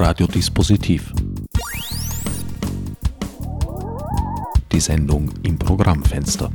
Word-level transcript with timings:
Radiodispositiv. 0.00 1.12
Die 4.70 4.78
Sendung 4.78 5.28
im 5.42 5.58
Programmfenster. 5.58 6.52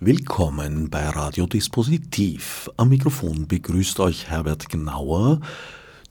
Willkommen 0.00 0.90
bei 0.90 1.08
Radiodispositiv. 1.08 2.68
Am 2.76 2.88
Mikrofon 2.88 3.46
begrüßt 3.46 4.00
euch 4.00 4.28
Herbert 4.28 4.68
Gnauer 4.68 5.40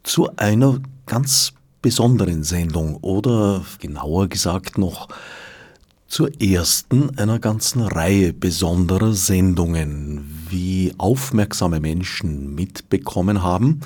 zu 0.04 0.34
einer 0.38 0.80
ganz 1.06 1.52
besonderen 1.82 2.44
Sendung 2.44 2.96
oder 3.02 3.66
genauer 3.80 4.30
gesagt 4.30 4.78
noch 4.78 5.10
zur 6.10 6.42
ersten 6.42 7.18
einer 7.18 7.40
ganzen 7.40 7.82
Reihe 7.82 8.34
besonderer 8.34 9.14
Sendungen. 9.14 10.46
Wie 10.50 10.94
aufmerksame 10.98 11.80
Menschen 11.80 12.56
mitbekommen 12.56 13.44
haben, 13.44 13.82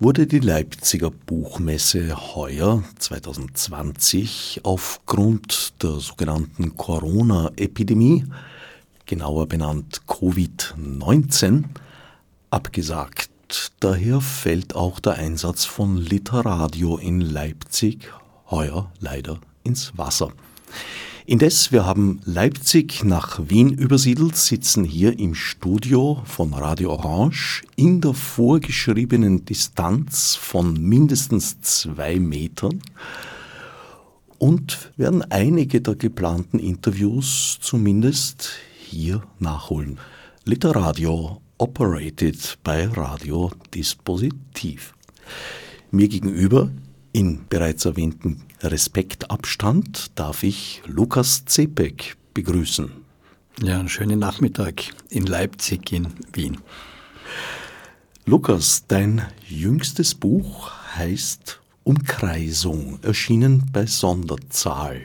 wurde 0.00 0.26
die 0.26 0.40
Leipziger 0.40 1.10
Buchmesse 1.10 2.34
heuer 2.34 2.82
2020 2.98 4.60
aufgrund 4.64 5.82
der 5.82 6.00
sogenannten 6.00 6.76
Corona-Epidemie, 6.76 8.24
genauer 9.06 9.46
benannt 9.46 10.02
Covid-19, 10.08 11.64
abgesagt. 12.50 13.30
Daher 13.78 14.20
fällt 14.20 14.74
auch 14.74 14.98
der 14.98 15.14
Einsatz 15.14 15.64
von 15.64 15.96
Literadio 15.96 16.96
in 16.96 17.20
Leipzig 17.20 18.10
heuer 18.50 18.90
leider 19.00 19.38
ins 19.62 19.96
Wasser. 19.96 20.32
Indes, 21.30 21.72
wir 21.72 21.84
haben 21.84 22.22
Leipzig 22.24 23.04
nach 23.04 23.38
Wien 23.50 23.68
übersiedelt, 23.68 24.34
sitzen 24.34 24.82
hier 24.82 25.18
im 25.18 25.34
Studio 25.34 26.22
von 26.24 26.54
Radio 26.54 26.92
Orange 26.92 27.64
in 27.76 28.00
der 28.00 28.14
vorgeschriebenen 28.14 29.44
Distanz 29.44 30.36
von 30.36 30.80
mindestens 30.80 31.60
zwei 31.60 32.18
Metern 32.18 32.80
und 34.38 34.90
werden 34.96 35.20
einige 35.30 35.82
der 35.82 35.96
geplanten 35.96 36.58
Interviews 36.58 37.58
zumindest 37.60 38.52
hier 38.86 39.22
nachholen. 39.38 39.98
Literadio 40.46 41.42
operated 41.58 42.56
bei 42.64 42.86
Radio 42.86 43.52
Dispositiv. 43.74 44.94
Mir 45.90 46.08
gegenüber 46.08 46.70
in 47.12 47.40
bereits 47.50 47.84
erwähnten 47.84 48.47
Respektabstand 48.62 50.10
darf 50.16 50.42
ich 50.42 50.82
Lukas 50.86 51.44
Zepek 51.44 52.16
begrüßen. 52.34 52.90
Ja, 53.62 53.78
einen 53.78 53.88
schönen 53.88 54.18
Nachmittag 54.18 54.82
in 55.10 55.26
Leipzig, 55.26 55.92
in 55.92 56.08
Wien. 56.32 56.58
Lukas, 58.26 58.84
dein 58.88 59.22
jüngstes 59.48 60.14
Buch 60.14 60.72
heißt 60.96 61.60
Umkreisung, 61.84 62.98
erschienen 63.02 63.70
bei 63.72 63.86
Sonderzahl. 63.86 65.02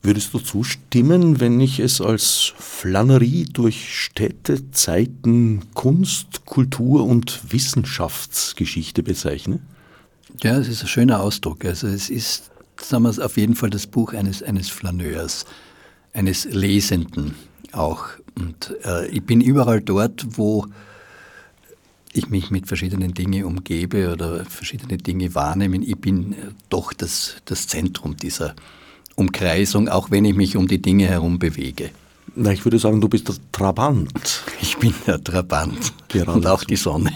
Würdest 0.00 0.32
du 0.32 0.38
zustimmen, 0.38 1.40
wenn 1.40 1.60
ich 1.60 1.80
es 1.80 2.00
als 2.00 2.52
Flannerie 2.56 3.44
durch 3.44 4.04
Städte, 4.04 4.70
Zeiten, 4.70 5.62
Kunst, 5.74 6.46
Kultur 6.46 7.04
und 7.04 7.52
Wissenschaftsgeschichte 7.52 9.02
bezeichne? 9.02 9.58
Ja, 10.42 10.56
es 10.56 10.68
ist 10.68 10.82
ein 10.82 10.88
schöner 10.88 11.20
Ausdruck. 11.20 11.64
Also 11.64 11.88
es 11.88 12.10
ist, 12.10 12.50
sagen 12.80 13.02
wir 13.02 13.10
es, 13.10 13.18
auf 13.18 13.36
jeden 13.36 13.56
Fall 13.56 13.70
das 13.70 13.86
Buch 13.86 14.12
eines, 14.12 14.42
eines 14.42 14.68
Flaneurs, 14.68 15.44
eines 16.12 16.44
Lesenden 16.44 17.34
auch. 17.72 18.04
Und 18.36 18.74
äh, 18.84 19.08
ich 19.08 19.24
bin 19.24 19.40
überall 19.40 19.80
dort, 19.80 20.38
wo 20.38 20.66
ich 22.12 22.30
mich 22.30 22.50
mit 22.50 22.68
verschiedenen 22.68 23.14
Dingen 23.14 23.44
umgebe 23.44 24.12
oder 24.12 24.44
verschiedene 24.44 24.96
Dinge 24.96 25.34
wahrnehme. 25.34 25.78
Ich 25.78 25.98
bin 25.98 26.32
äh, 26.32 26.36
doch 26.68 26.92
das, 26.92 27.36
das 27.44 27.66
Zentrum 27.66 28.16
dieser 28.16 28.54
Umkreisung, 29.16 29.88
auch 29.88 30.12
wenn 30.12 30.24
ich 30.24 30.36
mich 30.36 30.56
um 30.56 30.68
die 30.68 30.80
Dinge 30.80 31.06
herum 31.08 31.40
bewege. 31.40 31.90
Na, 32.36 32.52
ich 32.52 32.64
würde 32.64 32.78
sagen, 32.78 33.00
du 33.00 33.08
bist 33.08 33.26
der 33.26 33.34
Trabant. 33.50 34.44
Ich 34.60 34.76
bin 34.76 34.94
der 35.06 35.22
Trabant. 35.22 35.92
Gerade 36.08 36.30
und 36.30 36.46
auch 36.46 36.62
die 36.62 36.76
Sonne. 36.76 37.12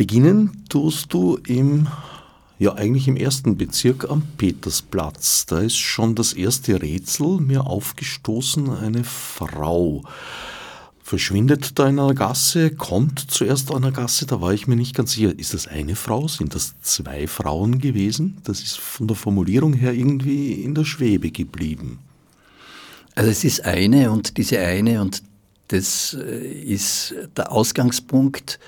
Beginnen 0.00 0.64
tust 0.70 1.12
du 1.12 1.36
im, 1.46 1.86
ja 2.58 2.72
eigentlich 2.72 3.06
im 3.06 3.18
ersten 3.18 3.58
Bezirk 3.58 4.08
am 4.08 4.22
Petersplatz. 4.38 5.44
Da 5.44 5.58
ist 5.58 5.76
schon 5.76 6.14
das 6.14 6.32
erste 6.32 6.80
Rätsel 6.80 7.36
mir 7.38 7.66
aufgestoßen, 7.66 8.70
eine 8.70 9.04
Frau 9.04 10.02
verschwindet 11.02 11.78
da 11.78 11.86
in 11.86 11.98
einer 11.98 12.14
Gasse, 12.14 12.70
kommt 12.70 13.30
zuerst 13.30 13.70
an 13.70 13.84
einer 13.84 13.92
Gasse, 13.92 14.24
da 14.24 14.40
war 14.40 14.54
ich 14.54 14.66
mir 14.66 14.76
nicht 14.76 14.96
ganz 14.96 15.12
sicher, 15.12 15.38
ist 15.38 15.52
das 15.52 15.68
eine 15.68 15.96
Frau, 15.96 16.28
sind 16.28 16.54
das 16.54 16.80
zwei 16.80 17.26
Frauen 17.26 17.78
gewesen? 17.78 18.38
Das 18.44 18.62
ist 18.62 18.78
von 18.78 19.06
der 19.06 19.18
Formulierung 19.18 19.74
her 19.74 19.92
irgendwie 19.92 20.52
in 20.52 20.74
der 20.74 20.86
Schwebe 20.86 21.30
geblieben. 21.30 21.98
Also 23.14 23.30
es 23.30 23.44
ist 23.44 23.66
eine 23.66 24.10
und 24.10 24.38
diese 24.38 24.60
eine 24.60 25.02
und 25.02 25.22
das 25.68 26.16
äh, 26.18 26.52
ist 26.52 27.14
der 27.36 27.52
Ausgangspunkt 27.52 28.58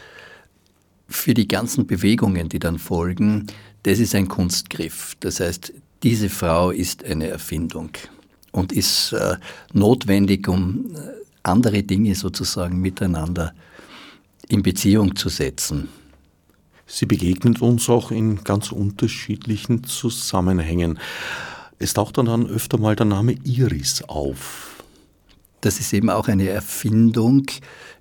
für 1.13 1.35
die 1.35 1.49
ganzen 1.49 1.87
Bewegungen, 1.87 2.49
die 2.49 2.59
dann 2.59 2.79
folgen, 2.79 3.47
das 3.83 3.99
ist 3.99 4.15
ein 4.15 4.29
Kunstgriff. 4.29 5.17
Das 5.21 5.41
heißt, 5.41 5.73
diese 6.03 6.29
Frau 6.29 6.71
ist 6.71 7.05
eine 7.05 7.29
Erfindung 7.29 7.91
und 8.51 8.73
ist 8.73 9.13
äh, 9.13 9.37
notwendig, 9.73 10.49
um 10.49 10.95
äh, 10.95 10.99
andere 11.43 11.83
Dinge 11.83 12.15
sozusagen 12.15 12.81
miteinander 12.81 13.55
in 14.49 14.63
Beziehung 14.63 15.17
zu 15.17 15.29
setzen. 15.29 15.89
Sie 16.87 17.07
begegnet 17.07 17.63
uns 17.63 17.89
auch 17.89 18.11
in 18.11 18.45
ganz 18.45 18.71
unterschiedlichen 18.71 19.85
Zusammenhängen. 19.85 20.99
Es 21.79 21.95
taucht 21.95 22.19
dann 22.19 22.47
öfter 22.47 22.79
mal 22.79 22.97
der 22.97 23.07
Name 23.07 23.37
Iris 23.45 24.03
auf. 24.03 24.85
Das 25.63 25.79
ist 25.79 25.93
eben 25.93 26.11
auch 26.11 26.29
eine 26.29 26.49
Erfindung, 26.49 27.47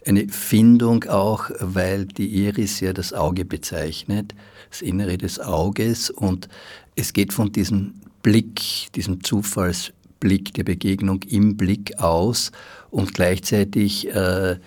eine 0.06 0.28
Findung 0.29 1.03
auch, 1.06 1.51
weil 1.59 2.06
die 2.06 2.28
Iris 2.45 2.79
ja 2.79 2.94
das 2.94 3.13
Auge 3.13 3.45
bezeichnet, 3.45 4.34
das 4.69 4.81
Innere 4.81 5.17
des 5.17 5.39
Auges. 5.39 6.09
Und 6.09 6.47
es 6.95 7.13
geht 7.13 7.34
von 7.34 7.51
diesem 7.51 7.95
Blick, 8.23 8.91
diesem 8.95 9.23
Zufallsblick 9.23 10.53
der 10.53 10.63
Begegnung 10.63 11.22
im 11.23 11.56
Blick 11.56 12.00
aus. 12.00 12.51
Und 12.90 13.13
gleichzeitig 13.13 14.07
äh, 14.13 14.57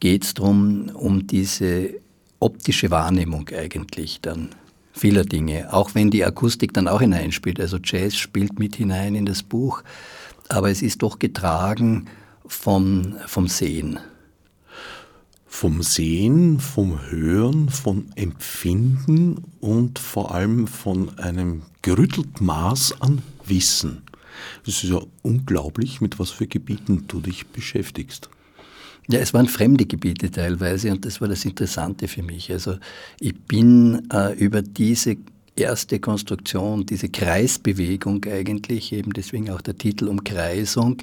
geht 0.00 0.24
es 0.24 0.34
darum, 0.34 0.90
um 0.94 1.26
diese 1.26 1.90
optische 2.40 2.90
Wahrnehmung 2.90 3.48
eigentlich 3.50 4.20
dann 4.20 4.50
vieler 4.92 5.24
Dinge, 5.24 5.72
auch 5.72 5.94
wenn 5.94 6.10
die 6.10 6.24
Akustik 6.24 6.74
dann 6.74 6.88
auch 6.88 7.00
hineinspielt. 7.00 7.60
Also 7.60 7.78
Jazz 7.82 8.16
spielt 8.16 8.58
mit 8.58 8.76
hinein 8.76 9.14
in 9.14 9.26
das 9.26 9.42
Buch, 9.42 9.82
aber 10.48 10.70
es 10.70 10.82
ist 10.82 11.02
doch 11.02 11.18
getragen 11.18 12.06
vom, 12.46 13.16
vom 13.26 13.48
Sehen 13.48 13.98
vom 15.52 15.82
Sehen, 15.82 16.60
vom 16.60 16.98
Hören, 17.10 17.68
vom 17.68 18.06
Empfinden 18.16 19.44
und 19.60 19.98
vor 19.98 20.34
allem 20.34 20.66
von 20.66 21.16
einem 21.18 21.62
gerüttelten 21.82 22.46
Maß 22.46 23.02
an 23.02 23.20
Wissen. 23.44 24.02
Es 24.66 24.82
ist 24.82 24.90
ja 24.90 25.00
unglaublich, 25.20 26.00
mit 26.00 26.18
was 26.18 26.30
für 26.30 26.46
Gebieten 26.46 27.04
du 27.06 27.20
dich 27.20 27.46
beschäftigst. 27.48 28.30
Ja, 29.08 29.20
es 29.20 29.34
waren 29.34 29.46
fremde 29.46 29.84
Gebiete 29.84 30.30
teilweise 30.30 30.90
und 30.90 31.04
das 31.04 31.20
war 31.20 31.28
das 31.28 31.44
Interessante 31.44 32.08
für 32.08 32.22
mich. 32.22 32.50
Also 32.50 32.78
ich 33.20 33.38
bin 33.38 34.08
äh, 34.10 34.32
über 34.32 34.62
diese 34.62 35.18
erste 35.54 36.00
Konstruktion, 36.00 36.86
diese 36.86 37.10
Kreisbewegung 37.10 38.24
eigentlich, 38.24 38.92
eben 38.92 39.12
deswegen 39.12 39.50
auch 39.50 39.60
der 39.60 39.76
Titel 39.76 40.08
Umkreisung, 40.08 41.02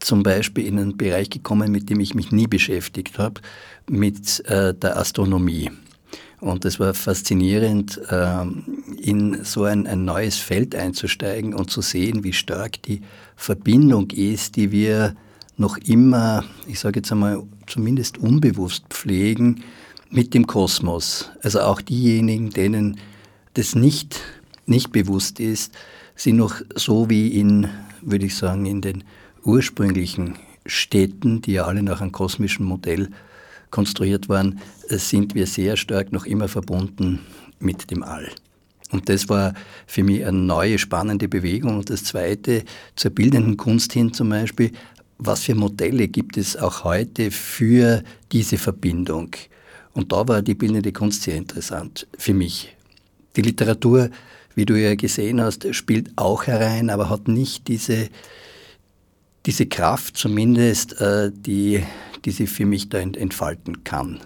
zum 0.00 0.22
Beispiel 0.22 0.66
in 0.66 0.78
einen 0.78 0.96
Bereich 0.96 1.30
gekommen, 1.30 1.72
mit 1.72 1.90
dem 1.90 2.00
ich 2.00 2.14
mich 2.14 2.32
nie 2.32 2.46
beschäftigt 2.46 3.18
habe, 3.18 3.40
mit 3.88 4.44
äh, 4.46 4.74
der 4.74 4.96
Astronomie. 4.96 5.70
Und 6.40 6.64
es 6.64 6.78
war 6.78 6.92
faszinierend, 6.92 8.00
äh, 8.10 8.44
in 9.00 9.42
so 9.44 9.64
ein, 9.64 9.86
ein 9.86 10.04
neues 10.04 10.36
Feld 10.36 10.74
einzusteigen 10.74 11.54
und 11.54 11.70
zu 11.70 11.80
sehen, 11.80 12.24
wie 12.24 12.32
stark 12.32 12.82
die 12.82 13.00
Verbindung 13.36 14.10
ist, 14.10 14.56
die 14.56 14.70
wir 14.70 15.14
noch 15.56 15.78
immer, 15.78 16.44
ich 16.66 16.78
sage 16.78 17.00
jetzt 17.00 17.10
einmal, 17.10 17.42
zumindest 17.66 18.18
unbewusst 18.18 18.84
pflegen 18.90 19.62
mit 20.10 20.34
dem 20.34 20.46
Kosmos. 20.46 21.30
Also 21.42 21.60
auch 21.60 21.80
diejenigen, 21.80 22.50
denen 22.50 22.98
das 23.54 23.74
nicht, 23.74 24.20
nicht 24.66 24.92
bewusst 24.92 25.40
ist, 25.40 25.74
sind 26.14 26.36
noch 26.36 26.60
so 26.74 27.08
wie 27.08 27.28
in, 27.28 27.68
würde 28.02 28.26
ich 28.26 28.36
sagen, 28.36 28.66
in 28.66 28.82
den 28.82 29.04
ursprünglichen 29.46 30.34
Städten, 30.66 31.40
die 31.40 31.52
ja 31.52 31.64
alle 31.64 31.82
nach 31.82 32.00
einem 32.00 32.12
kosmischen 32.12 32.66
Modell 32.66 33.10
konstruiert 33.70 34.28
waren, 34.28 34.60
sind 34.88 35.34
wir 35.34 35.46
sehr 35.46 35.76
stark 35.76 36.12
noch 36.12 36.26
immer 36.26 36.48
verbunden 36.48 37.20
mit 37.58 37.90
dem 37.90 38.02
All. 38.02 38.28
Und 38.90 39.08
das 39.08 39.28
war 39.28 39.54
für 39.86 40.04
mich 40.04 40.24
eine 40.24 40.38
neue, 40.38 40.78
spannende 40.78 41.28
Bewegung. 41.28 41.78
Und 41.78 41.90
das 41.90 42.04
Zweite, 42.04 42.64
zur 42.94 43.10
bildenden 43.10 43.56
Kunst 43.56 43.92
hin 43.92 44.12
zum 44.12 44.28
Beispiel, 44.28 44.72
was 45.18 45.44
für 45.44 45.54
Modelle 45.54 46.08
gibt 46.08 46.36
es 46.36 46.56
auch 46.56 46.84
heute 46.84 47.30
für 47.30 48.02
diese 48.32 48.58
Verbindung? 48.58 49.30
Und 49.92 50.12
da 50.12 50.28
war 50.28 50.42
die 50.42 50.54
bildende 50.54 50.92
Kunst 50.92 51.22
sehr 51.22 51.36
interessant 51.36 52.06
für 52.18 52.34
mich. 52.34 52.76
Die 53.34 53.42
Literatur, 53.42 54.10
wie 54.54 54.66
du 54.66 54.78
ja 54.78 54.94
gesehen 54.94 55.40
hast, 55.40 55.74
spielt 55.74 56.10
auch 56.16 56.46
herein, 56.46 56.90
aber 56.90 57.10
hat 57.10 57.28
nicht 57.28 57.68
diese, 57.68 58.08
diese 59.46 59.66
Kraft 59.66 60.16
zumindest, 60.16 61.00
äh, 61.00 61.30
die, 61.32 61.82
die 62.24 62.30
sie 62.30 62.46
für 62.46 62.66
mich 62.66 62.88
da 62.88 62.98
entfalten 62.98 63.84
kann. 63.84 64.20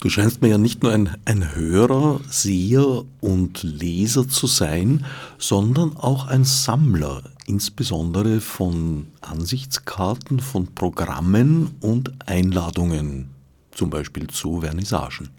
Du 0.00 0.10
scheinst 0.10 0.42
mir 0.42 0.48
ja 0.48 0.58
nicht 0.58 0.82
nur 0.82 0.92
ein, 0.92 1.16
ein 1.24 1.54
Hörer, 1.54 2.20
Seher 2.28 3.04
und 3.20 3.62
Leser 3.62 4.28
zu 4.28 4.46
sein, 4.46 5.04
sondern 5.38 5.96
auch 5.96 6.26
ein 6.26 6.44
Sammler, 6.44 7.22
insbesondere 7.46 8.40
von 8.40 9.06
Ansichtskarten, 9.20 10.40
von 10.40 10.74
Programmen 10.74 11.76
und 11.80 12.12
Einladungen, 12.26 13.30
zum 13.72 13.90
Beispiel 13.90 14.26
zu 14.28 14.60
Vernissagen. 14.60 15.30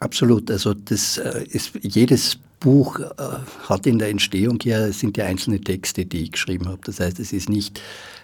Absolut. 0.00 0.50
Also 0.50 0.74
das 0.74 1.18
äh, 1.18 1.44
ist 1.48 1.72
jedes 1.82 2.38
Buch 2.60 2.98
äh, 3.00 3.04
hat 3.68 3.86
in 3.86 3.98
der 3.98 4.08
Entstehung 4.08 4.58
ja 4.64 4.90
sind 4.92 5.16
ja 5.16 5.26
einzelne 5.26 5.60
Texte, 5.60 6.04
die 6.04 6.24
ich 6.24 6.32
geschrieben 6.32 6.68
habe. 6.68 6.80
Das 6.84 7.00
heißt, 7.00 7.18
es 7.20 7.32
ist 7.32 7.48
nicht 7.48 7.80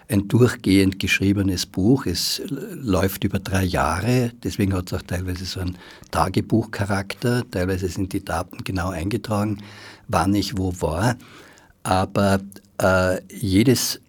ein 0.07 0.27
durchgehend 0.27 0.99
geschriebenes 0.99 1.65
Buch. 1.65 2.05
Es 2.05 2.41
läuft 2.49 3.23
über 3.23 3.39
drei 3.39 3.63
Jahre, 3.63 4.31
deswegen 4.43 4.73
hat 4.73 4.91
es 4.91 4.99
auch 4.99 5.01
teilweise 5.01 5.45
so 5.45 5.59
einen 5.59 5.77
Tagebuchcharakter. 6.11 7.43
Teilweise 7.49 7.87
sind 7.87 8.13
die 8.13 8.23
Daten 8.23 8.63
genau 8.63 8.89
eingetragen, 8.89 9.59
wann 10.07 10.35
ich 10.35 10.57
wo 10.57 10.73
war. 10.81 11.15
Aber 11.83 12.39
äh, 12.81 13.21
jedes 13.33 13.99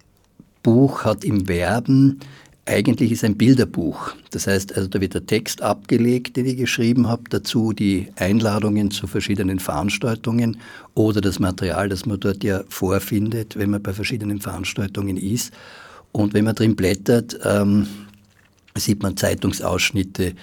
Buch 0.62 1.05
hat 1.05 1.25
im 1.25 1.46
Verben 1.46 2.20
eigentlich 2.66 3.12
ist 3.12 3.24
ein 3.24 3.36
Bilderbuch. 3.36 4.12
Das 4.32 4.48
heißt, 4.48 4.76
also 4.76 4.88
da 4.88 5.00
wird 5.00 5.14
der 5.14 5.24
Text 5.24 5.62
abgelegt, 5.62 6.36
den 6.36 6.46
ich 6.46 6.56
geschrieben 6.56 7.08
habe, 7.08 7.22
dazu 7.30 7.72
die 7.72 8.08
Einladungen 8.16 8.90
zu 8.90 9.06
verschiedenen 9.06 9.60
Veranstaltungen 9.60 10.58
oder 10.94 11.20
das 11.20 11.38
Material, 11.38 11.88
das 11.88 12.06
man 12.06 12.18
dort 12.18 12.42
ja 12.42 12.64
vorfindet, 12.68 13.56
wenn 13.56 13.70
man 13.70 13.82
bei 13.82 13.92
verschiedenen 13.92 14.40
Veranstaltungen 14.40 15.16
ist. 15.16 15.54
Und 16.10 16.34
wenn 16.34 16.44
man 16.44 16.56
drin 16.56 16.74
blättert, 16.74 17.38
ähm, 17.44 17.86
sieht 18.76 19.02
man 19.02 19.16
Zeitungsausschnitte, 19.16 20.34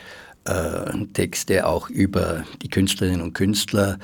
äh, 0.45 1.05
Texte 1.13 1.65
auch 1.65 1.89
über 1.89 2.45
die 2.61 2.69
Künstlerinnen 2.69 3.21
und 3.21 3.33
Künstler, 3.33 3.99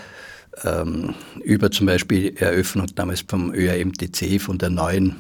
ähm, 0.64 1.14
über 1.44 1.72
zum 1.72 1.86
Beispiel 1.86 2.36
Eröffnung 2.38 2.88
damals 2.96 3.24
vom 3.28 3.54
ÖRMTC, 3.54 4.40
von 4.40 4.58
der 4.58 4.72
neuen 4.72 5.16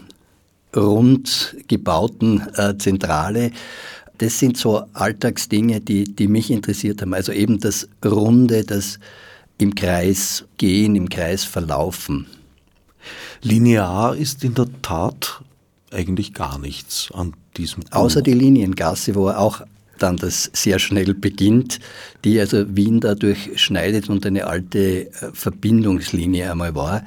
rund 0.75 1.56
gebauten 1.68 2.48
äh, 2.56 2.77
Zentrale. 2.77 3.51
Das 4.18 4.38
sind 4.39 4.57
so 4.57 4.83
Alltagsdinge, 4.94 5.80
die, 5.80 6.04
die 6.04 6.27
mich 6.27 6.51
interessiert 6.51 7.01
haben. 7.01 7.13
Also 7.13 7.31
eben 7.31 7.60
das 7.60 7.88
Runde, 8.06 8.63
das 8.63 9.00
im 9.57 9.75
Kreis 9.75 10.45
gehen, 10.57 10.95
im 10.95 11.10
Kreis 11.10 11.44
verlaufen. 11.44 12.27
Linear 13.42 14.16
ist 14.16 14.44
in 14.44 14.54
der 14.56 14.68
Tat 14.81 15.42
eigentlich 15.92 16.33
gar 16.33 16.60
nichts 16.60 17.10
an 17.13 17.33
diesem 17.57 17.83
Buch. 17.83 17.92
Außer 17.92 18.21
die 18.21 18.33
Liniengasse, 18.33 19.16
wo 19.16 19.30
auch 19.30 19.62
dann 19.98 20.18
das 20.18 20.50
sehr 20.54 20.80
schnell 20.80 21.13
beginnt, 21.13 21.80
die 22.24 22.39
also 22.39 22.75
Wien 22.75 23.00
dadurch 23.00 23.51
schneidet 23.62 24.10
und 24.10 24.25
eine 24.25 24.48
alte 24.48 25.07
äh, 25.07 25.31
Verbindungslinie 25.33 26.51
einmal 26.51 26.75
war. 26.75 27.04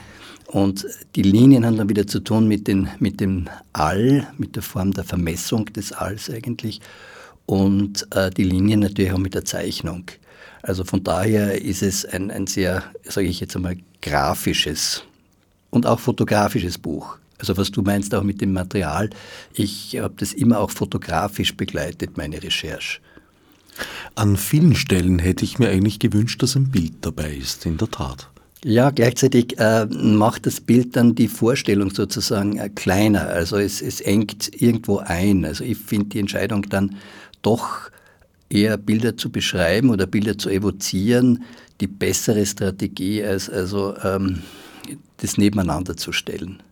Und 0.53 0.87
die 1.17 1.23
Linien 1.23 1.65
haben 1.65 1.79
dann 1.79 1.89
wieder 1.89 2.07
zu 2.07 2.21
tun 2.21 2.47
mit, 2.47 2.69
den, 2.69 2.91
mit 2.99 3.21
dem 3.21 3.49
All, 3.73 4.29
mit 4.37 4.55
der 4.55 4.63
Form 4.63 4.93
der 4.93 5.03
Vermessung 5.03 5.65
des 5.73 5.93
Alls 5.93 6.29
eigentlich. 6.29 6.83
Und 7.47 8.07
äh, 8.15 8.29
die 8.31 8.45
Linien 8.45 8.81
natürlich 8.81 9.13
auch 9.13 9.19
mit 9.19 9.33
der 9.33 9.47
Zeichnung. 9.47 10.05
Also 10.61 10.85
von 10.85 11.03
daher 11.03 11.63
ist 11.63 11.83
es 11.83 12.05
ein, 12.05 12.31
ein 12.31 12.47
sehr, 12.47 12.85
sage 13.03 13.29
ich 13.29 13.41
jetzt 13.41 13.57
einmal, 13.57 13.79
grafisches 14.03 15.05
und 15.71 15.87
auch 15.87 15.99
fotografisches 15.99 16.77
Buch. 16.77 17.17
Also 17.39 17.57
was 17.57 17.71
du 17.71 17.81
meinst 17.81 18.15
auch 18.15 18.23
mit 18.23 18.43
dem 18.43 18.53
Material, 18.53 19.09
ich 19.55 19.99
habe 19.99 20.15
das 20.19 20.35
immer 20.35 20.61
auch 20.61 20.71
fotografisch 20.71 21.57
begleitet, 21.57 22.19
meine 22.19 22.43
Recherche. 22.43 23.01
An 24.17 24.37
vielen 24.37 24.75
Stellen 24.75 25.19
hätte 25.19 25.47
ich 25.47 25.59
mir 25.59 25.71
eigentlich 25.71 25.99
gewünscht, 25.99 26.43
dass 26.43 26.57
ein 26.57 26.71
Bild 26.71 26.93
dabei 27.01 27.33
ist, 27.33 27.65
in 27.65 27.79
der 27.79 27.91
Tat. 27.91 28.29
Ja, 28.65 28.91
gleichzeitig 28.91 29.59
äh, 29.59 29.87
macht 29.87 30.47
das 30.47 30.61
Bild 30.61 30.95
dann 30.95 31.17
die 31.17 31.27
Vorstellung 31.27 31.91
sozusagen 31.91 32.59
äh, 32.59 32.69
kleiner. 32.69 33.27
Also 33.27 33.57
es, 33.57 33.83
es 33.83 34.01
engt 34.01 34.51
irgendwo 34.61 34.99
ein. 34.99 35.45
Also 35.45 35.65
ich 35.65 35.79
finde 35.79 36.11
die 36.11 36.21
Entscheidung 36.21 36.63
dann 36.69 36.97
doch 37.43 37.91
eher 38.49 38.77
Bilder 38.77 39.17
zu 39.17 39.31
beschreiben 39.31 39.91
oder 39.91 40.07
Bilder 40.07 40.39
zu 40.39 40.49
evozieren, 40.49 41.43
die 41.81 41.89
bessere 41.89 42.47
Strategie 42.47 43.25
als 43.25 43.51
also 43.51 43.97
ähm, 44.05 44.43
das 45.17 45.39
nebeneinander 45.39 45.97
zu 45.97 46.13
stellen. 46.13 46.63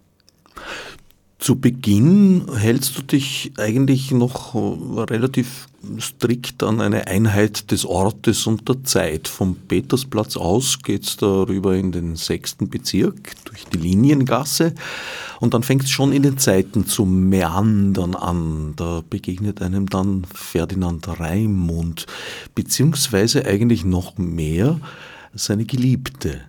Zu 1.41 1.59
Beginn 1.59 2.47
hältst 2.55 2.97
du 2.99 3.03
dich 3.03 3.53
eigentlich 3.57 4.13
noch 4.13 4.55
relativ 4.55 5.70
strikt 5.99 6.63
an 6.63 6.81
eine 6.81 7.07
Einheit 7.07 7.71
des 7.71 7.85
Ortes 7.85 8.47
und 8.47 8.69
der 8.69 8.85
Zeit. 8.85 9.29
Vom 9.29 9.57
Petersplatz 9.57 10.37
aus 10.37 10.79
geht's 10.83 11.17
darüber 11.17 11.75
in 11.75 11.93
den 11.93 12.17
sechsten 12.17 12.69
Bezirk 12.69 13.33
durch 13.45 13.65
die 13.67 13.79
Liniengasse 13.79 14.75
und 15.41 15.55
dann 15.55 15.63
fängt 15.63 15.85
es 15.85 15.91
schon 15.91 16.13
in 16.13 16.23
den 16.23 16.39
Zeiten 16.39 16.87
zu 16.87 17.05
meandern 17.07 18.15
an. 18.15 18.75
Da 18.77 19.03
begegnet 19.09 19.63
einem 19.63 19.89
dann 19.89 20.27
Ferdinand 20.33 21.09
Raimund, 21.21 22.07
beziehungsweise 22.55 23.47
eigentlich 23.47 23.85
noch 23.85 24.19
mehr 24.19 24.81
seine 25.35 25.65
Geliebte. 25.65 26.43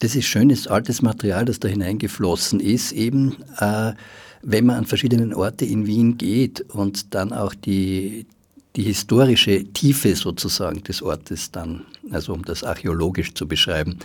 Das 0.00 0.14
ist 0.14 0.26
schönes 0.26 0.66
altes 0.66 1.02
Material, 1.02 1.44
das 1.44 1.58
da 1.58 1.68
hineingeflossen 1.68 2.60
ist, 2.60 2.92
eben 2.92 3.36
äh, 3.58 3.94
wenn 4.42 4.66
man 4.66 4.76
an 4.76 4.86
verschiedenen 4.86 5.34
Orte 5.34 5.64
in 5.64 5.86
Wien 5.86 6.18
geht 6.18 6.60
und 6.60 7.14
dann 7.14 7.32
auch 7.32 7.54
die, 7.54 8.26
die 8.76 8.82
historische 8.82 9.64
Tiefe 9.72 10.14
sozusagen 10.14 10.82
des 10.82 11.02
Ortes 11.02 11.50
dann, 11.50 11.82
also 12.10 12.34
um 12.34 12.44
das 12.44 12.62
archäologisch 12.62 13.34
zu 13.34 13.48
beschreiben, 13.48 13.98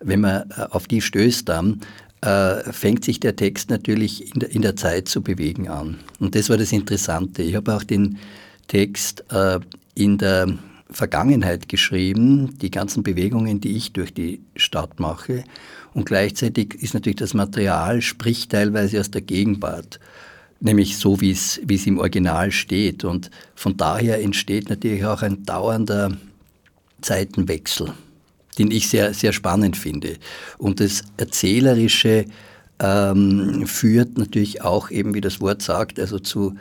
wenn 0.00 0.20
man 0.20 0.50
äh, 0.50 0.66
auf 0.70 0.88
die 0.88 1.00
stößt 1.00 1.48
dann, 1.48 1.80
äh, 2.22 2.72
fängt 2.72 3.04
sich 3.04 3.20
der 3.20 3.36
Text 3.36 3.70
natürlich 3.70 4.34
in 4.34 4.40
der, 4.40 4.50
in 4.50 4.62
der 4.62 4.76
Zeit 4.76 5.08
zu 5.08 5.22
bewegen 5.22 5.68
an. 5.68 5.98
Und 6.18 6.34
das 6.34 6.48
war 6.48 6.56
das 6.56 6.72
Interessante. 6.72 7.42
Ich 7.42 7.54
habe 7.54 7.74
auch 7.74 7.84
den 7.84 8.18
Text 8.66 9.24
äh, 9.30 9.60
in 9.94 10.16
der 10.16 10.48
Vergangenheit 10.90 11.68
geschrieben, 11.68 12.58
die 12.58 12.70
ganzen 12.70 13.02
Bewegungen, 13.02 13.60
die 13.60 13.76
ich 13.76 13.92
durch 13.92 14.14
die 14.14 14.40
Stadt 14.56 15.00
mache. 15.00 15.44
Und 15.92 16.06
gleichzeitig 16.06 16.74
ist 16.74 16.94
natürlich 16.94 17.16
das 17.16 17.34
Material, 17.34 18.00
spricht 18.00 18.52
teilweise 18.52 19.00
aus 19.00 19.10
der 19.10 19.22
Gegenwart, 19.22 20.00
nämlich 20.60 20.96
so, 20.96 21.20
wie 21.20 21.30
es, 21.30 21.58
im 21.58 21.98
Original 21.98 22.50
steht. 22.50 23.04
Und 23.04 23.30
von 23.54 23.76
daher 23.76 24.22
entsteht 24.22 24.68
natürlich 24.68 25.04
auch 25.04 25.22
ein 25.22 25.44
dauernder 25.44 26.16
Zeitenwechsel, 27.00 27.92
den 28.58 28.70
ich 28.70 28.88
sehr, 28.88 29.14
sehr 29.14 29.32
spannend 29.32 29.76
finde. 29.76 30.16
Und 30.58 30.80
das 30.80 31.02
Erzählerische 31.16 32.26
ähm, 32.80 33.66
führt 33.66 34.18
natürlich 34.18 34.62
auch 34.62 34.90
eben, 34.90 35.14
wie 35.14 35.20
das 35.20 35.40
Wort 35.40 35.62
sagt, 35.62 36.00
also 36.00 36.18
zu 36.18 36.54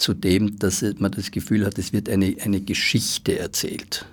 zu 0.00 0.14
dem, 0.14 0.58
dass 0.58 0.84
man 0.98 1.12
das 1.12 1.30
Gefühl 1.30 1.64
hat, 1.64 1.78
es 1.78 1.92
wird 1.92 2.08
eine, 2.08 2.34
eine 2.42 2.60
Geschichte 2.60 3.38
erzählt. 3.38 4.06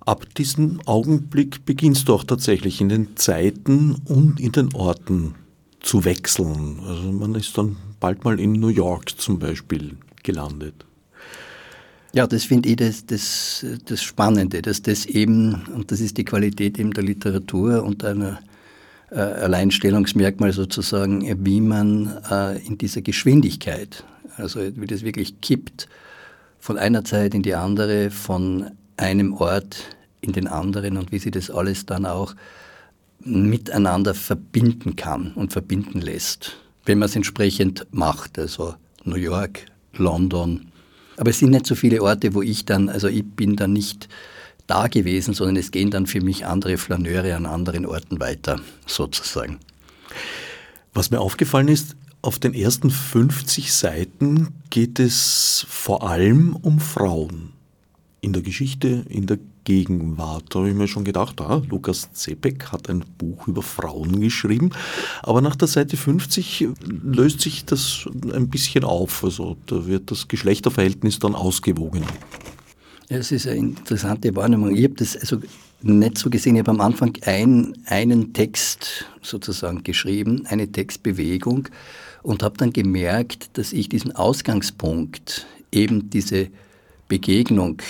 Ab 0.00 0.26
diesem 0.34 0.80
Augenblick 0.86 1.64
beginnst 1.64 2.08
du 2.08 2.14
auch 2.14 2.24
tatsächlich 2.24 2.80
in 2.80 2.88
den 2.88 3.16
Zeiten 3.16 3.94
und 4.04 4.40
in 4.40 4.52
den 4.52 4.74
Orten 4.74 5.34
zu 5.84 6.04
wechseln. 6.04 6.80
Also 6.86 7.12
man 7.12 7.34
ist 7.34 7.56
dann 7.56 7.76
bald 8.00 8.24
mal 8.24 8.40
in 8.40 8.52
New 8.52 8.68
York 8.68 9.18
zum 9.18 9.38
Beispiel 9.38 9.96
gelandet. 10.22 10.84
Ja, 12.12 12.26
das 12.26 12.44
finde 12.44 12.68
ich 12.68 12.76
das, 12.76 13.06
das, 13.06 13.66
das 13.86 14.02
Spannende, 14.02 14.62
dass 14.62 14.82
das 14.82 15.04
eben, 15.06 15.64
und 15.74 15.90
das 15.90 16.00
ist 16.00 16.16
die 16.16 16.24
Qualität 16.24 16.78
eben 16.78 16.92
der 16.92 17.04
Literatur 17.04 17.82
und 17.82 18.04
einer 18.04 18.38
äh, 19.10 19.18
Alleinstellungsmerkmal 19.18 20.52
sozusagen, 20.52 21.44
wie 21.44 21.60
man 21.60 22.18
äh, 22.30 22.64
in 22.66 22.78
dieser 22.78 23.02
Geschwindigkeit 23.02 24.04
also 24.36 24.60
wie 24.76 24.86
das 24.86 25.02
wirklich 25.02 25.40
kippt 25.40 25.88
von 26.58 26.78
einer 26.78 27.04
Zeit 27.04 27.34
in 27.34 27.42
die 27.42 27.54
andere, 27.54 28.10
von 28.10 28.70
einem 28.96 29.34
Ort 29.34 29.96
in 30.20 30.32
den 30.32 30.46
anderen 30.46 30.96
und 30.96 31.12
wie 31.12 31.18
sie 31.18 31.30
das 31.30 31.50
alles 31.50 31.86
dann 31.86 32.06
auch 32.06 32.34
miteinander 33.20 34.14
verbinden 34.14 34.96
kann 34.96 35.32
und 35.34 35.52
verbinden 35.52 36.00
lässt, 36.00 36.56
wenn 36.84 36.98
man 36.98 37.06
es 37.06 37.16
entsprechend 37.16 37.86
macht. 37.90 38.38
Also 38.38 38.74
New 39.04 39.16
York, 39.16 39.66
London. 39.94 40.66
Aber 41.16 41.30
es 41.30 41.38
sind 41.38 41.50
nicht 41.50 41.66
so 41.66 41.74
viele 41.74 42.02
Orte, 42.02 42.34
wo 42.34 42.42
ich 42.42 42.64
dann, 42.64 42.88
also 42.88 43.08
ich 43.08 43.24
bin 43.24 43.56
dann 43.56 43.72
nicht 43.72 44.08
da 44.66 44.88
gewesen, 44.88 45.34
sondern 45.34 45.56
es 45.56 45.70
gehen 45.70 45.90
dann 45.90 46.06
für 46.06 46.20
mich 46.20 46.46
andere 46.46 46.78
Flaneure 46.78 47.36
an 47.36 47.46
anderen 47.46 47.86
Orten 47.86 48.20
weiter, 48.20 48.60
sozusagen. 48.86 49.58
Was 50.92 51.10
mir 51.10 51.20
aufgefallen 51.20 51.68
ist, 51.68 51.96
auf 52.22 52.38
den 52.38 52.54
ersten 52.54 52.90
50 52.90 53.72
Seiten 53.72 54.48
geht 54.70 54.98
es 54.98 55.66
vor 55.68 56.08
allem 56.08 56.56
um 56.56 56.80
Frauen. 56.80 57.52
In 58.22 58.32
der 58.32 58.42
Geschichte, 58.42 59.04
in 59.08 59.26
der 59.26 59.38
Gegenwart. 59.64 60.44
Da 60.50 60.60
habe 60.60 60.70
ich 60.70 60.74
mir 60.74 60.88
schon 60.88 61.04
gedacht, 61.04 61.40
ah, 61.40 61.62
Lukas 61.68 62.12
Zepek 62.12 62.70
hat 62.72 62.88
ein 62.88 63.04
Buch 63.18 63.48
über 63.48 63.62
Frauen 63.62 64.20
geschrieben, 64.20 64.70
aber 65.22 65.40
nach 65.40 65.56
der 65.56 65.68
Seite 65.68 65.96
50 65.96 66.68
löst 66.86 67.40
sich 67.40 67.64
das 67.64 68.06
ein 68.32 68.48
bisschen 68.48 68.84
auf. 68.84 69.24
Also 69.24 69.56
da 69.66 69.86
wird 69.86 70.10
das 70.10 70.28
Geschlechterverhältnis 70.28 71.18
dann 71.18 71.34
ausgewogen. 71.34 72.04
Es 73.08 73.32
ist 73.32 73.46
eine 73.46 73.58
interessante 73.58 74.34
Wahrnehmung. 74.34 74.74
Ich 74.74 74.84
habe 74.84 74.94
das 74.94 75.16
also 75.16 75.40
nicht 75.82 76.18
so 76.18 76.30
gesehen. 76.30 76.56
Ich 76.56 76.60
habe 76.60 76.70
am 76.70 76.80
Anfang 76.80 77.12
ein, 77.22 77.76
einen 77.86 78.32
Text 78.32 79.06
sozusagen 79.20 79.82
geschrieben, 79.82 80.46
eine 80.46 80.70
Textbewegung 80.70 81.68
und 82.22 82.42
habe 82.42 82.56
dann 82.56 82.72
gemerkt, 82.72 83.58
dass 83.58 83.72
ich 83.72 83.88
diesen 83.90 84.12
Ausgangspunkt, 84.12 85.46
eben 85.70 86.08
diese 86.08 86.48
Begegnung 87.08 87.82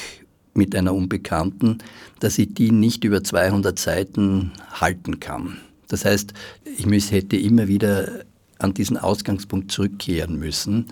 mit 0.54 0.74
einer 0.74 0.94
Unbekannten, 0.94 1.78
dass 2.20 2.38
ich 2.38 2.54
die 2.54 2.70
nicht 2.70 3.04
über 3.04 3.22
200 3.22 3.78
Seiten 3.78 4.52
halten 4.72 5.20
kann. 5.20 5.58
Das 5.88 6.04
heißt, 6.04 6.32
ich 6.78 6.86
müß, 6.86 7.10
hätte 7.12 7.36
immer 7.36 7.68
wieder 7.68 8.24
an 8.58 8.74
diesen 8.74 8.96
Ausgangspunkt 8.96 9.70
zurückkehren 9.70 10.38
müssen. 10.38 10.86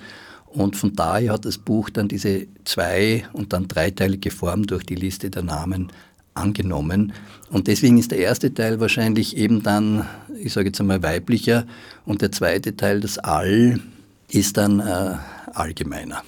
Und 0.46 0.76
von 0.76 0.94
daher 0.94 1.32
hat 1.32 1.46
das 1.46 1.58
Buch 1.58 1.88
dann 1.88 2.08
diese 2.08 2.46
zwei- 2.64 3.24
und 3.32 3.52
dann 3.52 3.68
dreiteilige 3.68 4.30
Form 4.30 4.66
durch 4.66 4.84
die 4.84 4.94
Liste 4.94 5.30
der 5.30 5.42
Namen 5.42 5.90
angenommen. 6.34 7.12
Und 7.50 7.68
deswegen 7.68 7.98
ist 7.98 8.10
der 8.10 8.18
erste 8.18 8.52
Teil 8.52 8.80
wahrscheinlich 8.80 9.36
eben 9.36 9.62
dann, 9.62 10.06
ich 10.38 10.52
sage 10.52 10.68
jetzt 10.68 10.80
einmal, 10.80 11.02
weiblicher 11.02 11.66
und 12.04 12.22
der 12.22 12.32
zweite 12.32 12.76
Teil, 12.76 13.00
das 13.00 13.18
All, 13.18 13.80
ist 14.28 14.56
dann 14.56 14.80
äh, 14.80 15.16
allgemeiner. 15.52 16.22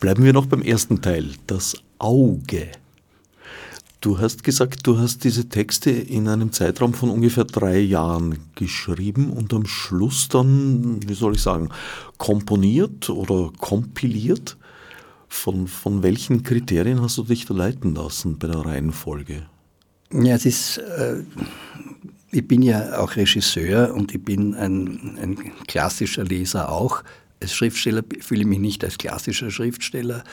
Bleiben 0.00 0.24
wir 0.24 0.32
noch 0.32 0.46
beim 0.46 0.62
ersten 0.62 1.00
Teil, 1.02 1.30
das 1.46 1.76
Auge. 1.98 2.68
Du 4.00 4.20
hast 4.20 4.44
gesagt, 4.44 4.86
du 4.86 4.98
hast 4.98 5.24
diese 5.24 5.48
Texte 5.48 5.90
in 5.90 6.28
einem 6.28 6.52
Zeitraum 6.52 6.94
von 6.94 7.10
ungefähr 7.10 7.44
drei 7.44 7.80
Jahren 7.80 8.38
geschrieben 8.54 9.30
und 9.30 9.52
am 9.52 9.66
Schluss 9.66 10.28
dann, 10.28 11.00
wie 11.08 11.14
soll 11.14 11.34
ich 11.34 11.42
sagen, 11.42 11.70
komponiert 12.16 13.10
oder 13.10 13.50
kompiliert. 13.58 14.56
Von, 15.30 15.66
von 15.66 16.02
welchen 16.02 16.42
Kriterien 16.42 17.02
hast 17.02 17.18
du 17.18 17.24
dich 17.24 17.44
da 17.44 17.54
leiten 17.54 17.94
lassen 17.94 18.38
bei 18.38 18.46
der 18.46 18.64
Reihenfolge? 18.64 19.42
Ja, 20.10 20.36
es 20.36 20.46
ist, 20.46 20.78
äh, 20.78 21.22
ich 22.30 22.46
bin 22.46 22.62
ja 22.62 22.98
auch 23.00 23.16
Regisseur 23.16 23.92
und 23.94 24.14
ich 24.14 24.24
bin 24.24 24.54
ein, 24.54 25.18
ein 25.20 25.36
klassischer 25.66 26.24
Leser 26.24 26.70
auch 26.70 27.02
als 27.40 27.54
Schriftsteller 27.54 28.02
fühle 28.20 28.42
ich 28.42 28.46
mich 28.46 28.58
nicht 28.58 28.84
als 28.84 28.98
klassischer 28.98 29.50
Schriftsteller. 29.50 30.24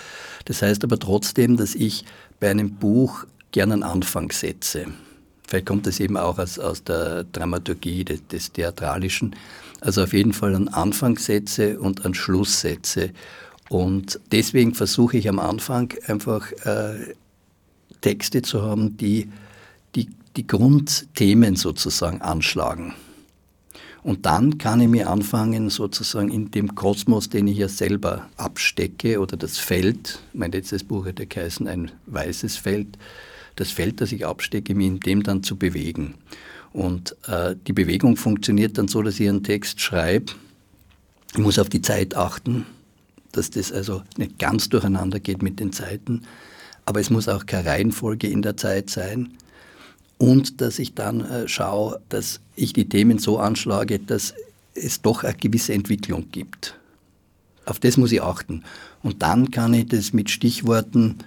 Das 0.46 0.62
heißt 0.62 0.84
aber 0.84 1.00
trotzdem, 1.00 1.58
dass 1.58 1.76
ich 1.76 2.06
bei 2.40 2.50
einem 2.50 2.76
Buch 2.76 3.26
gerne 3.52 3.74
einen 3.74 3.84
Anfang 3.84 4.32
setze. 4.32 4.88
Vielleicht 5.48 5.68
kommt 5.68 5.86
das 5.86 6.00
eben 6.00 6.18
auch 6.18 6.40
aus, 6.40 6.58
aus 6.58 6.84
der 6.84 7.24
Dramaturgie 7.26 8.04
des, 8.04 8.28
des, 8.28 8.52
Theatralischen. 8.52 9.36
Also 9.82 10.04
auf 10.04 10.14
jeden 10.14 10.34
Fall 10.34 10.56
einen 10.56 10.70
Anfang 10.70 11.18
setze 11.20 11.80
und 11.80 12.04
einen 12.04 12.16
Schluss 12.16 12.62
setze. 12.62 13.12
Und 13.70 14.20
deswegen 14.32 14.74
versuche 14.74 15.18
ich 15.18 15.30
am 15.30 15.40
Anfang 15.40 15.94
einfach 16.08 16.52
äh, 16.64 17.14
Texte 18.02 18.42
zu 18.42 18.64
haben, 18.64 18.98
die, 18.98 19.30
die 19.96 20.10
die 20.36 20.48
Grundthemen 20.48 21.56
sozusagen 21.56 22.22
anschlagen. 22.22 22.94
Und 24.06 24.28
dann 24.28 24.60
kann 24.60 24.82
ich 24.82 24.88
mir 24.88 25.10
anfangen, 25.10 25.72
sozusagen 25.72 26.30
in 26.30 26.52
dem 26.52 26.76
Kosmos, 26.76 27.28
den 27.30 27.48
ich 27.48 27.58
ja 27.58 27.68
selber 27.68 28.30
abstecke, 28.38 29.20
oder 29.20 29.36
das 29.36 29.58
Feld, 29.58 30.20
mein 30.32 30.52
letztes 30.52 30.84
Buch 30.84 31.08
ja 31.08 31.12
geheißen, 31.12 31.68
ein 31.68 31.90
weißes 32.06 32.56
Feld, 32.56 33.00
das 33.56 33.72
Feld, 33.72 34.02
das 34.02 34.12
ich 34.12 34.24
abstecke, 34.24 34.76
mich 34.76 34.86
in 34.86 35.00
dem 35.00 35.24
dann 35.24 35.42
zu 35.42 35.56
bewegen. 35.56 36.14
Und 36.72 37.16
äh, 37.28 37.56
die 37.66 37.74
Bewegung 37.74 38.16
funktioniert 38.16 38.78
dann 38.78 38.88
so, 38.88 39.02
dass 39.02 39.20
ich 39.20 39.28
einen 39.28 39.42
Text 39.42 39.82
schreibe. 39.82 40.34
Ich 41.32 41.40
muss 41.40 41.58
auf 41.58 41.70
die 41.70 41.82
Zeit 41.82 42.16
achten, 42.16 42.68
dass 43.32 43.50
das 43.50 43.72
also 43.72 44.04
nicht 44.18 44.38
ganz 44.38 44.70
durcheinander 44.70 45.20
geht 45.20 45.42
mit 45.42 45.60
den 45.60 45.72
Zeiten. 45.72 46.22
Aber 46.86 47.00
es 47.00 47.10
muss 47.10 47.28
auch 47.28 47.48
keine 47.48 47.70
Reihenfolge 47.70 48.28
in 48.28 48.44
der 48.44 48.56
Zeit 48.56 48.92
sein 48.92 49.36
und 50.18 50.62
dass 50.62 50.80
ich 50.80 50.94
dann 50.94 51.22
äh, 51.22 51.48
schaue, 51.48 52.00
dass 52.10 52.40
ich 52.56 52.74
die 52.74 52.88
Themen 52.88 53.20
so 53.20 53.38
anschlage, 53.38 54.00
dass 54.00 54.34
es 54.74 55.02
doch 55.02 55.24
eine 55.24 55.36
gewisse 55.36 55.74
Entwicklung 55.74 56.32
gibt. 56.32 56.78
Auf 57.66 57.80
das 57.80 57.98
muss 57.98 58.12
ich 58.12 58.22
achten. 58.22 58.64
Und 59.04 59.22
dann 59.22 59.52
kann 59.52 59.74
ich 59.74 59.88
das 59.88 60.14
mit 60.14 60.30
Stichworten, 60.30 61.18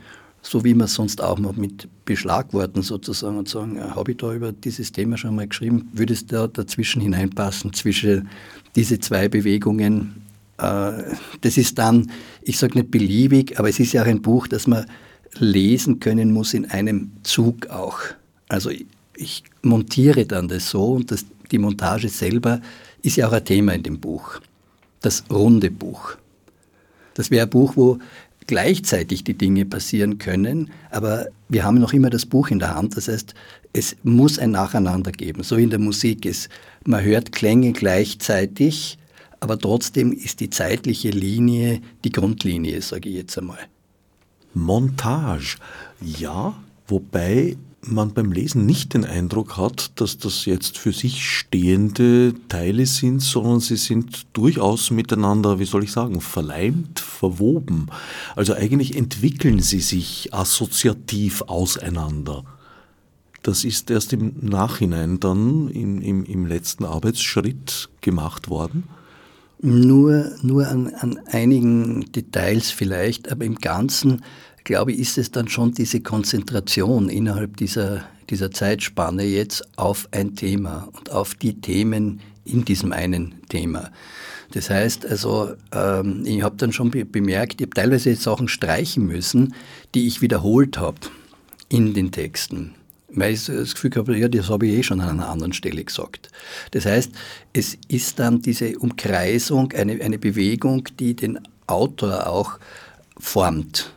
so 0.43 0.65
wie 0.65 0.75
man 0.75 0.87
es 0.87 0.95
sonst 0.95 1.23
auch 1.23 1.39
macht, 1.39 1.57
mit 1.57 1.89
Beschlagworten 2.05 2.83
sozusagen 2.83 3.39
und 3.39 3.49
sagen, 3.49 3.77
äh, 3.77 3.81
habe 3.81 4.13
ich 4.13 4.17
da 4.19 4.33
über 4.33 4.53
dieses 4.53 4.93
Thema 4.93 5.17
schon 5.17 5.35
mal 5.35 5.49
geschrieben, 5.49 5.89
würde 5.93 6.15
es 6.15 6.27
da 6.27 6.47
dazwischen 6.47 7.03
hineinpassen, 7.03 7.73
zwischen 7.73 8.29
diese 8.77 8.99
zwei 9.01 9.29
Bewegungen. 9.29 10.23
Äh, 10.59 10.93
das 11.41 11.59
ist 11.59 11.79
dann, 11.79 12.11
ich 12.43 12.59
sage 12.59 12.79
nicht 12.79 12.91
beliebig, 12.91 13.59
aber 13.59 13.69
es 13.69 13.81
ist 13.81 13.93
ja 13.93 14.03
auch 14.03 14.07
ein 14.07 14.23
Buch, 14.23 14.47
das 14.47 14.67
man 14.67 14.87
lesen 15.39 16.01
können 16.01 16.33
muss 16.33 16.55
in 16.55 16.71
einem 16.71 17.13
Zug 17.23 17.67
auch. 17.69 18.01
Also 18.49 18.71
ich 19.17 19.43
montiere 19.63 20.27
dann 20.27 20.49
das 20.49 20.71
so 20.71 20.93
und 20.93 21.11
das, 21.11 21.27
die 21.51 21.59
Montage 21.59 22.09
selber 22.09 22.61
ist 23.03 23.17
ja 23.17 23.29
auch 23.29 23.33
ein 23.33 23.45
Thema 23.45 23.75
in 23.75 23.83
dem 23.83 24.01
Buch. 24.01 24.41
Das 25.01 25.25
runde 25.31 25.71
Buch. 25.71 26.17
Das 27.15 27.31
wäre 27.31 27.47
ein 27.47 27.51
Buch, 27.51 27.77
wo 27.77 27.99
gleichzeitig 28.47 29.25
die 29.25 29.37
Dinge 29.37 29.65
passieren 29.67 30.19
können, 30.19 30.71
aber 30.91 31.27
wir 31.49 31.65
haben 31.65 31.79
noch 31.79 31.93
immer 31.93 32.11
das 32.11 32.27
Buch 32.27 32.49
in 32.49 32.59
der 32.59 32.75
Hand. 32.75 32.97
Das 32.97 33.09
heißt, 33.09 33.35
es 33.73 33.97
muss 34.03 34.39
ein 34.39 34.53
Nacheinander 34.53 35.13
geben, 35.13 35.43
so 35.43 35.59
wie 35.59 35.65
in 35.65 35.71
der 35.71 35.79
Musik 35.79 36.25
ist. 36.25 36.49
Man 36.85 37.05
hört 37.05 37.33
Klänge 37.33 37.73
gleichzeitig, 37.73 38.99
aber 39.41 39.59
trotzdem 39.59 40.13
ist 40.13 40.41
die 40.41 40.51
zeitliche 40.51 41.11
Linie 41.11 41.81
die 42.05 42.11
Grundlinie, 42.11 42.81
sage 42.83 43.09
ich 43.09 43.17
jetzt 43.17 43.39
einmal. 43.39 43.59
Montage, 44.55 45.57
ja, 46.01 46.59
wobei 46.87 47.57
man 47.83 48.13
beim 48.13 48.33
Lesen 48.33 48.67
nicht 48.67 48.95
den 48.95 49.05
Eindruck 49.05 49.57
hat, 49.57 49.93
dass 50.01 50.19
das 50.19 50.45
jetzt 50.45 50.79
für 50.79 50.93
sich 50.93 51.25
stehende 51.25 52.35
Teile 52.49 52.87
sind, 52.87 53.21
sondern 53.21 53.61
sie 53.61 53.77
sind 53.77 54.27
durchaus 54.33 54.91
miteinander, 54.91 55.59
wie 55.59 55.65
soll 55.65 55.85
ich 55.85 55.93
sagen, 55.93 56.21
verleimt, 56.21 56.99
verwoben. 56.99 57.87
Also 58.35 58.55
eigentlich 58.55 58.97
entwickeln 58.97 59.61
sie 59.61 59.81
sich 59.81 60.35
assoziativ 60.35 61.43
auseinander. 61.43 62.45
Das 63.43 63.65
ist 63.65 63.91
erst 63.91 64.13
im 64.13 64.35
Nachhinein 64.41 65.21
dann 65.21 65.69
im, 65.69 66.03
im, 66.03 66.25
im 66.25 66.47
letzten 66.47 66.85
Arbeitsschritt 66.85 67.89
gemacht 68.01 68.51
worden. 68.51 68.85
Nur, 69.61 70.33
nur 70.43 70.69
an, 70.69 70.89
an 70.95 71.19
einigen 71.27 72.13
Details 72.13 72.71
vielleicht, 72.71 73.31
aber 73.31 73.45
im 73.45 73.57
Ganzen 73.57 74.23
glaube 74.69 74.93
ich, 74.93 74.99
ist 74.99 75.17
es 75.17 75.31
dann 75.31 75.49
schon 75.49 75.73
diese 75.73 76.01
Konzentration 76.01 77.09
innerhalb 77.09 77.57
dieser, 77.57 78.05
dieser 78.29 78.51
Zeitspanne 78.51 79.25
jetzt 79.25 79.67
auf 79.79 80.09
ein 80.11 80.37
Thema 80.37 80.91
und 80.93 81.11
auf 81.11 81.35
die 81.35 81.59
Themen 81.59 82.21
in 82.45 82.67
diesem 82.67 82.93
einen 82.93 83.37
Thema. 83.49 83.91
Das 84.53 84.69
heißt 84.69 85.07
also, 85.07 85.55
ähm, 85.73 86.23
ich 86.27 86.43
habe 86.43 86.57
dann 86.57 86.75
schon 86.75 86.91
bemerkt, 86.91 87.63
ich 87.63 87.67
habe 87.67 87.75
teilweise 87.75 88.15
Sachen 88.15 88.47
streichen 88.47 89.07
müssen, 89.07 89.55
die 89.95 90.07
ich 90.07 90.21
wiederholt 90.21 90.77
habe 90.77 90.99
in 91.71 91.95
den 91.95 92.13
Texten. 92.13 92.75
Weil 93.09 93.33
ich 93.33 93.47
das 93.47 93.73
Gefühl 93.73 93.93
habe, 93.97 94.19
ja, 94.19 94.29
das 94.29 94.51
habe 94.51 94.67
ich 94.67 94.75
eh 94.75 94.83
schon 94.83 95.01
an 95.01 95.19
einer 95.19 95.31
anderen 95.31 95.55
Stelle 95.55 95.83
gesagt. 95.83 96.29
Das 96.73 96.85
heißt, 96.85 97.13
es 97.55 97.79
ist 97.89 98.19
dann 98.19 98.43
diese 98.43 98.79
Umkreisung, 98.79 99.73
eine, 99.73 99.99
eine 100.03 100.19
Bewegung, 100.19 100.85
die 101.01 101.17
den 101.17 101.41
Autor 101.67 102.27
auch 102.27 102.59
formt. 103.19 103.95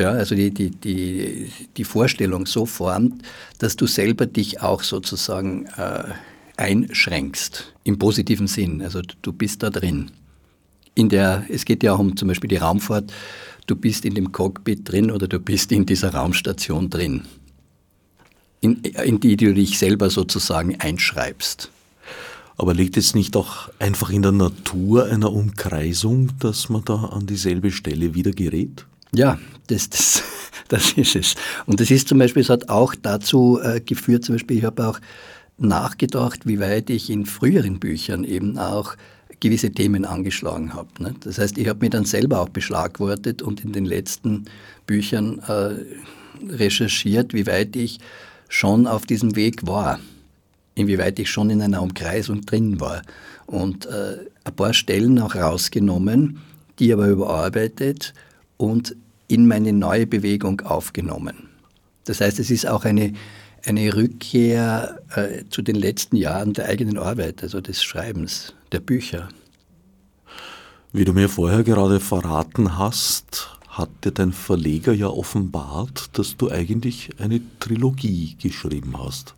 Ja, 0.00 0.12
also 0.12 0.34
die, 0.34 0.50
die, 0.50 0.70
die, 0.70 1.52
die 1.76 1.84
Vorstellung 1.84 2.46
so 2.46 2.64
formt, 2.64 3.20
dass 3.58 3.76
du 3.76 3.86
selber 3.86 4.24
dich 4.24 4.62
auch 4.62 4.82
sozusagen 4.82 5.66
äh, 5.76 6.04
einschränkst, 6.56 7.74
im 7.84 7.98
positiven 7.98 8.46
Sinn. 8.46 8.80
Also 8.80 9.02
du 9.20 9.34
bist 9.34 9.62
da 9.62 9.68
drin. 9.68 10.10
In 10.94 11.10
der, 11.10 11.44
es 11.50 11.66
geht 11.66 11.82
ja 11.82 11.92
auch 11.92 11.98
um 11.98 12.16
zum 12.16 12.28
Beispiel 12.28 12.48
die 12.48 12.56
Raumfahrt, 12.56 13.12
du 13.66 13.76
bist 13.76 14.06
in 14.06 14.14
dem 14.14 14.32
Cockpit 14.32 14.90
drin 14.90 15.10
oder 15.10 15.28
du 15.28 15.38
bist 15.38 15.70
in 15.70 15.84
dieser 15.84 16.14
Raumstation 16.14 16.88
drin, 16.88 17.26
in, 18.62 18.76
in 19.04 19.20
die 19.20 19.36
du 19.36 19.52
dich 19.52 19.78
selber 19.78 20.08
sozusagen 20.08 20.80
einschreibst. 20.80 21.70
Aber 22.56 22.72
liegt 22.72 22.96
es 22.96 23.14
nicht 23.14 23.36
auch 23.36 23.68
einfach 23.78 24.08
in 24.08 24.22
der 24.22 24.32
Natur 24.32 25.04
einer 25.06 25.30
Umkreisung, 25.30 26.30
dass 26.38 26.70
man 26.70 26.86
da 26.86 26.94
an 26.94 27.26
dieselbe 27.26 27.70
Stelle 27.70 28.14
wieder 28.14 28.30
gerät? 28.30 28.86
Ja, 29.14 29.38
das, 29.66 29.90
das, 29.90 30.22
das 30.68 30.92
ist 30.92 31.16
es. 31.16 31.34
Und 31.66 31.80
das 31.80 31.90
ist 31.90 32.08
zum 32.08 32.18
Beispiel, 32.18 32.42
es 32.42 32.50
hat 32.50 32.68
auch 32.68 32.94
dazu 32.94 33.60
äh, 33.62 33.80
geführt, 33.80 34.24
zum 34.24 34.36
Beispiel, 34.36 34.58
ich 34.58 34.64
habe 34.64 34.86
auch 34.86 35.00
nachgedacht, 35.58 36.46
wie 36.46 36.60
weit 36.60 36.90
ich 36.90 37.10
in 37.10 37.26
früheren 37.26 37.80
Büchern 37.80 38.24
eben 38.24 38.58
auch 38.58 38.96
gewisse 39.40 39.70
Themen 39.70 40.04
angeschlagen 40.04 40.74
habe. 40.74 40.88
Ne? 40.98 41.14
Das 41.20 41.38
heißt, 41.38 41.58
ich 41.58 41.68
habe 41.68 41.80
mich 41.80 41.90
dann 41.90 42.04
selber 42.04 42.40
auch 42.40 42.48
beschlagwortet 42.48 43.42
und 43.42 43.64
in 43.64 43.72
den 43.72 43.84
letzten 43.84 44.44
Büchern 44.86 45.40
äh, 45.40 46.52
recherchiert, 46.52 47.34
wie 47.34 47.46
weit 47.46 47.76
ich 47.76 47.98
schon 48.48 48.86
auf 48.86 49.06
diesem 49.06 49.36
Weg 49.36 49.66
war, 49.66 50.00
inwieweit 50.74 51.18
ich 51.18 51.30
schon 51.30 51.50
in 51.50 51.62
einer 51.62 51.82
Umkreisung 51.82 52.42
drin 52.42 52.80
war. 52.80 53.02
Und 53.46 53.86
äh, 53.86 54.16
ein 54.44 54.56
paar 54.56 54.74
Stellen 54.74 55.18
auch 55.18 55.34
rausgenommen, 55.34 56.40
die 56.78 56.92
aber 56.92 57.08
überarbeitet 57.08 58.14
und 58.60 58.94
in 59.26 59.46
meine 59.46 59.72
neue 59.72 60.06
Bewegung 60.06 60.60
aufgenommen. 60.60 61.48
Das 62.04 62.20
heißt, 62.20 62.38
es 62.38 62.50
ist 62.50 62.66
auch 62.66 62.84
eine, 62.84 63.14
eine 63.64 63.94
Rückkehr 63.94 65.00
äh, 65.14 65.44
zu 65.48 65.62
den 65.62 65.76
letzten 65.76 66.16
Jahren 66.16 66.52
der 66.52 66.68
eigenen 66.68 66.98
Arbeit, 66.98 67.42
also 67.42 67.60
des 67.60 67.82
Schreibens, 67.82 68.54
der 68.72 68.80
Bücher. 68.80 69.28
Wie 70.92 71.04
du 71.04 71.12
mir 71.12 71.28
vorher 71.28 71.62
gerade 71.62 72.00
verraten 72.00 72.76
hast, 72.76 73.56
hat 73.68 73.88
dir 74.04 74.10
dein 74.10 74.32
Verleger 74.32 74.92
ja 74.92 75.06
offenbart, 75.06 76.18
dass 76.18 76.36
du 76.36 76.50
eigentlich 76.50 77.10
eine 77.18 77.40
Trilogie 77.60 78.36
geschrieben 78.42 78.98
hast. 78.98 79.34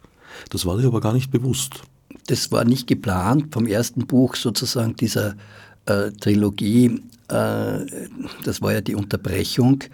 Das 0.50 0.66
war 0.66 0.78
dir 0.78 0.86
aber 0.86 1.00
gar 1.00 1.12
nicht 1.12 1.30
bewusst. 1.30 1.82
Das 2.26 2.50
war 2.50 2.64
nicht 2.64 2.86
geplant 2.86 3.52
vom 3.52 3.66
ersten 3.66 4.06
Buch 4.06 4.34
sozusagen 4.34 4.96
dieser 4.96 5.34
Trilogie. 5.86 7.02
Äh, 7.28 7.86
das 8.44 8.60
war 8.60 8.72
ja 8.72 8.80
die 8.80 8.94
Unterbrechung 8.94 9.84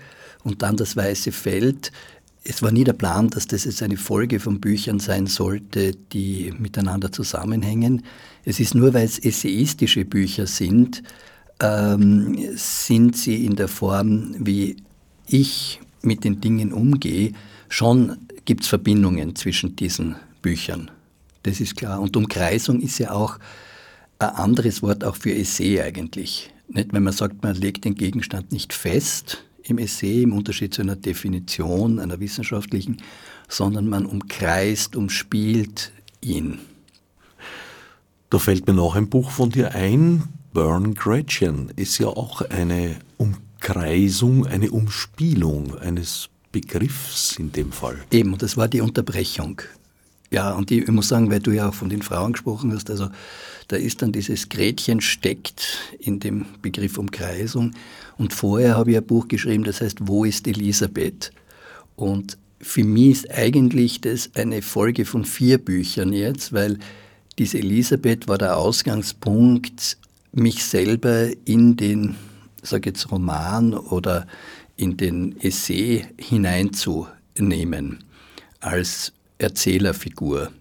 und 0.44 0.62
dann 0.62 0.76
das 0.76 0.96
Weiße 0.96 1.32
Feld. 1.32 1.92
Es 2.44 2.62
war 2.62 2.70
nie 2.70 2.84
der 2.84 2.94
Plan, 2.94 3.28
dass 3.28 3.46
das 3.46 3.64
jetzt 3.64 3.82
eine 3.82 3.96
Folge 3.96 4.40
von 4.40 4.60
Büchern 4.60 5.00
sein 5.00 5.26
sollte, 5.26 5.92
die 6.12 6.52
miteinander 6.58 7.12
zusammenhängen. 7.12 8.04
Es 8.44 8.60
ist 8.60 8.74
nur, 8.74 8.94
weil 8.94 9.04
es 9.04 9.18
essayistische 9.18 10.04
Bücher 10.04 10.46
sind, 10.46 11.02
ähm, 11.60 12.38
sind 12.54 13.16
sie 13.16 13.44
in 13.44 13.56
der 13.56 13.68
Form, 13.68 14.34
wie 14.38 14.76
ich 15.26 15.80
mit 16.02 16.24
den 16.24 16.40
Dingen 16.40 16.72
umgehe, 16.72 17.32
schon 17.68 18.16
gibt 18.44 18.62
es 18.62 18.68
Verbindungen 18.68 19.36
zwischen 19.36 19.76
diesen 19.76 20.16
Büchern. 20.40 20.90
Das 21.42 21.60
ist 21.60 21.76
klar. 21.76 22.00
Und 22.00 22.16
Umkreisung 22.16 22.80
ist 22.80 22.98
ja 22.98 23.10
auch 23.10 23.38
ein 24.18 24.30
anderes 24.30 24.82
Wort 24.82 25.04
auch 25.04 25.16
für 25.16 25.34
Essay 25.34 25.80
eigentlich. 25.80 26.50
Nicht, 26.68 26.92
wenn 26.92 27.02
man 27.02 27.12
sagt, 27.12 27.42
man 27.42 27.54
legt 27.54 27.84
den 27.84 27.94
Gegenstand 27.94 28.52
nicht 28.52 28.72
fest 28.72 29.44
im 29.62 29.78
Essay, 29.78 30.22
im 30.22 30.32
Unterschied 30.32 30.74
zu 30.74 30.82
einer 30.82 30.96
Definition, 30.96 31.98
einer 31.98 32.20
wissenschaftlichen, 32.20 32.98
sondern 33.48 33.88
man 33.88 34.06
umkreist, 34.06 34.96
umspielt 34.96 35.92
ihn. 36.20 36.58
Da 38.30 38.38
fällt 38.38 38.66
mir 38.66 38.74
noch 38.74 38.94
ein 38.94 39.08
Buch 39.08 39.30
von 39.30 39.50
dir 39.50 39.74
ein, 39.74 40.24
Burn 40.52 40.94
Gretchen 40.94 41.70
ist 41.76 41.98
ja 41.98 42.08
auch 42.08 42.40
eine 42.42 42.96
Umkreisung, 43.16 44.46
eine 44.46 44.70
Umspielung 44.70 45.78
eines 45.78 46.30
Begriffs 46.52 47.36
in 47.38 47.52
dem 47.52 47.70
Fall. 47.70 47.98
Eben, 48.10 48.32
und 48.32 48.42
das 48.42 48.56
war 48.56 48.68
die 48.68 48.80
Unterbrechung. 48.80 49.62
Ja, 50.30 50.52
und 50.52 50.70
ich, 50.70 50.86
muss 50.88 51.08
sagen, 51.08 51.30
weil 51.30 51.40
du 51.40 51.52
ja 51.52 51.70
auch 51.70 51.74
von 51.74 51.88
den 51.88 52.02
Frauen 52.02 52.32
gesprochen 52.32 52.72
hast, 52.72 52.90
also 52.90 53.08
da 53.68 53.76
ist 53.76 54.02
dann 54.02 54.12
dieses 54.12 54.48
Gretchen 54.48 55.00
steckt 55.00 55.78
in 55.98 56.20
dem 56.20 56.46
Begriff 56.60 56.98
Umkreisung. 56.98 57.72
Und 58.18 58.34
vorher 58.34 58.76
habe 58.76 58.90
ich 58.90 58.96
ein 58.96 59.06
Buch 59.06 59.28
geschrieben, 59.28 59.64
das 59.64 59.80
heißt, 59.80 60.06
Wo 60.06 60.24
ist 60.24 60.46
Elisabeth? 60.46 61.32
Und 61.96 62.36
für 62.60 62.84
mich 62.84 63.10
ist 63.10 63.30
eigentlich 63.30 64.00
das 64.00 64.30
eine 64.34 64.62
Folge 64.62 65.04
von 65.04 65.24
vier 65.24 65.58
Büchern 65.58 66.12
jetzt, 66.12 66.52
weil 66.52 66.78
diese 67.38 67.58
Elisabeth 67.58 68.28
war 68.28 68.38
der 68.38 68.56
Ausgangspunkt, 68.56 69.96
mich 70.32 70.64
selber 70.64 71.28
in 71.44 71.76
den, 71.76 72.16
sage 72.62 72.90
jetzt 72.90 73.10
Roman 73.10 73.74
oder 73.74 74.26
in 74.76 74.96
den 74.96 75.40
Essay 75.40 76.06
hineinzunehmen 76.18 78.04
als 78.60 79.12
Erzählerfigur. 79.38 80.52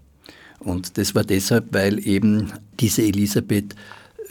Und 0.59 0.97
das 0.97 1.15
war 1.15 1.23
deshalb, 1.23 1.73
weil 1.73 2.05
eben 2.05 2.51
diese 2.79 3.03
Elisabeth 3.03 3.75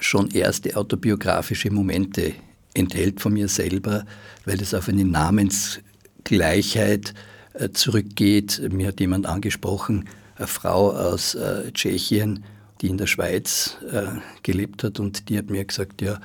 schon 0.00 0.30
erste 0.30 0.76
autobiografische 0.76 1.70
Momente 1.70 2.34
enthält 2.74 3.20
von 3.20 3.32
mir 3.32 3.48
selber, 3.48 4.04
weil 4.44 4.60
es 4.60 4.74
auf 4.74 4.88
eine 4.88 5.04
Namensgleichheit 5.04 7.14
äh, 7.54 7.70
zurückgeht. 7.70 8.60
Mir 8.72 8.88
hat 8.88 9.00
jemand 9.00 9.26
angesprochen, 9.26 10.08
eine 10.36 10.46
Frau 10.46 10.92
aus 10.92 11.34
äh, 11.34 11.72
Tschechien, 11.72 12.44
die 12.82 12.88
in 12.88 12.98
der 12.98 13.06
Schweiz 13.06 13.78
äh, 13.90 14.08
gelebt 14.42 14.84
hat 14.84 15.00
und 15.00 15.30
die 15.30 15.38
hat 15.38 15.48
mir 15.48 15.64
gesagt, 15.64 16.02
ja, 16.02 16.20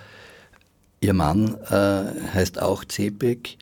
ihr 0.99 1.13
Mann 1.13 1.55
heißt 1.71 2.62
auch 2.62 2.84
Zepek 2.86 3.57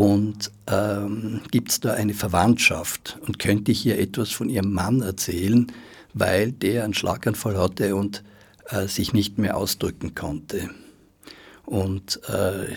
und 0.00 0.50
ähm, 0.66 1.42
gibt 1.50 1.70
es 1.72 1.80
da 1.80 1.92
eine 1.92 2.14
Verwandtschaft? 2.14 3.18
Und 3.26 3.38
könnte 3.38 3.70
ich 3.70 3.84
ihr 3.84 3.98
etwas 3.98 4.30
von 4.30 4.48
ihrem 4.48 4.72
Mann 4.72 5.02
erzählen, 5.02 5.70
weil 6.14 6.52
der 6.52 6.84
einen 6.84 6.94
Schlaganfall 6.94 7.58
hatte 7.58 7.94
und 7.94 8.24
äh, 8.70 8.86
sich 8.86 9.12
nicht 9.12 9.36
mehr 9.36 9.58
ausdrücken 9.58 10.14
konnte? 10.14 10.70
Und 11.66 12.18
äh, 12.30 12.76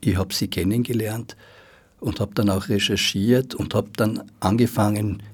ich 0.00 0.16
habe 0.16 0.32
sie 0.32 0.46
kennengelernt 0.46 1.36
und 1.98 2.20
habe 2.20 2.34
dann 2.34 2.50
auch 2.50 2.68
recherchiert 2.68 3.56
und 3.56 3.74
habe 3.74 3.90
dann 3.96 4.30
angefangen, 4.38 5.24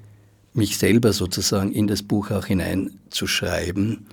mich 0.54 0.78
selber 0.78 1.12
sozusagen 1.12 1.70
in 1.70 1.86
das 1.86 2.02
Buch 2.02 2.30
auch 2.30 2.46
hineinzuschreiben. 2.46 4.06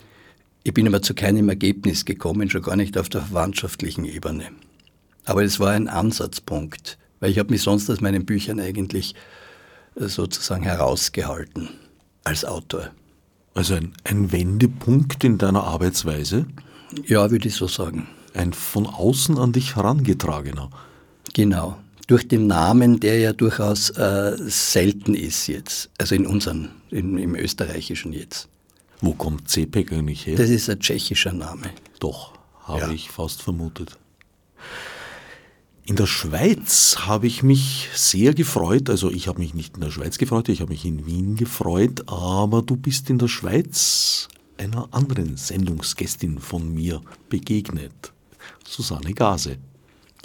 Ich 0.64 0.74
bin 0.74 0.90
aber 0.90 1.02
zu 1.02 1.14
keinem 1.14 1.48
Ergebnis 1.48 2.04
gekommen, 2.04 2.50
schon 2.50 2.64
gar 2.64 2.76
nicht 2.76 2.98
auf 2.98 3.08
der 3.08 3.22
verwandtschaftlichen 3.22 4.04
Ebene. 4.04 4.48
Aber 5.24 5.42
es 5.46 5.62
war 5.62 5.72
ein 5.72 5.88
Ansatzpunkt. 5.88 6.98
Weil 7.24 7.32
ich 7.32 7.40
habe 7.40 7.52
mich 7.52 7.62
sonst 7.62 7.90
aus 7.90 8.02
meinen 8.02 8.26
Büchern 8.26 8.60
eigentlich 8.60 9.16
äh, 9.96 10.08
sozusagen 10.08 10.64
herausgehalten 10.64 11.70
als 12.26 12.44
Autor. 12.44 12.92
Also 13.54 13.76
ein, 13.76 13.94
ein 14.04 14.34
Wendepunkt 14.34 15.24
in 15.24 15.38
deiner 15.38 15.64
Arbeitsweise? 15.64 16.46
Ja, 17.06 17.32
würde 17.32 17.48
ich 17.48 17.56
so 17.56 17.70
sagen. 17.70 18.10
Ein 18.34 18.52
von 18.52 18.86
außen 18.86 19.38
an 19.38 19.54
dich 19.54 19.78
herangetragener. 19.78 20.70
Genau. 21.34 21.78
Durch 22.08 22.28
den 22.28 22.48
Namen, 22.48 23.00
der 23.00 23.20
ja 23.20 23.32
durchaus 23.32 23.90
äh, 23.92 24.36
selten 24.40 25.16
ist 25.16 25.48
jetzt. 25.48 25.92
Also 25.98 26.16
in 26.16 26.28
unseren, 26.28 26.72
in, 26.90 27.18
im 27.18 27.36
österreichischen 27.36 28.12
jetzt. 28.12 28.50
Wo 29.00 29.14
kommt 29.14 29.50
Cepek 29.50 29.94
eigentlich 29.94 30.28
her? 30.28 30.36
Das 30.36 30.50
ist 30.50 30.70
ein 30.70 30.82
tschechischer 30.82 31.32
Name. 31.32 31.70
Doch, 32.02 32.34
habe 32.64 32.82
ja. 32.82 32.92
ich 32.92 33.10
fast 33.10 33.42
vermutet. 33.42 33.98
In 35.86 35.98
der 35.98 36.08
Schweiz 36.08 36.96
habe 37.00 37.28
ich 37.28 37.44
mich 37.44 37.90
sehr 37.94 38.34
gefreut, 38.34 38.90
also 38.90 39.12
ich 39.12 39.28
habe 39.28 39.40
mich 39.40 39.54
nicht 39.54 39.76
in 39.76 39.82
der 39.82 39.92
Schweiz 39.92 40.18
gefreut, 40.18 40.48
ich 40.48 40.62
habe 40.62 40.72
mich 40.72 40.86
in 40.86 41.06
Wien 41.06 41.36
gefreut, 41.36 42.04
aber 42.08 42.62
du 42.62 42.78
bist 42.78 43.10
in 43.10 43.18
der 43.18 43.28
Schweiz 43.28 44.30
einer 44.58 44.88
anderen 44.92 45.36
Sendungsgästin 45.36 46.40
von 46.40 46.74
mir 46.74 47.02
begegnet, 47.28 48.14
Susanne 48.66 49.14
Gase. 49.14 49.58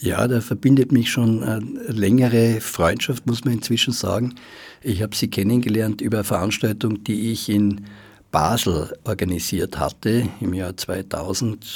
Ja, 0.01 0.29
da 0.29 0.41
verbindet 0.41 0.93
mich 0.93 1.11
schon 1.11 1.43
eine 1.43 1.65
längere 1.89 2.61
Freundschaft, 2.61 3.27
muss 3.27 3.45
man 3.45 3.55
inzwischen 3.55 3.93
sagen. 3.93 4.37
Ich 4.81 5.03
habe 5.03 5.17
sie 5.17 5.27
kennengelernt 5.27 6.01
über 6.01 6.19
eine 6.19 6.25
Veranstaltung, 6.25 7.03
die 7.03 7.33
ich 7.33 7.49
in 7.49 7.85
Basel 8.31 8.97
organisiert 9.03 9.77
hatte 9.77 10.29
im 10.41 10.55
Jahr 10.55 10.77
2001 10.77 11.73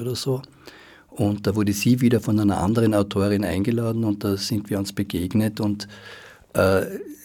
oder 0.00 0.16
so. 0.16 0.42
Und 1.16 1.46
da 1.46 1.56
wurde 1.56 1.72
sie 1.72 2.00
wieder 2.02 2.20
von 2.20 2.38
einer 2.38 2.58
anderen 2.58 2.94
Autorin 2.94 3.44
eingeladen 3.44 4.04
und 4.04 4.22
da 4.22 4.36
sind 4.36 4.68
wir 4.68 4.78
uns 4.78 4.92
begegnet 4.92 5.60
und 5.60 5.88
äh, 6.52 6.82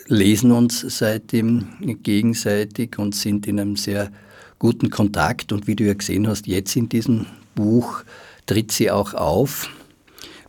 lesen 0.08 0.52
uns 0.52 0.80
seitdem 0.98 1.68
gegenseitig 2.02 2.98
und 2.98 3.16
sind 3.16 3.48
in 3.48 3.60
einem 3.60 3.76
sehr 3.76 4.12
guten 4.60 4.90
Kontakt. 4.90 5.52
Und 5.52 5.68
wie 5.68 5.76
du 5.76 5.84
ja 5.84 5.94
gesehen 5.94 6.28
hast, 6.28 6.48
jetzt 6.48 6.76
in 6.78 6.88
diesem 6.88 7.26
Buch 7.54 8.04
tritt 8.46 8.72
sie 8.72 8.92
auch 8.92 9.14
auf 9.14 9.70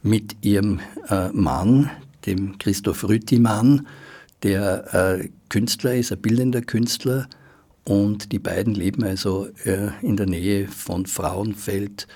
mit 0.02 0.36
ihrem 0.42 0.80
äh, 1.08 1.28
Mann, 1.30 1.90
dem 2.26 2.58
Christoph 2.58 3.08
Rüttimann, 3.08 3.88
der 4.44 4.94
äh, 4.94 5.28
Künstler 5.48 5.96
ist, 5.96 6.12
ein 6.12 6.20
bildender 6.20 6.62
Künstler. 6.62 7.28
Und 7.84 8.30
die 8.30 8.38
beiden 8.38 8.74
leben 8.74 9.02
also 9.02 9.48
äh, 9.64 9.88
in 10.02 10.16
der 10.16 10.26
Nähe 10.26 10.68
von 10.68 11.06
Frauenfeld 11.06 12.06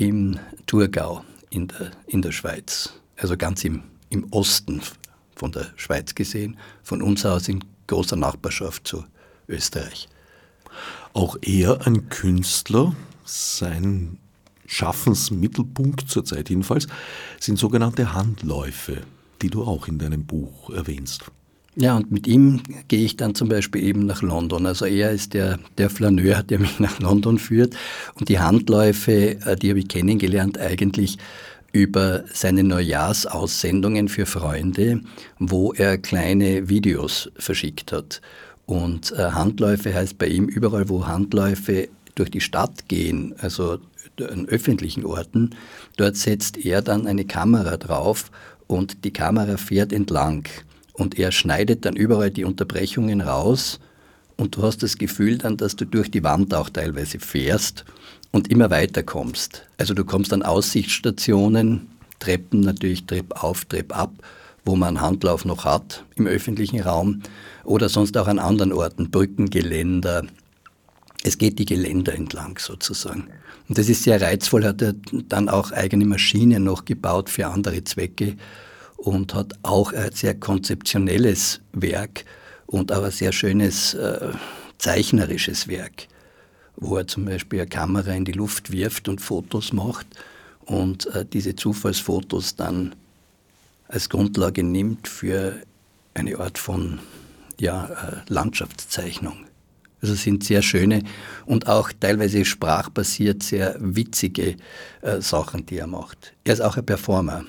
im 0.00 0.38
Thurgau 0.66 1.24
in 1.50 1.68
der, 1.68 1.90
in 2.06 2.22
der 2.22 2.32
Schweiz, 2.32 2.94
also 3.18 3.36
ganz 3.36 3.64
im, 3.64 3.82
im 4.08 4.26
Osten 4.32 4.80
von 5.36 5.52
der 5.52 5.66
Schweiz 5.76 6.14
gesehen, 6.14 6.56
von 6.82 7.02
uns 7.02 7.26
aus 7.26 7.48
in 7.48 7.62
großer 7.86 8.16
Nachbarschaft 8.16 8.88
zu 8.88 9.04
Österreich. 9.46 10.08
Auch 11.12 11.36
er 11.42 11.86
ein 11.86 12.08
Künstler, 12.08 12.94
sein 13.24 14.16
Schaffensmittelpunkt 14.66 16.08
zurzeit 16.08 16.48
jedenfalls, 16.48 16.86
sind 17.38 17.58
sogenannte 17.58 18.14
Handläufe, 18.14 19.02
die 19.42 19.50
du 19.50 19.64
auch 19.64 19.86
in 19.86 19.98
deinem 19.98 20.24
Buch 20.24 20.70
erwähnst. 20.70 21.30
Ja, 21.76 21.96
und 21.96 22.10
mit 22.10 22.26
ihm 22.26 22.62
gehe 22.88 23.04
ich 23.04 23.16
dann 23.16 23.34
zum 23.34 23.48
Beispiel 23.48 23.84
eben 23.84 24.04
nach 24.04 24.22
London. 24.22 24.66
Also 24.66 24.86
er 24.86 25.12
ist 25.12 25.34
der, 25.34 25.58
der 25.78 25.88
Flaneur, 25.88 26.42
der 26.42 26.58
mich 26.58 26.80
nach 26.80 26.98
London 26.98 27.38
führt. 27.38 27.76
Und 28.14 28.28
die 28.28 28.40
Handläufe, 28.40 29.38
äh, 29.40 29.56
die 29.56 29.70
habe 29.70 29.78
ich 29.78 29.88
kennengelernt 29.88 30.58
eigentlich 30.58 31.18
über 31.72 32.24
seine 32.32 32.64
Neujahrsaussendungen 32.64 34.08
für 34.08 34.26
Freunde, 34.26 35.02
wo 35.38 35.72
er 35.72 35.98
kleine 35.98 36.68
Videos 36.68 37.30
verschickt 37.36 37.92
hat. 37.92 38.20
Und 38.66 39.12
äh, 39.12 39.30
Handläufe 39.30 39.94
heißt 39.94 40.18
bei 40.18 40.26
ihm 40.26 40.46
überall, 40.46 40.88
wo 40.88 41.06
Handläufe 41.06 41.88
durch 42.16 42.30
die 42.30 42.40
Stadt 42.40 42.88
gehen, 42.88 43.34
also 43.38 43.78
an 44.18 44.46
öffentlichen 44.46 45.04
Orten, 45.04 45.50
dort 45.96 46.16
setzt 46.16 46.58
er 46.58 46.82
dann 46.82 47.06
eine 47.06 47.24
Kamera 47.24 47.76
drauf 47.76 48.30
und 48.66 49.04
die 49.04 49.12
Kamera 49.12 49.56
fährt 49.56 49.92
entlang. 49.92 50.46
Und 50.92 51.18
er 51.18 51.32
schneidet 51.32 51.84
dann 51.84 51.96
überall 51.96 52.30
die 52.30 52.44
Unterbrechungen 52.44 53.20
raus 53.20 53.80
und 54.36 54.56
du 54.56 54.62
hast 54.62 54.82
das 54.82 54.96
Gefühl 54.96 55.38
dann, 55.38 55.56
dass 55.58 55.76
du 55.76 55.84
durch 55.84 56.10
die 56.10 56.24
Wand 56.24 56.54
auch 56.54 56.70
teilweise 56.70 57.18
fährst 57.18 57.84
und 58.30 58.50
immer 58.50 58.70
weiter 58.70 59.02
kommst. 59.02 59.66
Also 59.76 59.92
du 59.92 60.04
kommst 60.04 60.32
an 60.32 60.42
Aussichtsstationen, 60.42 61.88
Treppen 62.20 62.60
natürlich, 62.60 63.04
Trepp 63.04 63.42
auf, 63.42 63.64
Trepp 63.66 63.96
ab, 63.96 64.12
wo 64.64 64.76
man 64.76 65.00
Handlauf 65.00 65.44
noch 65.44 65.64
hat 65.64 66.04
im 66.16 66.26
öffentlichen 66.26 66.80
Raum 66.80 67.22
oder 67.64 67.88
sonst 67.88 68.16
auch 68.16 68.28
an 68.28 68.38
anderen 68.38 68.72
Orten, 68.72 69.10
Brücken, 69.10 69.50
Geländer. 69.50 70.24
Es 71.22 71.36
geht 71.36 71.58
die 71.58 71.66
Geländer 71.66 72.14
entlang 72.14 72.58
sozusagen. 72.58 73.28
Und 73.68 73.78
das 73.78 73.88
ist 73.88 74.04
sehr 74.04 74.20
reizvoll, 74.20 74.64
hat 74.64 74.80
er 74.80 74.94
dann 75.28 75.48
auch 75.48 75.70
eigene 75.72 76.06
Maschinen 76.06 76.64
noch 76.64 76.84
gebaut 76.84 77.28
für 77.28 77.46
andere 77.46 77.84
Zwecke 77.84 78.36
und 79.00 79.34
hat 79.34 79.52
auch 79.62 79.92
ein 79.92 80.12
sehr 80.12 80.34
konzeptionelles 80.34 81.60
Werk 81.72 82.24
und 82.66 82.92
ein 82.92 83.10
sehr 83.10 83.32
schönes 83.32 83.94
äh, 83.94 84.32
zeichnerisches 84.78 85.68
Werk 85.68 86.06
wo 86.80 86.96
er 86.96 87.06
zum 87.06 87.26
Beispiel 87.26 87.60
eine 87.60 87.68
Kamera 87.68 88.12
in 88.12 88.24
die 88.24 88.32
Luft 88.32 88.72
wirft 88.72 89.08
und 89.08 89.20
Fotos 89.20 89.72
macht 89.72 90.06
und 90.64 91.06
äh, 91.14 91.24
diese 91.24 91.54
Zufallsfotos 91.54 92.56
dann 92.56 92.94
als 93.86 94.08
Grundlage 94.08 94.62
nimmt 94.64 95.06
für 95.06 95.60
eine 96.14 96.38
Art 96.38 96.58
von 96.58 96.98
ja, 97.60 97.86
äh, 97.86 98.32
Landschaftszeichnung. 98.32 99.44
Also 100.02 100.14
sind 100.14 100.44
sehr 100.44 100.62
schöne 100.62 101.02
und 101.44 101.66
auch 101.66 101.92
teilweise 101.92 102.46
sprachbasiert 102.46 103.42
sehr 103.42 103.76
witzige 103.78 104.56
äh, 105.02 105.20
Sachen, 105.20 105.66
die 105.66 105.76
er 105.76 105.86
macht. 105.86 106.32
Er 106.44 106.54
ist 106.54 106.62
auch 106.62 106.78
ein 106.78 106.86
Performer. 106.86 107.44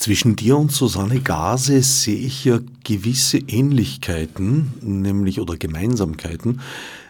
Zwischen 0.00 0.34
dir 0.34 0.56
und 0.56 0.72
Susanne 0.72 1.20
Gase 1.20 1.82
sehe 1.82 2.16
ich 2.16 2.46
ja 2.46 2.58
gewisse 2.84 3.36
Ähnlichkeiten, 3.36 4.72
nämlich 4.80 5.40
oder 5.40 5.58
Gemeinsamkeiten, 5.58 6.62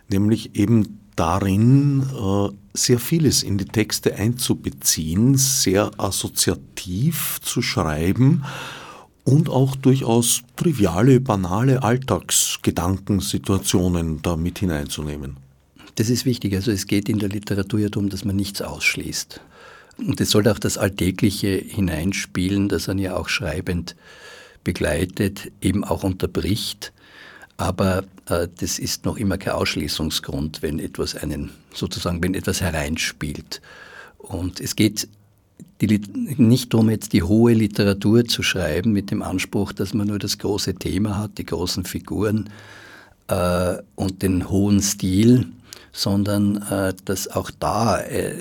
nämlich 0.08 0.56
eben 0.56 0.98
darin, 1.14 2.02
äh, 2.02 2.48
sehr 2.74 2.98
vieles 2.98 3.44
in 3.44 3.58
die 3.58 3.66
Texte 3.66 4.16
einzubeziehen, 4.16 5.36
sehr 5.36 5.92
assoziativ 5.98 7.38
zu 7.42 7.62
schreiben 7.62 8.42
und 9.22 9.48
auch 9.48 9.76
durchaus 9.76 10.42
triviale, 10.56 11.20
banale 11.20 11.84
Alltagsgedankensituationen 11.84 14.20
da 14.20 14.34
mit 14.34 14.58
hineinzunehmen. 14.58 15.36
Das 15.94 16.10
ist 16.10 16.24
wichtig. 16.24 16.56
Also 16.56 16.72
es 16.72 16.88
geht 16.88 17.08
in 17.08 17.20
der 17.20 17.28
Literatur 17.28 17.78
ja 17.78 17.88
darum, 17.88 18.08
dass 18.08 18.24
man 18.24 18.34
nichts 18.34 18.60
ausschließt. 18.60 19.40
Und 20.06 20.20
es 20.20 20.30
sollte 20.30 20.50
auch 20.52 20.58
das 20.58 20.78
Alltägliche 20.78 21.48
hineinspielen, 21.48 22.68
das 22.68 22.88
er 22.88 22.96
ja 22.96 23.16
auch 23.16 23.28
schreibend 23.28 23.96
begleitet, 24.64 25.52
eben 25.60 25.84
auch 25.84 26.02
unterbricht. 26.02 26.92
Aber 27.56 28.04
äh, 28.26 28.48
das 28.58 28.78
ist 28.78 29.04
noch 29.04 29.16
immer 29.16 29.36
kein 29.36 29.54
Ausschließungsgrund, 29.54 30.62
wenn 30.62 30.78
etwas 30.78 31.14
einen, 31.14 31.50
sozusagen, 31.74 32.22
wenn 32.22 32.34
etwas 32.34 32.60
hereinspielt. 32.60 33.60
Und 34.18 34.60
es 34.60 34.76
geht 34.76 35.08
die, 35.80 36.00
nicht 36.36 36.72
darum, 36.72 36.90
jetzt 36.90 37.12
die 37.12 37.22
hohe 37.22 37.52
Literatur 37.54 38.24
zu 38.24 38.42
schreiben 38.42 38.92
mit 38.92 39.10
dem 39.10 39.22
Anspruch, 39.22 39.72
dass 39.72 39.94
man 39.94 40.08
nur 40.08 40.18
das 40.18 40.38
große 40.38 40.74
Thema 40.74 41.18
hat, 41.18 41.38
die 41.38 41.46
großen 41.46 41.84
Figuren 41.84 42.50
äh, 43.28 43.76
und 43.94 44.22
den 44.22 44.48
hohen 44.50 44.80
Stil, 44.80 45.46
sondern 45.92 46.62
äh, 46.62 46.94
dass 47.04 47.28
auch 47.28 47.50
da 47.50 48.00
äh, 48.00 48.34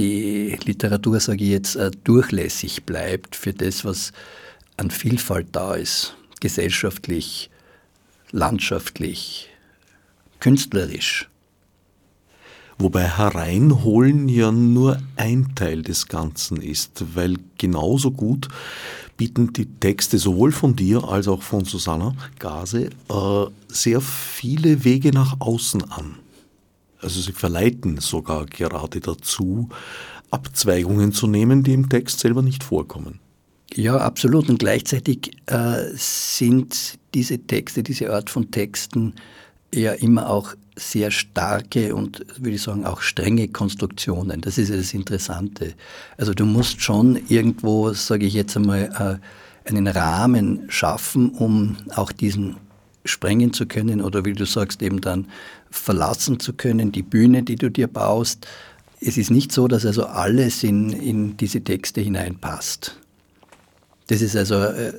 die 0.00 0.58
Literatur, 0.64 1.20
sage 1.20 1.44
ich 1.44 1.50
jetzt, 1.50 1.76
äh, 1.76 1.90
durchlässig 2.04 2.84
bleibt 2.84 3.36
für 3.36 3.52
das, 3.52 3.84
was 3.84 4.12
an 4.78 4.90
Vielfalt 4.90 5.48
da 5.52 5.74
ist, 5.74 6.16
gesellschaftlich, 6.40 7.50
landschaftlich, 8.30 9.50
künstlerisch. 10.38 11.28
Wobei 12.78 13.06
Hereinholen 13.08 14.30
ja 14.30 14.50
nur 14.50 15.02
ein 15.16 15.54
Teil 15.54 15.82
des 15.82 16.08
Ganzen 16.08 16.62
ist, 16.62 17.04
weil 17.14 17.36
genauso 17.58 18.10
gut 18.10 18.48
bieten 19.18 19.52
die 19.52 19.66
Texte 19.66 20.16
sowohl 20.16 20.50
von 20.50 20.76
dir 20.76 21.04
als 21.04 21.28
auch 21.28 21.42
von 21.42 21.66
Susanna 21.66 22.14
Gase 22.38 22.88
äh, 23.10 23.46
sehr 23.68 24.00
viele 24.00 24.82
Wege 24.82 25.10
nach 25.12 25.40
außen 25.40 25.90
an. 25.90 26.16
Also 27.00 27.20
sie 27.20 27.32
verleiten 27.32 27.98
sogar 27.98 28.46
gerade 28.46 29.00
dazu, 29.00 29.68
Abzweigungen 30.30 31.12
zu 31.12 31.26
nehmen, 31.26 31.62
die 31.62 31.72
im 31.72 31.88
Text 31.88 32.20
selber 32.20 32.42
nicht 32.42 32.62
vorkommen. 32.62 33.20
Ja, 33.74 33.98
absolut. 33.98 34.48
Und 34.48 34.58
gleichzeitig 34.58 35.30
äh, 35.46 35.84
sind 35.94 36.98
diese 37.14 37.38
Texte, 37.38 37.82
diese 37.82 38.12
Art 38.12 38.30
von 38.30 38.50
Texten 38.50 39.14
ja 39.72 39.92
immer 39.92 40.28
auch 40.28 40.54
sehr 40.76 41.10
starke 41.10 41.94
und, 41.94 42.24
würde 42.36 42.56
ich 42.56 42.62
sagen, 42.62 42.84
auch 42.84 43.00
strenge 43.00 43.48
Konstruktionen. 43.48 44.40
Das 44.40 44.58
ist 44.58 44.70
ja 44.70 44.76
das 44.76 44.94
Interessante. 44.94 45.74
Also 46.16 46.34
du 46.34 46.46
musst 46.46 46.80
schon 46.80 47.20
irgendwo, 47.28 47.92
sage 47.92 48.26
ich 48.26 48.34
jetzt 48.34 48.56
einmal, 48.56 49.20
äh, 49.64 49.68
einen 49.68 49.86
Rahmen 49.86 50.64
schaffen, 50.68 51.30
um 51.30 51.76
auch 51.94 52.12
diesen 52.12 52.56
sprengen 53.04 53.52
zu 53.52 53.66
können 53.66 54.00
oder 54.00 54.24
wie 54.24 54.32
du 54.32 54.44
sagst, 54.44 54.82
eben 54.82 55.00
dann 55.00 55.26
verlassen 55.70 56.40
zu 56.40 56.52
können, 56.52 56.92
die 56.92 57.02
Bühne, 57.02 57.42
die 57.42 57.56
du 57.56 57.70
dir 57.70 57.86
baust. 57.86 58.46
Es 59.00 59.16
ist 59.16 59.30
nicht 59.30 59.52
so, 59.52 59.68
dass 59.68 59.86
also 59.86 60.04
alles 60.04 60.62
in, 60.62 60.90
in 60.90 61.36
diese 61.36 61.62
Texte 61.62 62.00
hineinpasst. 62.00 62.98
Das 64.08 64.20
ist 64.20 64.36
also 64.36 64.56
äh, 64.56 64.92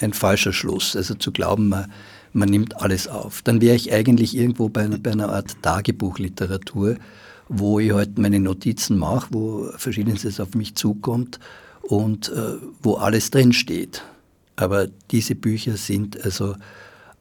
ein 0.00 0.12
falscher 0.12 0.52
Schluss, 0.52 0.96
also 0.96 1.14
zu 1.14 1.32
glauben, 1.32 1.68
man, 1.68 1.92
man 2.32 2.48
nimmt 2.48 2.80
alles 2.80 3.08
auf. 3.08 3.42
Dann 3.42 3.60
wäre 3.60 3.76
ich 3.76 3.92
eigentlich 3.92 4.36
irgendwo 4.36 4.68
bei, 4.68 4.86
bei 4.86 5.12
einer 5.12 5.30
Art 5.30 5.60
Tagebuchliteratur, 5.62 6.96
wo 7.48 7.80
ich 7.80 7.92
halt 7.92 8.18
meine 8.18 8.40
Notizen 8.40 8.96
mache, 8.96 9.28
wo 9.32 9.68
verschiedenes 9.76 10.40
auf 10.40 10.54
mich 10.54 10.74
zukommt 10.74 11.38
und 11.82 12.30
äh, 12.30 12.54
wo 12.80 12.94
alles 12.94 13.30
drinsteht. 13.30 14.02
Aber 14.56 14.86
diese 15.10 15.34
Bücher 15.34 15.76
sind 15.76 16.24
also 16.24 16.54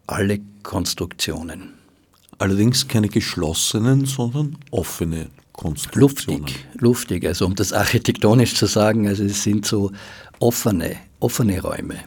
alle 0.07 0.39
Konstruktionen. 0.63 1.80
Allerdings 2.41 2.87
keine 2.87 3.07
geschlossenen, 3.07 4.07
sondern 4.07 4.57
offene 4.71 5.27
Konstruktionen. 5.53 6.41
Luftig, 6.41 6.65
luftig. 6.79 7.25
Also 7.27 7.45
um 7.45 7.53
das 7.53 7.71
architektonisch 7.71 8.55
zu 8.55 8.65
sagen, 8.65 9.07
also 9.07 9.23
es 9.23 9.43
sind 9.43 9.63
so 9.67 9.91
offene, 10.39 10.95
offene 11.19 11.61
Räume. 11.61 11.99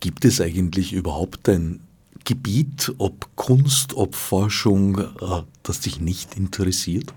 Gibt 0.00 0.24
es 0.24 0.40
eigentlich 0.40 0.92
überhaupt 0.92 1.48
ein 1.48 1.82
Gebiet, 2.24 2.92
ob 2.98 3.36
Kunst, 3.36 3.94
ob 3.94 4.16
Forschung, 4.16 4.98
äh, 4.98 5.42
das 5.62 5.78
dich 5.78 6.00
nicht 6.00 6.36
interessiert? 6.36 7.14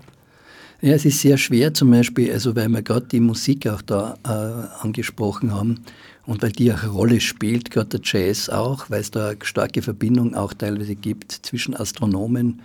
Ja, 0.80 0.92
es 0.92 1.04
ist 1.04 1.18
sehr 1.18 1.38
schwer 1.38 1.74
zum 1.74 1.90
Beispiel, 1.90 2.30
also 2.30 2.54
weil 2.54 2.68
wir 2.68 2.82
gerade 2.82 3.06
die 3.06 3.18
Musik 3.18 3.66
auch 3.66 3.82
da 3.82 4.16
äh, 4.24 4.84
angesprochen 4.86 5.52
haben 5.52 5.80
und 6.28 6.42
weil 6.42 6.52
die 6.52 6.70
auch 6.70 6.82
eine 6.82 6.92
Rolle 6.92 7.20
spielt, 7.22 7.70
gerade 7.70 7.98
der 7.98 8.00
Jazz 8.04 8.50
auch, 8.50 8.90
weil 8.90 9.00
es 9.00 9.10
da 9.10 9.30
eine 9.30 9.38
starke 9.44 9.80
Verbindung 9.80 10.34
auch 10.34 10.52
teilweise 10.52 10.94
gibt 10.94 11.32
zwischen 11.32 11.74
Astronomen 11.74 12.60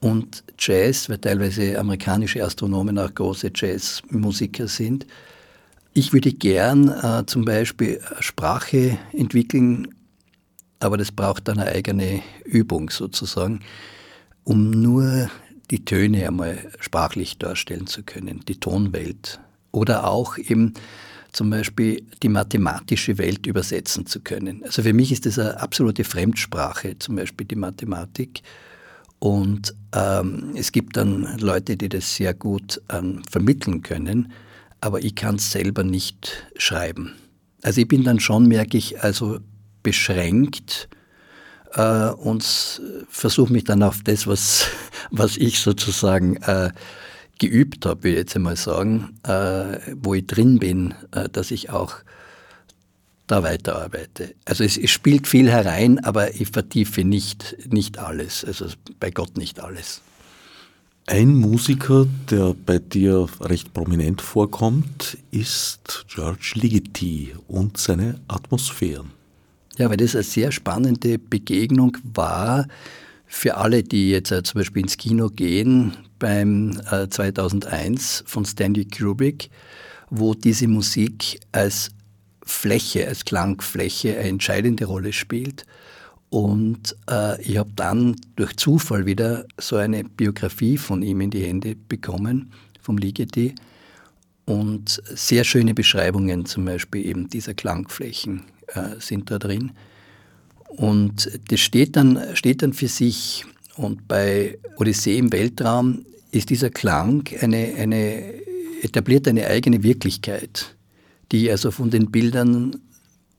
und 0.00 0.42
Jazz, 0.58 1.10
weil 1.10 1.18
teilweise 1.18 1.78
amerikanische 1.78 2.42
Astronomen 2.42 2.98
auch 2.98 3.14
große 3.14 3.50
Jazzmusiker 3.54 4.66
sind. 4.66 5.06
Ich 5.92 6.14
würde 6.14 6.32
gern 6.32 6.88
äh, 6.88 7.26
zum 7.26 7.44
Beispiel 7.44 8.00
Sprache 8.20 8.96
entwickeln, 9.12 9.88
aber 10.80 10.96
das 10.96 11.12
braucht 11.12 11.48
dann 11.48 11.58
eine 11.58 11.72
eigene 11.72 12.22
Übung 12.46 12.88
sozusagen, 12.88 13.60
um 14.44 14.70
nur 14.70 15.28
die 15.70 15.84
Töne 15.84 16.26
einmal 16.26 16.72
sprachlich 16.80 17.36
darstellen 17.36 17.86
zu 17.86 18.04
können, 18.04 18.40
die 18.48 18.58
Tonwelt. 18.58 19.38
Oder 19.70 20.06
auch 20.06 20.38
eben 20.38 20.72
zum 21.36 21.50
Beispiel 21.50 22.02
die 22.22 22.30
mathematische 22.30 23.18
Welt 23.18 23.46
übersetzen 23.46 24.06
zu 24.06 24.20
können. 24.20 24.64
Also 24.64 24.82
für 24.82 24.94
mich 24.94 25.12
ist 25.12 25.26
das 25.26 25.38
eine 25.38 25.60
absolute 25.60 26.02
Fremdsprache, 26.02 26.98
zum 26.98 27.16
Beispiel 27.16 27.46
die 27.46 27.56
Mathematik. 27.56 28.40
Und 29.18 29.74
ähm, 29.94 30.54
es 30.56 30.72
gibt 30.72 30.96
dann 30.96 31.36
Leute, 31.38 31.76
die 31.76 31.90
das 31.90 32.16
sehr 32.16 32.32
gut 32.32 32.80
ähm, 32.90 33.20
vermitteln 33.30 33.82
können, 33.82 34.32
aber 34.80 35.04
ich 35.04 35.14
kann 35.14 35.34
es 35.34 35.52
selber 35.52 35.84
nicht 35.84 36.48
schreiben. 36.56 37.12
Also 37.60 37.82
ich 37.82 37.88
bin 37.88 38.02
dann 38.02 38.18
schon, 38.18 38.48
merke 38.48 38.78
ich, 38.78 39.02
also 39.02 39.40
beschränkt 39.82 40.88
äh, 41.74 42.08
und 42.08 42.80
versuche 43.10 43.52
mich 43.52 43.64
dann 43.64 43.82
auf 43.82 44.02
das, 44.02 44.26
was, 44.26 44.68
was 45.10 45.36
ich 45.36 45.60
sozusagen 45.60 46.36
äh, 46.36 46.70
geübt 47.38 47.86
habe, 47.86 48.04
will 48.04 48.12
ich 48.12 48.18
jetzt 48.18 48.36
einmal 48.36 48.56
sagen, 48.56 49.18
äh, 49.24 49.78
wo 50.02 50.14
ich 50.14 50.26
drin 50.26 50.58
bin, 50.58 50.94
äh, 51.12 51.28
dass 51.28 51.50
ich 51.50 51.70
auch 51.70 51.96
da 53.26 53.42
weiterarbeite. 53.42 54.34
Also 54.44 54.64
es, 54.64 54.76
es, 54.76 54.90
spielt 54.90 55.26
viel 55.26 55.50
herein, 55.50 55.98
aber 56.04 56.34
ich 56.34 56.48
vertiefe 56.48 57.04
nicht, 57.04 57.56
nicht 57.70 57.98
alles, 57.98 58.44
also 58.44 58.66
bei 59.00 59.10
Gott 59.10 59.36
nicht 59.36 59.60
alles. 59.60 60.00
Ein 61.08 61.36
Musiker, 61.36 62.06
der 62.30 62.54
bei 62.66 62.78
dir 62.78 63.28
recht 63.40 63.72
prominent 63.72 64.20
vorkommt, 64.20 65.18
ist 65.30 66.04
George 66.08 66.52
Ligeti 66.54 67.32
und 67.46 67.78
seine 67.78 68.20
Atmosphären. 68.26 69.10
Ja, 69.76 69.88
weil 69.88 69.98
das 69.98 70.14
eine 70.14 70.24
sehr 70.24 70.50
spannende 70.52 71.18
Begegnung 71.18 71.96
war 72.02 72.66
für 73.26 73.56
alle, 73.56 73.82
die 73.82 74.10
jetzt 74.10 74.32
äh, 74.32 74.42
zum 74.42 74.60
Beispiel 74.60 74.82
ins 74.82 74.96
Kino 74.96 75.28
gehen 75.28 75.96
beim 76.18 76.80
äh, 76.90 77.08
2001 77.08 78.24
von 78.26 78.44
Stanley 78.44 78.86
Kubrick, 78.86 79.50
wo 80.10 80.34
diese 80.34 80.68
Musik 80.68 81.40
als 81.52 81.90
Fläche, 82.42 83.08
als 83.08 83.24
Klangfläche 83.24 84.18
eine 84.18 84.28
entscheidende 84.28 84.84
Rolle 84.84 85.12
spielt. 85.12 85.66
Und 86.30 86.96
äh, 87.10 87.40
ich 87.42 87.56
habe 87.56 87.70
dann 87.74 88.16
durch 88.36 88.56
Zufall 88.56 89.06
wieder 89.06 89.46
so 89.58 89.76
eine 89.76 90.04
Biografie 90.04 90.76
von 90.76 91.02
ihm 91.02 91.20
in 91.20 91.30
die 91.30 91.44
Hände 91.44 91.76
bekommen, 91.88 92.52
vom 92.80 92.98
Ligeti. 92.98 93.54
Und 94.44 95.02
sehr 95.06 95.42
schöne 95.44 95.74
Beschreibungen 95.74 96.46
zum 96.46 96.64
Beispiel 96.64 97.04
eben 97.04 97.28
dieser 97.28 97.54
Klangflächen 97.54 98.42
äh, 98.68 99.00
sind 99.00 99.30
da 99.30 99.38
drin. 99.38 99.72
Und 100.68 101.30
das 101.48 101.60
steht 101.60 101.96
dann, 101.96 102.20
steht 102.34 102.62
dann 102.62 102.72
für 102.72 102.88
sich. 102.88 103.44
Und 103.76 104.08
bei 104.08 104.58
Odyssee 104.76 105.18
im 105.18 105.32
Weltraum 105.32 106.04
ist 106.30 106.50
dieser 106.50 106.70
Klang 106.70 107.28
eine, 107.40 107.74
eine, 107.76 108.34
etabliert 108.82 109.28
eine 109.28 109.46
eigene 109.46 109.82
Wirklichkeit, 109.82 110.76
die 111.32 111.50
also 111.50 111.70
von 111.70 111.90
den 111.90 112.10
Bildern 112.10 112.76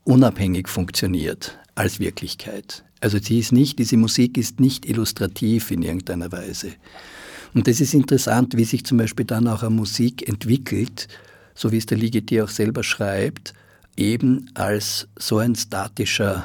unabhängig 0.04 0.68
funktioniert 0.68 1.58
als 1.74 2.00
Wirklichkeit. 2.00 2.84
Also 3.00 3.18
sie 3.18 3.38
ist 3.38 3.52
nicht, 3.52 3.78
diese 3.78 3.96
Musik 3.96 4.36
ist 4.38 4.58
nicht 4.60 4.86
illustrativ 4.86 5.70
in 5.70 5.82
irgendeiner 5.82 6.32
Weise. 6.32 6.72
Und 7.54 7.68
das 7.68 7.80
ist 7.80 7.94
interessant, 7.94 8.56
wie 8.56 8.64
sich 8.64 8.84
zum 8.84 8.98
Beispiel 8.98 9.24
dann 9.24 9.48
auch 9.48 9.62
eine 9.62 9.74
Musik 9.74 10.28
entwickelt, 10.28 11.08
so 11.54 11.72
wie 11.72 11.78
es 11.78 11.86
der 11.86 11.98
Ligeti 11.98 12.40
auch 12.42 12.48
selber 12.48 12.82
schreibt, 12.82 13.54
eben 13.96 14.50
als 14.54 15.08
so 15.18 15.38
ein 15.38 15.54
statischer, 15.54 16.44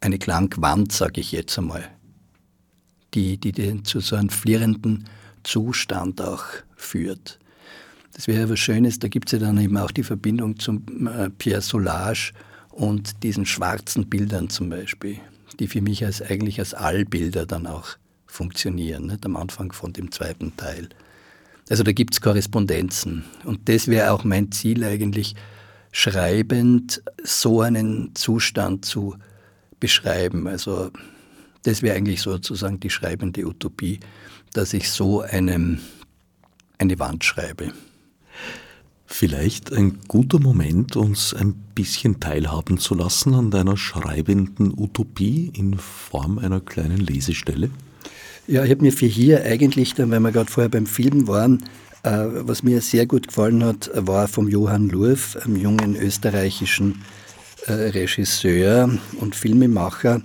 eine 0.00 0.18
Klangwand, 0.18 0.92
sage 0.92 1.20
ich 1.20 1.32
jetzt 1.32 1.58
einmal, 1.58 1.84
die, 3.14 3.38
die 3.38 3.52
den 3.52 3.84
zu 3.84 4.00
so 4.00 4.16
einem 4.16 4.30
flirrenden 4.30 5.04
Zustand 5.42 6.20
auch 6.20 6.44
führt. 6.76 7.38
Das 8.12 8.26
wäre 8.28 8.50
was 8.50 8.58
Schönes, 8.58 8.98
da 8.98 9.08
gibt 9.08 9.28
es 9.28 9.40
ja 9.40 9.46
dann 9.46 9.58
eben 9.58 9.76
auch 9.76 9.90
die 9.90 10.02
Verbindung 10.02 10.58
zum 10.58 11.06
äh, 11.06 11.30
Pierre 11.30 11.62
Soulage 11.62 12.32
und 12.70 13.22
diesen 13.22 13.46
schwarzen 13.46 14.08
Bildern 14.08 14.50
zum 14.50 14.68
Beispiel, 14.68 15.18
die 15.58 15.68
für 15.68 15.80
mich 15.80 16.04
als, 16.04 16.20
eigentlich 16.20 16.58
als 16.58 16.74
Allbilder 16.74 17.46
dann 17.46 17.66
auch 17.66 17.96
funktionieren, 18.26 19.06
nicht? 19.06 19.24
am 19.24 19.36
Anfang 19.36 19.72
von 19.72 19.92
dem 19.92 20.10
zweiten 20.12 20.56
Teil. 20.56 20.88
Also 21.68 21.84
da 21.84 21.92
gibt 21.92 22.14
es 22.14 22.20
Korrespondenzen. 22.20 23.24
Und 23.44 23.68
das 23.68 23.86
wäre 23.86 24.12
auch 24.12 24.24
mein 24.24 24.50
Ziel 24.50 24.84
eigentlich, 24.84 25.34
schreibend 25.92 27.02
so 27.22 27.60
einen 27.60 28.14
Zustand 28.14 28.84
zu 28.84 29.16
beschreiben. 29.78 30.46
Also 30.46 30.90
das 31.62 31.82
wäre 31.82 31.96
eigentlich 31.96 32.22
sozusagen 32.22 32.80
die 32.80 32.90
schreibende 32.90 33.46
Utopie, 33.46 34.00
dass 34.52 34.72
ich 34.72 34.90
so 34.90 35.20
einem, 35.20 35.78
eine 36.78 36.98
Wand 36.98 37.24
schreibe. 37.24 37.72
Vielleicht 39.12 39.72
ein 39.72 39.98
guter 40.06 40.38
Moment, 40.38 40.94
uns 40.96 41.34
ein 41.34 41.54
bisschen 41.74 42.20
teilhaben 42.20 42.78
zu 42.78 42.94
lassen 42.94 43.34
an 43.34 43.50
deiner 43.50 43.76
schreibenden 43.76 44.72
Utopie 44.76 45.50
in 45.54 45.78
Form 45.78 46.38
einer 46.38 46.60
kleinen 46.60 46.98
Lesestelle? 46.98 47.70
Ja, 48.46 48.64
ich 48.64 48.70
habe 48.70 48.82
mir 48.82 48.92
für 48.92 49.06
hier 49.06 49.44
eigentlich, 49.44 49.94
dann, 49.94 50.10
weil 50.10 50.20
wir 50.20 50.30
gerade 50.30 50.50
vorher 50.50 50.70
beim 50.70 50.86
Film 50.86 51.26
waren, 51.26 51.64
äh, 52.02 52.24
was 52.30 52.62
mir 52.62 52.80
sehr 52.80 53.06
gut 53.06 53.28
gefallen 53.28 53.64
hat, 53.64 53.90
war 53.94 54.28
vom 54.28 54.48
Johann 54.48 54.88
Lurf, 54.88 55.36
einem 55.44 55.56
jungen 55.56 55.96
österreichischen 55.96 57.02
äh, 57.66 57.72
Regisseur 57.72 58.90
und 59.18 59.34
Filmemacher, 59.34 60.22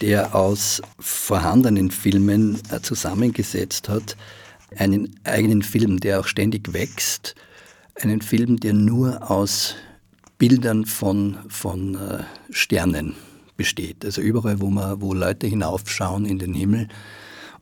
der 0.00 0.34
aus 0.34 0.82
vorhandenen 0.98 1.90
Filmen 1.90 2.60
äh, 2.70 2.80
zusammengesetzt 2.80 3.88
hat, 3.88 4.16
einen 4.76 5.14
eigenen 5.24 5.62
Film, 5.62 5.98
der 6.00 6.20
auch 6.20 6.26
ständig 6.26 6.72
wächst, 6.72 7.34
einen 8.00 8.20
Film, 8.20 8.60
der 8.60 8.74
nur 8.74 9.30
aus 9.30 9.74
Bildern 10.36 10.86
von, 10.86 11.38
von 11.48 11.98
Sternen 12.50 13.16
besteht. 13.56 14.04
Also 14.04 14.20
überall, 14.20 14.60
wo, 14.60 14.70
man, 14.70 15.00
wo 15.00 15.14
Leute 15.14 15.48
hinaufschauen 15.48 16.26
in 16.26 16.38
den 16.38 16.54
Himmel, 16.54 16.88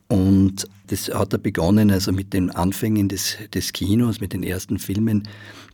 und 0.09 0.69
das 0.87 1.09
hat 1.13 1.33
er 1.33 1.39
begonnen, 1.39 1.91
also 1.91 2.13
mit 2.13 2.33
den 2.33 2.51
Anfängen 2.51 3.09
des, 3.09 3.37
des 3.53 3.73
Kinos, 3.73 4.21
mit 4.21 4.33
den 4.33 4.43
ersten 4.43 4.79
Filmen, 4.79 5.29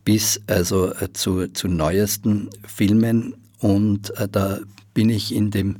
bis 0.05 0.41
also 0.47 0.95
äh, 0.95 1.13
zu, 1.13 1.49
zu 1.49 1.69
neuesten 1.69 2.49
Filmen. 2.67 3.35
Und 3.59 4.17
äh, 4.19 4.29
da 4.29 4.61
bin 4.95 5.11
ich 5.11 5.35
in 5.35 5.51
dem 5.51 5.77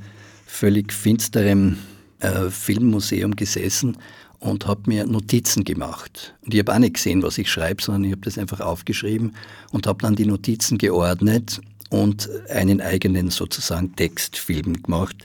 völlig 0.53 0.93
finsteren 0.93 1.79
äh, 2.21 2.51
Filmmuseum 2.51 3.35
gesessen 3.35 3.97
und 4.39 4.67
habe 4.67 4.83
mir 4.87 5.07
Notizen 5.07 5.65
gemacht. 5.65 6.35
Und 6.45 6.53
ich 6.53 6.61
habe 6.61 6.75
auch 6.75 6.79
nicht 6.79 6.95
gesehen, 6.95 7.23
was 7.23 7.39
ich 7.39 7.51
schreibe, 7.51 7.83
sondern 7.83 8.05
ich 8.05 8.13
habe 8.13 8.21
das 8.21 8.39
einfach 8.39 8.61
aufgeschrieben 8.61 9.35
und 9.73 9.87
habe 9.87 10.03
dann 10.03 10.15
die 10.15 10.27
Notizen 10.27 10.79
geordnet 10.79 11.61
und 11.91 12.29
einen 12.51 12.81
eigenen 12.81 13.31
sozusagen 13.31 13.97
Textfilm 13.97 14.83
gemacht, 14.83 15.17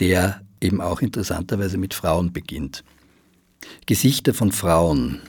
der 0.00 0.40
eben 0.60 0.80
auch 0.80 1.00
interessanterweise 1.00 1.76
mit 1.76 1.92
Frauen 1.92 2.32
beginnt. 2.32 2.82
Gesichter 3.86 4.32
von 4.32 4.52
Frauen, 4.52 5.20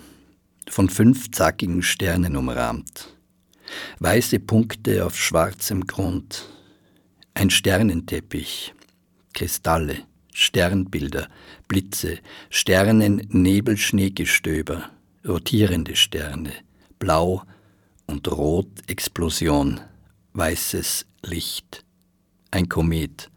von 0.69 0.89
fünf 0.89 1.31
zackigen 1.31 1.83
Sternen 1.83 2.37
umrahmt, 2.37 3.13
weiße 3.99 4.39
Punkte 4.39 5.05
auf 5.05 5.17
schwarzem 5.17 5.85
Grund, 5.85 6.47
ein 7.33 7.49
Sternenteppich, 7.49 8.73
Kristalle, 9.33 9.97
Sternbilder, 10.33 11.27
Blitze, 11.67 12.19
Sternen, 12.49 13.27
Nebel, 13.29 13.77
Schneegestöber, 13.77 14.89
rotierende 15.27 15.95
Sterne, 15.95 16.53
Blau 16.99 17.43
und 18.07 18.27
Rot, 18.31 18.69
Explosion, 18.87 19.79
weißes 20.33 21.05
Licht, 21.23 21.83
ein 22.51 22.67
Komet, 22.69 23.29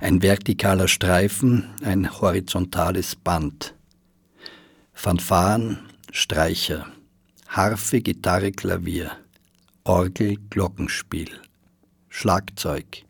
ein 0.00 0.20
vertikaler 0.20 0.88
Streifen, 0.88 1.70
ein 1.82 2.20
horizontales 2.20 3.16
Band. 3.16 3.74
Fanfaren, 4.92 5.78
Streicher, 6.12 6.86
Harfe, 7.48 8.00
Gitarre, 8.00 8.52
Klavier, 8.52 9.12
Orgel, 9.84 10.36
Glockenspiel, 10.50 11.30
Schlagzeug, 12.08 13.04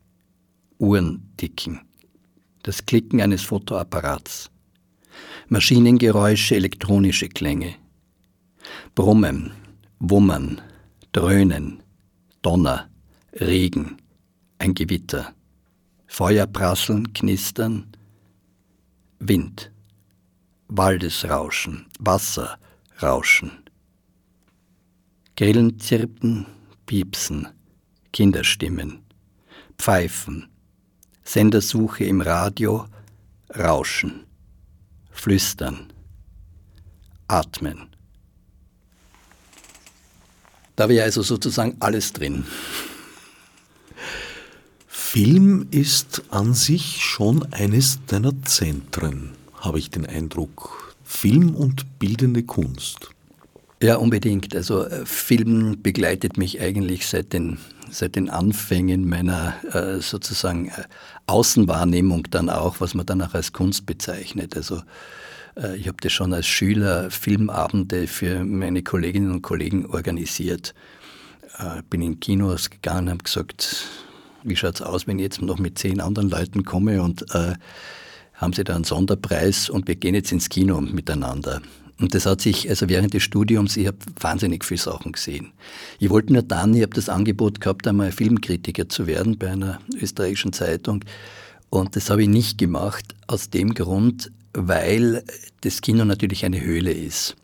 Uhrenticken, 0.79 1.81
das 2.63 2.87
Klicken 2.87 3.21
eines 3.21 3.43
Fotoapparats, 3.43 4.51
Maschinengeräusche, 5.49 6.57
elektronische 6.57 7.29
Klänge, 7.29 7.75
Brummen, 8.95 9.53
Wummern, 9.99 10.61
Dröhnen, 11.13 11.83
Donner, 12.43 12.89
Regen, 13.33 13.97
ein 14.59 14.75
Gewitter. 14.75 15.35
Feuerprasseln, 16.13 17.13
Knistern, 17.13 17.87
Wind, 19.21 19.71
Waldesrauschen, 20.67 21.87
Wasserrauschen, 22.01 23.53
Grillen 25.37 25.79
zirpen, 25.79 26.47
piepsen, 26.85 27.47
Kinderstimmen, 28.13 29.05
Pfeifen, 29.79 30.49
Sendersuche 31.33 32.03
im 32.03 32.23
Radio, 32.23 32.87
Rauschen, 33.57 34.25
Flüstern, 35.13 35.93
Atmen. 37.29 37.87
Da 40.75 40.89
wäre 40.89 41.05
also 41.05 41.23
sozusagen 41.23 41.77
alles 41.79 42.13
drin. 42.13 42.45
Film 44.89 45.69
ist 45.71 46.23
an 46.31 46.53
sich 46.53 47.05
schon 47.05 47.45
eines 47.53 48.05
deiner 48.07 48.33
Zentren, 48.43 49.37
habe 49.55 49.79
ich 49.79 49.89
den 49.89 50.07
Eindruck. 50.07 50.97
Film 51.05 51.55
und 51.55 52.01
bildende 52.01 52.43
Kunst. 52.43 53.11
Ja, 53.83 53.97
unbedingt. 53.97 54.55
Also 54.55 54.85
äh, 54.85 55.07
Film 55.07 55.81
begleitet 55.83 56.37
mich 56.37 56.61
eigentlich 56.61 57.07
seit 57.07 57.33
den, 57.33 57.57
seit 57.91 58.15
den 58.15 58.29
Anfängen 58.29 59.09
meiner 59.09 59.55
äh, 59.73 60.01
sozusagen 60.03 60.69
äh, 60.69 60.85
Außenwahrnehmung 61.27 62.25
dann 62.31 62.51
auch, 62.51 62.81
was 62.81 62.93
man 62.93 63.07
dann 63.07 63.23
auch 63.23 63.33
als 63.33 63.53
Kunst 63.53 63.87
bezeichnet. 63.87 64.57
Also 64.57 64.83
ich 65.77 65.89
habe 65.89 65.97
das 66.01 66.13
schon 66.13 66.33
als 66.33 66.47
Schüler 66.47 67.11
Filmabende 67.11 68.07
für 68.07 68.45
meine 68.45 68.83
Kolleginnen 68.83 69.33
und 69.33 69.43
Kollegen 69.43 69.85
organisiert. 69.85 70.75
Bin 71.91 72.03
in 72.03 72.21
Kinos 72.21 72.71
gegangen, 72.71 73.11
habe 73.11 73.25
gesagt, 73.25 73.85
wie 74.45 74.57
schaut 74.57 74.77
es 74.77 74.83
aus, 74.83 75.07
wenn 75.07 75.19
ich 75.19 75.25
jetzt 75.25 75.43
noch 75.43 75.59
mit 75.59 75.77
zehn 75.77 76.01
anderen 76.01 76.31
Leuten 76.31 76.65
komme 76.65 77.03
und 77.03 77.23
äh, 77.35 77.55
haben 78.35 78.53
sie 78.53 78.65
da 78.65 78.77
einen 78.77 78.85
Sonderpreis 78.85 79.69
und 79.69 79.89
wir 79.89 79.97
gehen 79.97 80.15
jetzt 80.15 80.33
ins 80.33 80.49
Kino 80.49 80.81
miteinander. 80.81 81.61
Und 82.01 82.15
das 82.15 82.25
hat 82.25 82.41
sich, 82.41 82.69
also 82.71 82.89
während 82.89 83.13
des 83.13 83.23
Studiums, 83.23 83.77
ich 83.77 83.87
habe 83.87 83.99
wahnsinnig 84.19 84.65
viele 84.65 84.81
Sachen 84.81 85.13
gesehen. 85.13 85.53
Ich 85.99 86.09
wollte 86.09 86.33
nur 86.33 86.43
dann, 86.43 86.75
ich 86.75 86.83
habe 86.83 86.95
das 86.95 87.11
Angebot 87.11 87.61
gehabt, 87.61 87.87
einmal 87.87 88.11
Filmkritiker 88.11 88.89
zu 88.89 89.07
werden 89.07 89.37
bei 89.39 89.51
einer 89.51 89.81
österreichischen 90.01 90.53
Zeitung. 90.55 91.05
Und 91.69 91.97
das 91.97 92.09
habe 92.09 92.23
ich 92.23 92.29
nicht 92.29 92.57
gemacht, 92.59 93.15
aus 93.27 93.51
dem 93.51 93.75
Grund, 93.75 94.33
weil 94.55 95.23
das 95.61 95.83
Kino 95.83 96.05
natürlich 96.05 96.45
eine 96.45 96.61
Höhle 96.61 96.93
ist. 96.93 97.37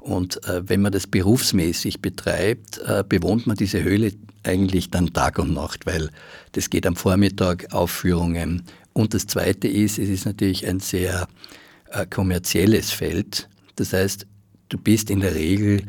Und 0.00 0.42
äh, 0.48 0.66
wenn 0.66 0.80
man 0.80 0.92
das 0.92 1.06
berufsmäßig 1.06 2.00
betreibt, 2.00 2.78
äh, 2.78 3.04
bewohnt 3.06 3.46
man 3.46 3.56
diese 3.56 3.82
Höhle 3.82 4.12
eigentlich 4.42 4.90
dann 4.90 5.12
Tag 5.12 5.38
und 5.38 5.52
Nacht, 5.52 5.84
weil 5.84 6.08
das 6.52 6.70
geht 6.70 6.86
am 6.86 6.96
Vormittag 6.96 7.72
Aufführungen. 7.74 8.62
Und 8.94 9.12
das 9.12 9.26
Zweite 9.26 9.68
ist, 9.68 9.98
es 9.98 10.08
ist 10.08 10.24
natürlich 10.24 10.66
ein 10.66 10.80
sehr 10.80 11.28
äh, 11.90 12.06
kommerzielles 12.06 12.90
Feld. 12.90 13.48
Das 13.80 13.94
heißt, 13.94 14.26
du 14.68 14.76
bist 14.76 15.08
in 15.08 15.20
der 15.20 15.34
Regel 15.34 15.86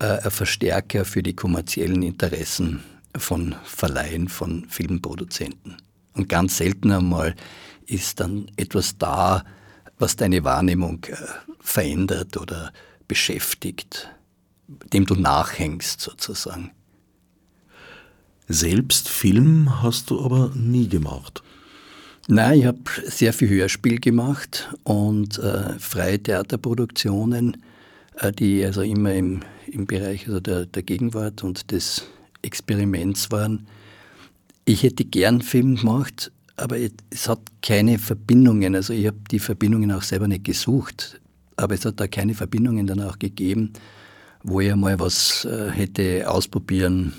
äh, 0.00 0.18
ein 0.18 0.30
Verstärker 0.30 1.06
für 1.06 1.22
die 1.22 1.34
kommerziellen 1.34 2.02
Interessen 2.02 2.82
von 3.16 3.54
Verleihen, 3.64 4.28
von 4.28 4.66
Filmproduzenten. 4.68 5.78
Und 6.12 6.28
ganz 6.28 6.58
selten 6.58 6.92
einmal 6.92 7.34
ist 7.86 8.20
dann 8.20 8.50
etwas 8.58 8.98
da, 8.98 9.44
was 9.98 10.16
deine 10.16 10.44
Wahrnehmung 10.44 11.04
äh, 11.04 11.16
verändert 11.58 12.36
oder 12.36 12.70
beschäftigt, 13.08 14.10
dem 14.92 15.06
du 15.06 15.14
nachhängst 15.14 16.02
sozusagen. 16.02 16.72
Selbst 18.46 19.08
Film 19.08 19.82
hast 19.82 20.10
du 20.10 20.22
aber 20.22 20.50
nie 20.54 20.86
gemacht. 20.86 21.42
Nein, 22.28 22.60
ich 22.60 22.66
habe 22.66 22.78
sehr 23.06 23.32
viel 23.32 23.48
Hörspiel 23.48 23.98
gemacht 23.98 24.72
und 24.84 25.38
äh, 25.38 25.76
freie 25.80 26.22
Theaterproduktionen, 26.22 27.56
äh, 28.16 28.30
die 28.30 28.64
also 28.64 28.82
immer 28.82 29.12
im, 29.12 29.40
im 29.66 29.86
Bereich 29.86 30.28
also 30.28 30.38
der, 30.38 30.66
der 30.66 30.84
Gegenwart 30.84 31.42
und 31.42 31.72
des 31.72 32.06
Experiments 32.42 33.32
waren. 33.32 33.66
Ich 34.64 34.84
hätte 34.84 35.04
gern 35.04 35.42
Film 35.42 35.74
gemacht, 35.74 36.30
aber 36.54 36.76
es 37.10 37.28
hat 37.28 37.40
keine 37.60 37.98
Verbindungen. 37.98 38.76
Also 38.76 38.92
ich 38.92 39.08
habe 39.08 39.18
die 39.32 39.40
Verbindungen 39.40 39.90
auch 39.90 40.02
selber 40.02 40.28
nicht 40.28 40.44
gesucht, 40.44 41.20
aber 41.56 41.74
es 41.74 41.84
hat 41.84 41.98
da 41.98 42.06
keine 42.06 42.34
Verbindungen 42.34 42.86
dann 42.86 43.00
auch 43.00 43.18
gegeben, 43.18 43.72
wo 44.44 44.60
ich 44.60 44.70
einmal 44.70 45.00
was 45.00 45.44
äh, 45.44 45.70
hätte 45.72 46.30
ausprobieren 46.30 47.14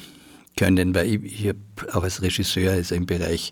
können, 0.56 0.96
weil 0.96 1.08
ich, 1.08 1.24
ich 1.24 1.48
habe 1.50 1.60
auch 1.92 2.04
als 2.04 2.22
Regisseur 2.22 2.72
also 2.72 2.96
im 2.96 3.06
Bereich 3.06 3.52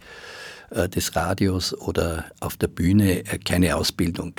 des 0.71 1.15
Radios 1.15 1.73
oder 1.73 2.25
auf 2.39 2.57
der 2.57 2.67
Bühne 2.67 3.25
äh, 3.25 3.37
keine 3.37 3.75
Ausbildung. 3.75 4.33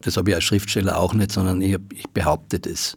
Das 0.00 0.16
habe 0.16 0.30
ich 0.30 0.36
als 0.36 0.44
Schriftsteller 0.44 0.98
auch 0.98 1.14
nicht, 1.14 1.32
sondern 1.32 1.60
ich, 1.60 1.76
ich 1.92 2.08
behaupte 2.10 2.60
das. 2.60 2.96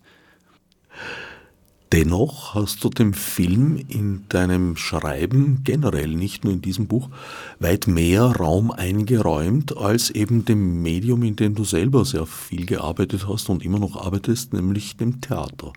Dennoch 1.91 2.53
hast 2.53 2.83
du 2.83 2.89
dem 2.89 3.13
Film 3.13 3.83
in 3.87 4.25
deinem 4.29 4.75
Schreiben 4.75 5.63
generell, 5.63 6.09
nicht 6.09 6.43
nur 6.43 6.53
in 6.53 6.61
diesem 6.61 6.87
Buch, 6.87 7.09
weit 7.57 7.87
mehr 7.87 8.21
Raum 8.21 8.69
eingeräumt 8.69 9.75
als 9.75 10.11
eben 10.11 10.45
dem 10.45 10.83
Medium, 10.83 11.23
in 11.23 11.35
dem 11.35 11.55
du 11.55 11.63
selber 11.63 12.05
sehr 12.05 12.27
viel 12.27 12.67
gearbeitet 12.67 13.27
hast 13.27 13.49
und 13.49 13.65
immer 13.65 13.79
noch 13.79 13.95
arbeitest, 13.95 14.53
nämlich 14.53 14.97
dem 14.97 15.19
Theater. 15.19 15.73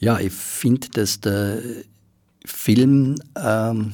Ja, 0.00 0.18
ich 0.18 0.32
finde, 0.32 0.88
dass 0.88 1.20
der 1.20 1.62
Film 2.44 3.14
ähm, 3.40 3.92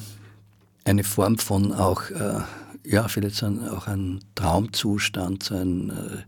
eine 0.87 1.03
Form 1.03 1.37
von 1.37 1.73
auch, 1.73 2.09
äh, 2.09 2.39
ja, 2.83 3.07
vielleicht 3.07 3.43
auch 3.43 3.87
ein 3.87 4.21
Traumzustand 4.35 5.51
ein, 5.51 5.89
äh, 5.89 6.23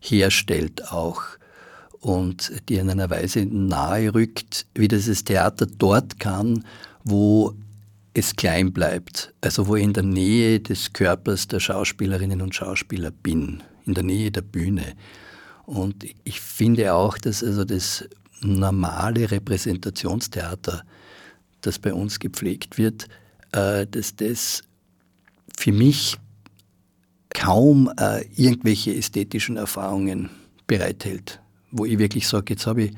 herstellt 0.00 0.90
auch 0.90 1.22
und 2.00 2.52
die 2.68 2.76
in 2.76 2.90
einer 2.90 3.10
Weise 3.10 3.44
nahe 3.44 4.14
rückt, 4.14 4.66
wie 4.74 4.88
das 4.88 5.06
Theater 5.24 5.66
dort 5.66 6.18
kann, 6.18 6.64
wo 7.04 7.54
es 8.14 8.34
klein 8.34 8.72
bleibt, 8.72 9.34
also 9.40 9.66
wo 9.66 9.76
ich 9.76 9.84
in 9.84 9.92
der 9.92 10.02
Nähe 10.02 10.60
des 10.60 10.92
Körpers 10.92 11.48
der 11.48 11.60
Schauspielerinnen 11.60 12.40
und 12.40 12.54
Schauspieler 12.54 13.10
bin, 13.10 13.62
in 13.84 13.94
der 13.94 14.04
Nähe 14.04 14.30
der 14.30 14.42
Bühne. 14.42 14.94
Und 15.66 16.04
ich 16.24 16.40
finde 16.40 16.94
auch, 16.94 17.18
dass 17.18 17.44
also 17.44 17.64
das 17.64 18.08
normale 18.40 19.30
Repräsentationstheater, 19.30 20.82
das 21.60 21.78
bei 21.78 21.92
uns 21.92 22.18
gepflegt 22.18 22.78
wird, 22.78 23.08
äh, 23.52 23.86
dass 23.86 24.16
das 24.16 24.62
für 25.56 25.72
mich 25.72 26.16
kaum 27.30 27.90
äh, 27.98 28.24
irgendwelche 28.34 28.94
ästhetischen 28.94 29.56
Erfahrungen 29.56 30.30
bereithält, 30.66 31.40
wo 31.70 31.84
ich 31.84 31.98
wirklich 31.98 32.26
sage, 32.26 32.54
jetzt 32.54 32.66
habe 32.66 32.84
ich 32.84 32.92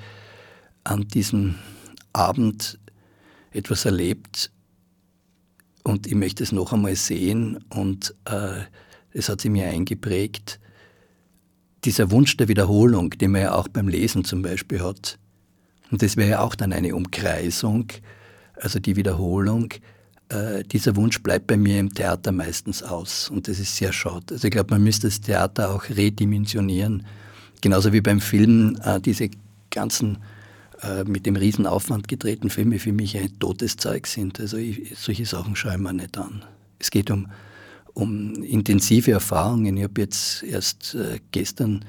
an 0.85 1.09
diesem 1.09 1.57
Abend 2.13 2.79
etwas 3.53 3.85
erlebt 3.85 4.51
und 5.83 6.07
ich 6.07 6.15
möchte 6.15 6.43
es 6.43 6.53
noch 6.53 6.73
einmal 6.73 6.97
sehen 6.97 7.65
und 7.71 8.15
äh, 8.27 8.63
es 9.13 9.29
hat 9.29 9.41
sich 9.41 9.51
mir 9.51 9.69
eingeprägt. 9.69 10.61
Dieser 11.85 12.11
Wunsch 12.11 12.37
der 12.37 12.49
Wiederholung, 12.49 13.11
den 13.11 13.33
man 13.33 13.43
ja 13.43 13.55
auch 13.55 13.69
beim 13.69 13.89
Lesen 13.89 14.25
zum 14.25 14.43
Beispiel 14.43 14.81
hat, 14.83 15.19
und 15.91 16.03
das 16.03 16.17
wäre 16.17 16.31
ja 16.31 16.41
auch 16.41 16.55
dann 16.55 16.73
eine 16.73 16.95
Umkreisung, 16.95 17.89
also 18.55 18.79
die 18.79 18.97
Wiederholung, 18.97 19.71
äh, 20.31 20.63
dieser 20.65 20.97
Wunsch 20.97 21.23
bleibt 21.23 21.47
bei 21.47 21.57
mir 21.57 21.79
im 21.79 21.93
Theater 21.93 22.33
meistens 22.33 22.83
aus 22.83 23.29
und 23.29 23.49
das 23.49 23.59
ist 23.59 23.77
sehr 23.77 23.93
schade. 23.93 24.35
Also 24.35 24.47
ich 24.47 24.53
glaube, 24.53 24.75
man 24.75 24.83
müsste 24.83 25.09
das 25.09 25.21
Theater 25.21 25.75
auch 25.75 25.89
redimensionieren. 25.89 27.05
Genauso 27.61 27.93
wie 27.93 28.01
beim 28.01 28.21
Film 28.21 28.79
äh, 28.85 29.01
diese 29.01 29.31
ganzen 29.71 30.19
äh, 30.83 31.05
mit 31.05 31.27
dem 31.27 31.37
Riesenaufwand 31.37 32.09
gedrehten 32.09 32.49
Filme 32.49 32.79
für 32.79 32.93
mich 32.93 33.17
ein 33.17 33.39
totes 33.39 33.77
Zeug 33.77 34.07
sind. 34.07 34.41
Also 34.41 34.57
ich, 34.57 34.97
solche 34.97 35.27
Sachen 35.27 35.57
schaue 35.57 35.73
ich 35.73 35.79
mir 35.79 35.93
nicht 35.93 36.17
an. 36.17 36.45
Es 36.79 36.91
geht 36.91 37.11
um, 37.11 37.29
um 37.93 38.43
intensive 38.43 39.11
Erfahrungen. 39.11 39.77
Ich 39.77 39.85
habe 39.85 40.01
jetzt 40.01 40.43
erst 40.43 40.95
äh, 40.95 41.19
gestern 41.33 41.85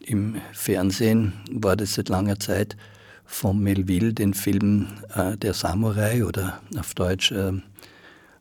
im 0.00 0.36
Fernsehen, 0.52 1.32
war 1.50 1.76
das 1.76 1.94
seit 1.94 2.08
langer 2.08 2.40
Zeit, 2.40 2.76
von 3.24 3.58
Melville 3.60 4.12
den 4.12 4.34
Film 4.34 4.88
äh, 5.14 5.36
Der 5.36 5.54
Samurai 5.54 6.24
oder 6.24 6.60
auf 6.78 6.94
Deutsch 6.94 7.32
äh, 7.32 7.52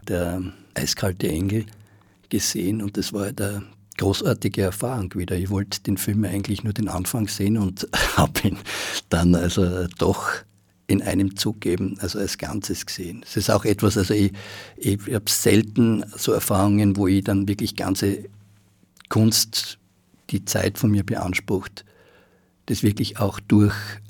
der 0.07 0.41
eiskalte 0.73 1.29
Engel 1.29 1.65
gesehen 2.29 2.81
und 2.81 2.97
das 2.97 3.13
war 3.13 3.27
eine 3.27 3.63
großartige 3.97 4.63
Erfahrung 4.63 5.13
wieder. 5.15 5.35
Ich 5.37 5.49
wollte 5.49 5.81
den 5.81 5.97
Film 5.97 6.23
eigentlich 6.25 6.63
nur 6.63 6.73
den 6.73 6.89
Anfang 6.89 7.27
sehen 7.27 7.57
und 7.57 7.87
habe 8.17 8.47
ihn 8.47 8.57
dann 9.09 9.35
also 9.35 9.87
doch 9.97 10.31
in 10.87 11.01
einem 11.01 11.35
Zug 11.37 11.65
eben, 11.65 11.97
also 11.99 12.19
als 12.19 12.37
Ganzes 12.37 12.85
gesehen. 12.85 13.23
Es 13.25 13.37
ist 13.37 13.49
auch 13.49 13.65
etwas, 13.65 13.97
also 13.97 14.13
ich, 14.13 14.33
ich 14.77 14.99
habe 15.13 15.29
selten 15.29 16.03
so 16.17 16.33
Erfahrungen, 16.33 16.97
wo 16.97 17.07
ich 17.07 17.23
dann 17.23 17.47
wirklich 17.47 17.75
ganze 17.75 18.25
Kunst 19.09 19.77
die 20.29 20.43
Zeit 20.45 20.77
von 20.77 20.91
mir 20.91 21.03
beansprucht, 21.03 21.85
das 22.65 22.83
wirklich 22.83 23.19
auch 23.19 23.39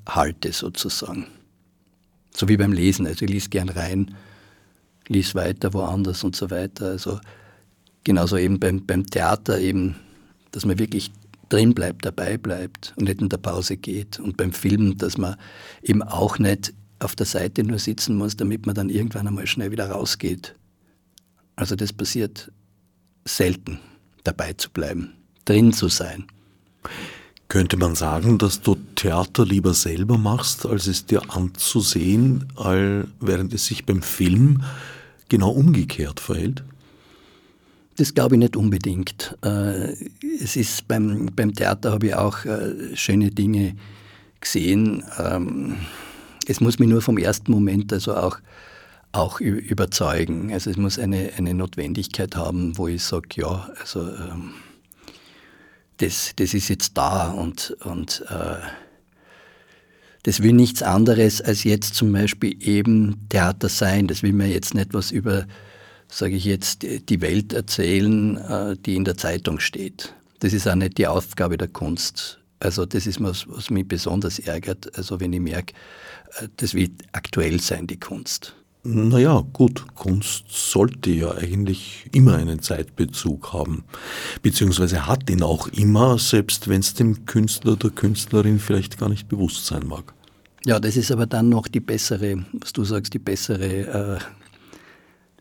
durchhalte 0.06 0.52
sozusagen. 0.52 1.28
So 2.36 2.48
wie 2.48 2.58
beim 2.58 2.72
Lesen. 2.72 3.06
Also 3.08 3.26
ich 3.26 3.32
lese 3.32 3.50
gern 3.50 3.70
rein 3.70 4.16
lies 5.08 5.36
weiter 5.36 5.74
woanders 5.74 6.24
und 6.24 6.36
so 6.36 6.50
weiter. 6.50 6.88
Also 6.88 7.20
genauso 8.04 8.38
eben 8.38 8.60
beim, 8.60 8.86
beim 8.86 9.06
Theater 9.06 9.60
eben, 9.60 9.96
dass 10.52 10.66
man 10.66 10.80
wirklich 10.80 11.12
drin 11.50 11.74
bleibt, 11.74 12.06
dabei 12.06 12.38
bleibt 12.38 12.94
und 12.96 13.06
nicht 13.06 13.22
in 13.22 13.30
der 13.30 13.38
Pause 13.38 13.78
geht. 13.78 14.20
Und 14.20 14.38
beim 14.38 14.54
Film, 14.54 14.98
dass 14.98 15.18
man 15.18 15.36
eben 15.82 16.02
auch 16.02 16.40
nicht 16.40 16.74
auf 17.00 17.16
der 17.16 17.26
Seite 17.26 17.64
nur 17.64 17.80
sitzen 17.80 18.16
muss, 18.16 18.38
damit 18.38 18.66
man 18.66 18.76
dann 18.76 18.90
irgendwann 18.90 19.28
einmal 19.28 19.48
schnell 19.48 19.72
wieder 19.72 19.90
rausgeht. 19.90 20.56
Also 21.56 21.76
das 21.76 21.94
passiert 21.94 22.52
selten, 23.26 23.80
dabei 24.24 24.54
zu 24.54 24.70
bleiben, 24.70 25.14
drin 25.46 25.74
zu 25.74 25.90
sein. 25.90 26.26
Könnte 27.48 27.78
man 27.78 27.96
sagen, 27.96 28.38
dass 28.38 28.62
du 28.62 28.78
Theater 28.96 29.46
lieber 29.46 29.74
selber 29.74 30.18
machst, 30.18 30.66
als 30.66 30.88
es 30.88 31.06
dir 31.06 31.22
anzusehen, 31.30 32.48
während 32.56 33.54
es 33.54 33.68
sich 33.68 33.86
beim 33.86 34.02
Film 34.02 34.64
genau 35.30 35.52
umgekehrt 35.52 36.20
verhält? 36.20 36.64
Das 37.98 38.14
glaube 38.14 38.36
ich 38.36 38.40
nicht 38.40 38.56
unbedingt. 38.56 39.38
Äh, 39.44 39.94
es 40.42 40.56
ist 40.56 40.88
beim, 40.88 41.28
beim 41.36 41.54
Theater 41.54 41.92
habe 41.92 42.08
ich 42.08 42.16
auch 42.16 42.44
äh, 42.46 42.96
schöne 42.96 43.30
Dinge 43.30 43.76
gesehen. 44.42 45.04
Ähm, 45.20 45.76
es 46.48 46.60
muss 46.60 46.80
mich 46.80 46.90
nur 46.90 47.02
vom 47.02 47.18
ersten 47.18 47.52
Moment 47.52 47.94
also 47.94 48.16
auch, 48.16 48.40
auch 49.12 49.40
überzeugen. 49.40 50.52
Also 50.52 50.72
es 50.72 50.78
muss 50.78 50.98
eine, 50.98 51.32
eine 51.38 51.54
Notwendigkeit 51.54 52.36
haben, 52.36 52.78
wo 52.78 52.88
ich 52.88 53.04
sage, 53.04 53.30
ja, 53.36 53.70
also 53.80 54.02
ähm, 54.02 54.54
das, 56.04 56.34
das 56.36 56.54
ist 56.54 56.68
jetzt 56.68 56.98
da 56.98 57.32
und, 57.32 57.78
und 57.86 58.26
äh, 58.30 58.58
das 60.24 60.44
will 60.44 60.54
nichts 60.54 60.84
anderes 60.84 61.42
als 61.42 61.64
jetzt 61.64 61.96
zum 61.96 62.12
Beispiel 62.12 62.56
eben 62.66 63.28
Theater 63.30 63.70
sein. 63.70 64.08
Das 64.08 64.22
will 64.22 64.34
mir 64.34 64.48
jetzt 64.48 64.74
nicht 64.74 64.94
was 64.94 65.12
über, 65.12 65.46
sage 66.10 66.36
ich 66.36 66.46
jetzt, 66.46 66.84
die 66.84 67.22
Welt 67.22 67.54
erzählen, 67.54 68.38
äh, 68.38 68.76
die 68.78 68.96
in 68.96 69.06
der 69.06 69.18
Zeitung 69.18 69.60
steht. 69.60 70.14
Das 70.40 70.52
ist 70.52 70.68
auch 70.68 70.76
nicht 70.76 70.98
die 70.98 71.08
Aufgabe 71.08 71.58
der 71.58 71.70
Kunst. 71.70 72.40
Also 72.60 72.86
das 72.86 73.08
ist 73.08 73.22
was, 73.22 73.48
was 73.48 73.70
mich 73.70 73.88
besonders 73.88 74.40
ärgert. 74.40 74.98
Also 74.98 75.20
wenn 75.22 75.32
ich 75.32 75.42
merke, 75.42 75.74
äh, 76.40 76.48
das 76.58 76.74
wird 76.74 76.92
aktuell 77.14 77.62
sein, 77.62 77.88
die 77.88 78.00
Kunst. 78.00 78.56
Naja, 78.86 79.46
gut, 79.54 79.96
Kunst 79.96 80.44
sollte 80.50 81.10
ja 81.10 81.32
eigentlich 81.36 82.10
immer 82.12 82.36
einen 82.36 82.62
Zeitbezug 82.62 83.54
haben, 83.54 83.86
beziehungsweise 84.42 85.08
hat 85.08 85.30
ihn 85.30 85.42
auch 85.42 85.70
immer, 85.70 86.20
selbst 86.20 86.68
wenn 86.68 86.82
es 86.82 86.94
dem 86.94 87.26
Künstler 87.26 87.74
oder 87.74 87.90
Künstlerin 87.90 88.60
vielleicht 88.60 88.98
gar 88.98 89.08
nicht 89.08 89.30
bewusst 89.30 89.66
sein 89.66 89.88
mag. 89.88 90.14
Ja, 90.66 90.82
das 90.82 90.98
ist 90.98 91.14
aber 91.14 91.26
dann 91.28 91.48
noch 91.48 91.70
die 91.70 91.80
bessere, 91.80 92.46
was 92.52 92.74
du 92.74 92.84
sagst, 92.84 93.14
die 93.14 93.20
bessere 93.20 94.18
äh, 94.18 94.20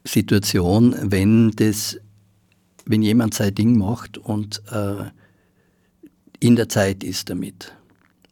Situation, 0.04 0.94
wenn 1.02 1.50
das, 1.50 1.98
wenn 2.84 3.02
jemand 3.02 3.34
sein 3.34 3.56
Ding 3.56 3.76
macht 3.76 4.18
und 4.18 4.62
äh, 4.70 5.10
in 6.38 6.54
der 6.54 6.68
Zeit 6.68 7.02
ist 7.02 7.28
damit, 7.28 7.72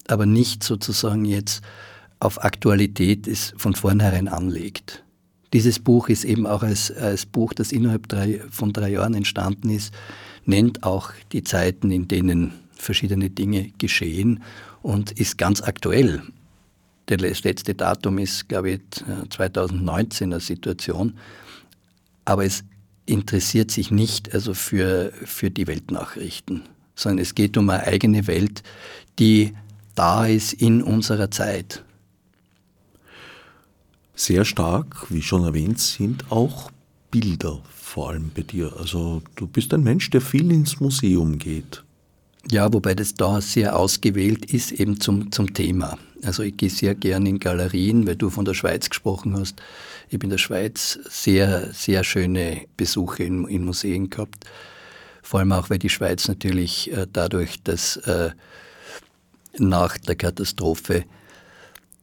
aber 0.06 0.26
nicht 0.26 0.62
sozusagen 0.62 1.24
jetzt 1.24 1.62
auf 2.20 2.44
Aktualität 2.44 3.26
es 3.26 3.54
von 3.56 3.74
vornherein 3.74 4.28
anlegt. 4.28 5.02
Dieses 5.52 5.80
Buch 5.80 6.08
ist 6.08 6.24
eben 6.24 6.46
auch 6.46 6.62
als, 6.62 6.92
als 6.92 7.26
Buch, 7.26 7.54
das 7.54 7.72
innerhalb 7.72 8.08
drei, 8.08 8.40
von 8.50 8.72
drei 8.72 8.90
Jahren 8.90 9.14
entstanden 9.14 9.70
ist, 9.70 9.92
nennt 10.44 10.84
auch 10.84 11.12
die 11.32 11.42
Zeiten, 11.42 11.90
in 11.90 12.06
denen 12.06 12.52
verschiedene 12.72 13.30
Dinge 13.30 13.72
geschehen 13.78 14.42
und 14.82 15.12
ist 15.12 15.38
ganz 15.38 15.60
aktuell. 15.60 16.22
Das 17.06 17.42
letzte 17.42 17.74
Datum 17.74 18.18
ist, 18.18 18.48
glaube 18.48 18.70
ich, 18.70 18.80
2019 19.30 20.32
eine 20.32 20.40
Situation. 20.40 21.18
Aber 22.24 22.44
es 22.44 22.62
interessiert 23.06 23.72
sich 23.72 23.90
nicht 23.90 24.32
also 24.32 24.54
für, 24.54 25.12
für 25.24 25.50
die 25.50 25.66
Weltnachrichten, 25.66 26.62
sondern 26.94 27.18
es 27.18 27.34
geht 27.34 27.56
um 27.56 27.68
eine 27.70 27.84
eigene 27.84 28.28
Welt, 28.28 28.62
die 29.18 29.54
da 29.96 30.26
ist 30.26 30.52
in 30.52 30.82
unserer 30.82 31.32
Zeit. 31.32 31.82
Sehr 34.20 34.44
stark, 34.44 35.06
wie 35.08 35.22
schon 35.22 35.44
erwähnt, 35.44 35.80
sind 35.80 36.30
auch 36.30 36.70
Bilder 37.10 37.62
vor 37.74 38.10
allem 38.10 38.30
bei 38.34 38.42
dir. 38.42 38.70
Also 38.76 39.22
du 39.34 39.46
bist 39.46 39.72
ein 39.72 39.82
Mensch, 39.82 40.10
der 40.10 40.20
viel 40.20 40.52
ins 40.52 40.78
Museum 40.78 41.38
geht. 41.38 41.82
Ja, 42.50 42.70
wobei 42.70 42.94
das 42.94 43.14
da 43.14 43.40
sehr 43.40 43.78
ausgewählt 43.78 44.44
ist, 44.52 44.72
eben 44.72 45.00
zum, 45.00 45.32
zum 45.32 45.54
Thema. 45.54 45.96
Also 46.22 46.42
ich 46.42 46.54
gehe 46.58 46.68
sehr 46.68 46.94
gern 46.94 47.24
in 47.24 47.40
Galerien, 47.40 48.06
weil 48.06 48.16
du 48.16 48.28
von 48.28 48.44
der 48.44 48.52
Schweiz 48.52 48.90
gesprochen 48.90 49.38
hast. 49.38 49.62
Ich 50.08 50.14
habe 50.16 50.24
in 50.24 50.30
der 50.30 50.36
Schweiz 50.36 50.98
sehr, 51.08 51.72
sehr 51.72 52.04
schöne 52.04 52.66
Besuche 52.76 53.22
in, 53.22 53.48
in 53.48 53.64
Museen 53.64 54.10
gehabt. 54.10 54.44
Vor 55.22 55.40
allem 55.40 55.52
auch, 55.52 55.70
weil 55.70 55.78
die 55.78 55.88
Schweiz 55.88 56.28
natürlich 56.28 56.92
äh, 56.92 57.06
dadurch, 57.10 57.62
dass 57.62 57.96
äh, 57.96 58.32
nach 59.56 59.96
der 59.96 60.16
Katastrophe 60.16 61.06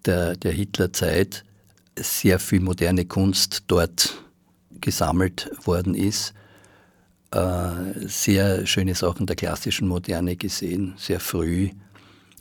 der, 0.07 0.35
der 0.35 0.51
Hitlerzeit 0.51 1.43
sehr 2.01 2.39
viel 2.39 2.59
moderne 2.59 3.05
Kunst 3.05 3.63
dort 3.67 4.21
gesammelt 4.81 5.51
worden 5.63 5.95
ist. 5.95 6.33
Äh, 7.31 8.07
sehr 8.07 8.65
schöne 8.65 8.95
Sachen 8.95 9.25
der 9.25 9.35
klassischen 9.35 9.87
Moderne 9.87 10.35
gesehen, 10.35 10.93
sehr 10.97 11.19
früh. 11.19 11.69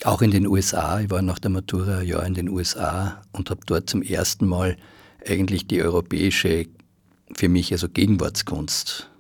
Auch 0.05 0.23
in 0.23 0.31
den 0.31 0.47
USA. 0.47 1.01
Ich 1.01 1.11
war 1.11 1.23
nach 1.23 1.39
der 1.39 1.51
Matura 1.51 1.99
ein 1.99 2.07
Jahr 2.07 2.25
in 2.25 2.35
den 2.35 2.49
USA 2.49 3.23
und 3.33 3.51
habe 3.51 3.61
dort 3.67 3.89
zum 3.89 4.03
ersten 4.03 4.47
Mal 4.47 4.77
eigentlich 5.27 5.67
die 5.67 5.83
europäische, 5.83 6.67
für 7.35 7.49
mich 7.49 7.73
also 7.73 7.89
Gegenwartskunst 7.89 9.11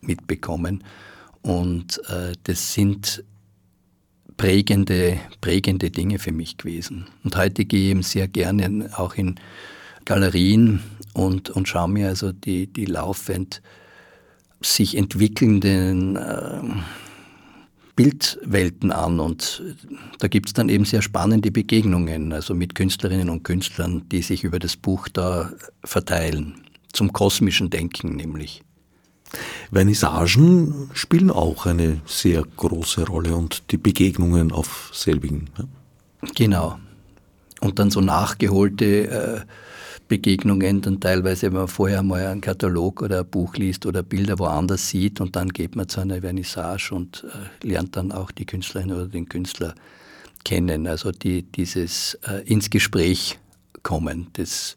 mitbekommen. 0.00 0.84
Und 1.42 2.00
äh, 2.08 2.32
das 2.44 2.74
sind 2.74 3.24
prägende, 4.36 5.18
prägende 5.40 5.90
Dinge 5.90 6.18
für 6.18 6.32
mich 6.32 6.56
gewesen. 6.56 7.06
Und 7.22 7.36
heute 7.36 7.64
gehe 7.64 7.84
ich 7.84 7.90
eben 7.90 8.02
sehr 8.02 8.28
gerne 8.28 8.90
auch 8.96 9.14
in 9.14 9.36
Galerien 10.04 10.82
und, 11.12 11.50
und 11.50 11.68
schaue 11.68 11.88
mir 11.88 12.08
also 12.08 12.32
die, 12.32 12.66
die 12.66 12.86
laufend 12.86 13.62
sich 14.60 14.96
entwickelnden 14.96 16.16
äh, 16.16 16.60
Bildwelten 17.96 18.90
an 18.90 19.20
und 19.20 19.62
da 20.18 20.26
gibt 20.26 20.48
es 20.48 20.52
dann 20.52 20.68
eben 20.68 20.84
sehr 20.84 21.00
spannende 21.00 21.52
Begegnungen, 21.52 22.32
also 22.32 22.52
mit 22.54 22.74
Künstlerinnen 22.74 23.30
und 23.30 23.44
Künstlern, 23.44 24.08
die 24.08 24.22
sich 24.22 24.42
über 24.42 24.58
das 24.58 24.76
Buch 24.76 25.06
da 25.08 25.52
verteilen, 25.84 26.64
zum 26.92 27.12
kosmischen 27.12 27.70
Denken 27.70 28.16
nämlich. 28.16 28.64
Vernissagen 29.72 30.90
spielen 30.92 31.30
auch 31.30 31.66
eine 31.66 32.00
sehr 32.06 32.42
große 32.56 33.06
Rolle 33.06 33.34
und 33.36 33.70
die 33.70 33.78
Begegnungen 33.78 34.52
auf 34.52 34.90
selbigen. 34.92 35.50
Ja? 35.58 35.64
Genau. 36.34 36.78
Und 37.60 37.78
dann 37.78 37.90
so 37.90 38.00
nachgeholte 38.00 39.08
äh, 39.08 39.40
Begegnungen, 40.08 40.82
dann 40.82 41.00
teilweise, 41.00 41.46
wenn 41.46 41.54
man 41.54 41.68
vorher 41.68 42.02
mal 42.02 42.26
einen 42.26 42.40
Katalog 42.40 43.00
oder 43.00 43.20
ein 43.20 43.26
Buch 43.26 43.56
liest 43.56 43.86
oder 43.86 44.02
Bilder 44.02 44.38
woanders 44.38 44.88
sieht 44.88 45.20
und 45.20 45.34
dann 45.34 45.48
geht 45.48 45.76
man 45.76 45.88
zu 45.88 46.00
einer 46.00 46.20
Vernissage 46.20 46.94
und 46.94 47.24
äh, 47.24 47.66
lernt 47.66 47.96
dann 47.96 48.12
auch 48.12 48.30
die 48.30 48.44
Künstlerin 48.44 48.92
oder 48.92 49.06
den 49.06 49.28
Künstler 49.28 49.74
kennen. 50.44 50.86
Also 50.86 51.10
die, 51.10 51.42
dieses 51.42 52.18
äh, 52.28 52.42
ins 52.44 52.68
Gespräch 52.68 53.38
kommen, 53.82 54.28
das 54.34 54.76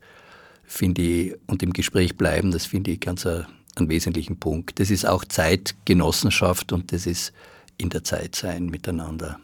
finde 0.63 1.01
ich, 1.01 1.35
und 1.47 1.61
im 1.61 1.73
Gespräch 1.73 2.17
bleiben, 2.17 2.51
das 2.51 2.65
finde 2.65 2.91
ich 2.91 2.99
ganz 2.99 3.25
ein 3.25 3.45
einen 3.80 3.89
wesentlichen 3.89 4.38
Punkt. 4.38 4.80
Das 4.80 4.91
ist 4.91 5.07
auch 5.07 5.25
Zeitgenossenschaft 5.25 6.71
und 6.73 6.91
das 6.91 7.05
ist 7.05 7.34
in 7.78 7.89
der 7.89 8.03
Zeit 8.03 8.36
sein 8.36 8.67
miteinander. 8.67 9.39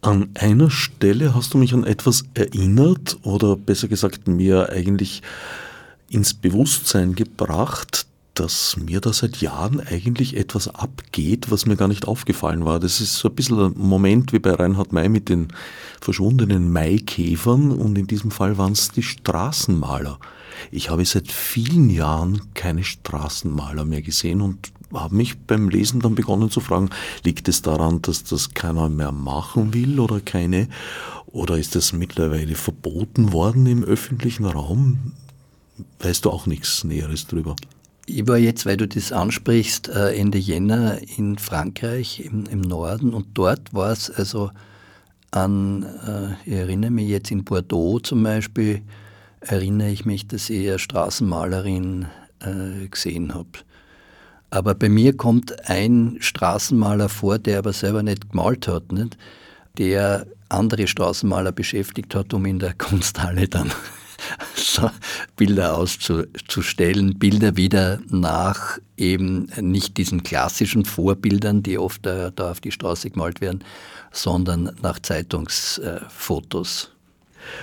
An 0.00 0.30
einer 0.34 0.70
Stelle 0.70 1.34
hast 1.34 1.54
du 1.54 1.58
mich 1.58 1.74
an 1.74 1.84
etwas 1.84 2.24
erinnert 2.34 3.18
oder 3.22 3.56
besser 3.56 3.88
gesagt 3.88 4.28
mir 4.28 4.70
eigentlich 4.70 5.22
ins 6.08 6.34
Bewusstsein 6.34 7.14
gebracht, 7.14 8.06
dass 8.34 8.76
mir 8.76 9.00
da 9.00 9.12
seit 9.12 9.38
Jahren 9.38 9.80
eigentlich 9.80 10.36
etwas 10.36 10.72
abgeht, 10.72 11.50
was 11.50 11.66
mir 11.66 11.76
gar 11.76 11.88
nicht 11.88 12.06
aufgefallen 12.06 12.64
war. 12.64 12.78
Das 12.78 13.00
ist 13.00 13.16
so 13.16 13.28
ein 13.28 13.34
bisschen 13.34 13.58
ein 13.58 13.72
Moment 13.76 14.32
wie 14.32 14.38
bei 14.38 14.52
Reinhard 14.52 14.92
May 14.92 15.08
mit 15.08 15.28
den 15.28 15.48
verschwundenen 16.00 16.72
Maikäfern 16.72 17.72
und 17.72 17.98
in 17.98 18.06
diesem 18.06 18.30
Fall 18.30 18.56
waren 18.56 18.72
es 18.72 18.92
die 18.92 19.02
Straßenmaler. 19.02 20.20
Ich 20.70 20.90
habe 20.90 21.04
seit 21.04 21.30
vielen 21.30 21.90
Jahren 21.90 22.40
keine 22.54 22.84
Straßenmaler 22.84 23.84
mehr 23.84 24.02
gesehen 24.02 24.40
und 24.40 24.72
habe 24.92 25.14
mich 25.14 25.38
beim 25.38 25.68
Lesen 25.68 26.00
dann 26.00 26.14
begonnen 26.14 26.50
zu 26.50 26.60
fragen, 26.60 26.90
liegt 27.24 27.48
es 27.48 27.62
daran, 27.62 28.02
dass 28.02 28.24
das 28.24 28.54
keiner 28.54 28.88
mehr 28.88 29.12
machen 29.12 29.74
will 29.74 30.00
oder 30.00 30.20
keine? 30.20 30.68
Oder 31.26 31.58
ist 31.58 31.74
das 31.74 31.92
mittlerweile 31.92 32.54
verboten 32.54 33.32
worden 33.32 33.66
im 33.66 33.84
öffentlichen 33.84 34.46
Raum? 34.46 35.12
Weißt 36.00 36.24
du 36.24 36.30
auch 36.30 36.46
nichts 36.46 36.84
Näheres 36.84 37.26
drüber? 37.26 37.54
Ich 38.06 38.26
war 38.26 38.38
jetzt, 38.38 38.64
weil 38.64 38.78
du 38.78 38.88
das 38.88 39.12
ansprichst, 39.12 39.88
äh, 39.88 40.14
Ende 40.16 40.38
Jänner 40.38 40.98
in 41.18 41.36
Frankreich 41.36 42.20
im, 42.20 42.46
im 42.46 42.62
Norden 42.62 43.12
und 43.12 43.26
dort 43.34 43.74
war 43.74 43.92
es 43.92 44.10
also 44.10 44.50
an, 45.30 45.82
äh, 45.82 46.32
ich 46.46 46.56
erinnere 46.56 46.90
mich 46.90 47.08
jetzt 47.08 47.30
in 47.30 47.44
Bordeaux 47.44 47.98
zum 47.98 48.22
Beispiel, 48.22 48.80
erinnere 49.40 49.90
ich 49.90 50.04
mich, 50.04 50.26
dass 50.28 50.50
ich 50.50 50.68
eine 50.68 50.78
Straßenmalerin 50.78 52.06
äh, 52.40 52.88
gesehen 52.88 53.34
habe. 53.34 53.48
Aber 54.50 54.74
bei 54.74 54.88
mir 54.88 55.16
kommt 55.16 55.68
ein 55.68 56.16
Straßenmaler 56.20 57.08
vor, 57.08 57.38
der 57.38 57.58
aber 57.58 57.72
selber 57.72 58.02
nicht 58.02 58.30
gemalt 58.30 58.66
hat, 58.68 58.92
nicht? 58.92 59.16
der 59.76 60.26
andere 60.48 60.86
Straßenmaler 60.86 61.52
beschäftigt 61.52 62.14
hat, 62.14 62.32
um 62.34 62.46
in 62.46 62.58
der 62.58 62.74
Kunsthalle 62.78 63.48
dann 63.48 63.70
so 64.54 64.90
Bilder 65.36 65.76
auszustellen, 65.76 67.18
Bilder 67.18 67.56
wieder 67.56 68.00
nach 68.08 68.78
eben 68.96 69.48
nicht 69.60 69.96
diesen 69.96 70.22
klassischen 70.22 70.84
Vorbildern, 70.84 71.62
die 71.62 71.78
oft 71.78 72.04
da, 72.04 72.30
da 72.30 72.50
auf 72.50 72.60
die 72.60 72.72
Straße 72.72 73.10
gemalt 73.10 73.40
werden, 73.40 73.62
sondern 74.10 74.72
nach 74.82 74.98
Zeitungsfotos. 74.98 76.90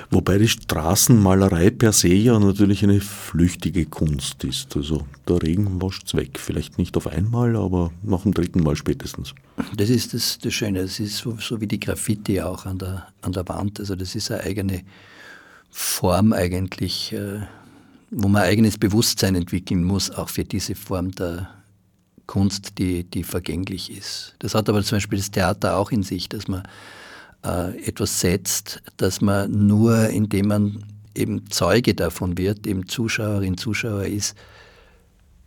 Wobei 0.10 0.38
die 0.38 0.48
Straßenmalerei 0.48 1.70
per 1.72 1.92
se 1.92 2.10
ja 2.10 2.40
natürlich 2.40 2.84
eine 2.84 3.02
flüchtige 3.02 3.86
Kunst 3.86 4.44
ist. 4.44 4.76
Also 4.76 5.06
der 5.28 5.42
Regen 5.42 5.82
wascht's 5.82 6.16
weg. 6.16 6.40
Vielleicht 6.40 6.78
nicht 6.78 6.96
auf 6.98 7.08
einmal, 7.08 7.56
aber 7.56 7.92
nach 8.04 8.24
dem 8.24 8.34
dritten 8.34 8.62
Mal 8.62 8.76
spätestens. 8.76 9.34
Das 9.76 9.90
ist 9.90 10.14
das, 10.14 10.40
das 10.40 10.54
Schöne. 10.54 10.82
Das 10.82 11.00
ist 11.00 11.18
so, 11.18 11.38
so, 11.40 11.62
wie 11.62 11.68
die 11.68 11.80
Graffiti 11.80 12.42
auch 12.42 12.66
an 12.66 12.78
der, 12.78 13.08
an 13.22 13.32
der 13.32 13.48
Wand. 13.48 13.80
Also 13.80 13.96
das 13.96 14.16
ist 14.16 14.32
eine 14.32 14.42
eigene 14.44 14.84
Form 15.70 16.34
eigentlich, 16.34 17.14
äh, 17.14 17.42
wo 18.12 18.28
man 18.28 18.44
eigenes 18.44 18.78
Bewusstsein 18.78 19.36
entwickeln 19.36 19.84
muss, 19.84 20.12
auch 20.12 20.30
für 20.30 20.46
diese 20.46 20.76
Form 20.76 21.12
der 21.12 21.50
Kunst, 22.28 22.80
die, 22.80 23.04
die 23.04 23.24
vergänglich 23.24 23.92
ist. 23.96 24.36
Das 24.40 24.56
hat 24.56 24.70
aber 24.70 24.84
zum 24.84 24.98
Beispiel 24.98 25.20
das 25.20 25.32
Theater 25.32 25.78
auch 25.78 25.92
in 25.92 26.04
sich, 26.04 26.30
dass 26.30 26.48
man 26.48 26.64
äh, 27.46 27.88
etwas 27.88 28.20
setzt, 28.20 28.82
dass 28.98 29.22
man 29.22 29.68
nur, 29.68 30.10
indem 30.10 30.48
man 30.48 30.84
eben 31.14 31.50
Zeuge 31.50 31.94
davon 31.94 32.38
wird, 32.38 32.68
eben 32.68 32.88
Zuschauerin, 32.88 33.58
Zuschauer 33.58 34.06
ist, 34.06 34.36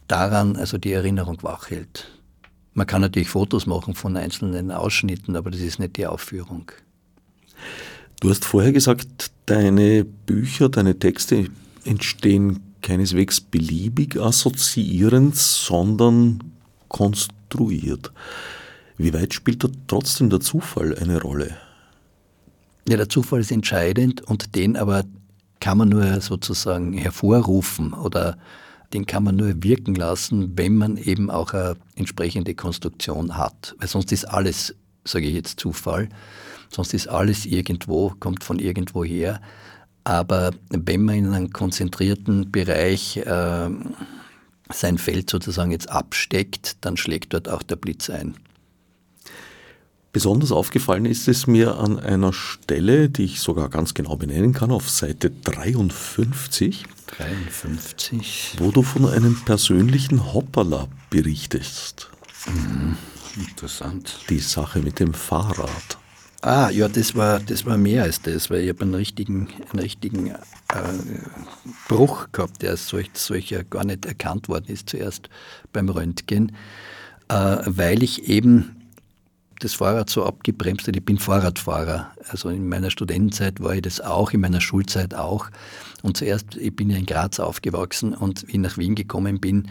daran 0.07 0.57
also 0.57 0.79
die 0.79 0.93
Erinnerung 0.93 1.43
wachhält. 1.43 2.11
Man 2.75 2.87
kann 2.87 3.03
natürlich 3.03 3.29
Fotos 3.29 3.67
machen 3.67 3.95
von 3.95 4.17
einzelnen 4.17 4.71
Ausschnitten, 4.71 5.37
aber 5.37 5.51
das 5.51 5.61
ist 5.61 5.79
nicht 5.79 5.97
die 5.97 6.07
Aufführung. 6.07 6.71
Du 8.21 8.31
hast 8.31 8.45
vorher 8.45 8.73
gesagt, 8.73 9.31
deine 9.47 10.05
Bücher, 10.05 10.69
deine 10.69 10.99
Texte 10.99 11.49
entstehen 11.85 12.61
keineswegs 12.83 13.41
beliebig 13.41 14.17
assoziierend, 14.21 15.37
sondern 15.37 16.43
konstruiert. 16.89 18.13
Wie 18.97 19.13
weit 19.13 19.35
spielt 19.35 19.63
da 19.63 19.69
trotzdem 19.87 20.31
der 20.31 20.41
Zufall 20.41 20.97
eine 20.97 21.21
Rolle? 21.21 21.57
Ja, 22.89 22.97
der 22.97 23.11
Zufall 23.11 23.41
ist 23.41 23.53
entscheidend 23.53 24.23
und 24.23 24.55
den 24.55 24.75
aber 24.75 25.05
kann 25.61 25.77
man 25.77 25.91
nur 25.91 26.23
sozusagen 26.23 26.95
hervorrufen 26.95 27.93
oder 27.93 28.39
den 28.95 29.05
kann 29.05 29.25
man 29.25 29.37
nur 29.37 29.63
wirken 29.63 29.95
lassen, 29.95 30.57
wenn 30.57 30.75
man 30.75 30.97
eben 30.97 31.31
auch 31.31 31.53
eine 31.53 31.77
entsprechende 31.97 32.55
Konstruktion 32.55 33.37
hat. 33.37 33.75
Weil 33.79 33.89
sonst 33.89 34.11
ist 34.11 34.25
alles, 34.25 34.75
sage 35.05 35.27
ich 35.27 35.35
jetzt, 35.35 35.61
Zufall. 35.61 36.09
Sonst 36.71 36.95
ist 36.95 37.09
alles 37.09 37.45
irgendwo, 37.45 38.15
kommt 38.21 38.43
von 38.43 38.59
irgendwo 38.59 39.05
her. 39.05 39.43
Aber 40.05 40.53
wenn 40.71 41.05
man 41.05 41.17
in 41.17 41.35
einem 41.35 41.51
konzentrierten 41.51 42.51
Bereich 42.51 43.19
äh, 43.19 43.69
sein 44.73 44.97
Feld 44.97 45.29
sozusagen 45.29 45.73
jetzt 45.73 45.91
absteckt, 45.91 46.79
dann 46.81 46.97
schlägt 46.97 47.35
dort 47.35 47.51
auch 47.51 47.63
der 47.63 47.77
Blitz 47.77 48.09
ein. 48.09 48.35
Besonders 50.13 50.53
aufgefallen 50.53 51.05
ist 51.05 51.29
es 51.29 51.47
mir 51.47 51.77
an 51.79 51.99
einer 51.99 52.33
Stelle, 52.33 53.11
die 53.11 53.25
ich 53.25 53.41
sogar 53.41 53.69
ganz 53.69 53.93
genau 53.93 54.17
benennen 54.17 54.55
kann, 54.55 54.71
auf 54.71 54.89
Seite 54.89 55.31
53. 55.31 56.85
53. 57.07 58.57
Wo 58.59 58.71
du 58.71 58.83
von 58.83 59.07
einem 59.07 59.39
persönlichen 59.45 60.33
Hoppala 60.33 60.89
berichtest. 61.11 62.11
Mhm, 62.47 62.97
interessant. 63.37 64.21
Die 64.31 64.39
Sache 64.39 64.81
mit 64.81 64.99
dem 64.99 65.13
Fahrrad. 65.13 65.99
Ah, 66.41 66.71
ja, 66.71 66.89
das 66.89 67.15
war, 67.15 67.41
das 67.41 67.67
war 67.67 67.77
mehr 67.77 68.05
als 68.05 68.23
das, 68.23 68.49
weil 68.49 68.63
ich 68.63 68.69
habe 68.69 68.83
einen 68.83 68.95
richtigen, 68.95 69.49
einen 69.71 69.81
richtigen 69.81 70.29
äh, 70.29 70.37
Bruch 71.89 72.29
gehabt, 72.31 72.63
der 72.63 72.71
als 72.71 72.89
solch, 72.89 73.11
solcher 73.15 73.65
gar 73.65 73.85
nicht 73.85 74.07
erkannt 74.07 74.49
worden 74.49 74.67
ist 74.69 74.89
zuerst 74.89 75.29
beim 75.73 75.89
Röntgen, 75.89 76.53
äh, 77.29 77.59
weil 77.67 78.05
ich 78.05 78.29
eben 78.29 78.78
das 79.61 79.75
Fahrrad 79.75 80.11
so 80.11 80.25
abgebremst 80.25 80.87
hat. 80.87 80.97
Ich 80.97 81.05
bin 81.05 81.19
Fahrradfahrer. 81.19 82.13
Also 82.29 82.49
in 82.49 82.69
meiner 82.69 82.91
Studentenzeit 82.91 83.61
war 83.61 83.75
ich 83.75 83.83
das 83.83 84.01
auch, 84.01 84.33
in 84.33 84.41
meiner 84.41 84.61
Schulzeit 84.61 85.15
auch. 85.15 85.51
Und 86.03 86.17
zuerst, 86.17 86.57
ich 86.57 86.75
bin 86.75 86.91
ja 86.91 86.97
in 86.97 87.07
Graz 87.07 87.41
aufgewachsen 87.41 88.15
und 88.15 88.47
wie 88.49 88.53
ich 88.53 88.59
nach 88.59 88.79
Wien 88.79 88.95
gekommen 88.95 89.41
bin, 89.41 89.69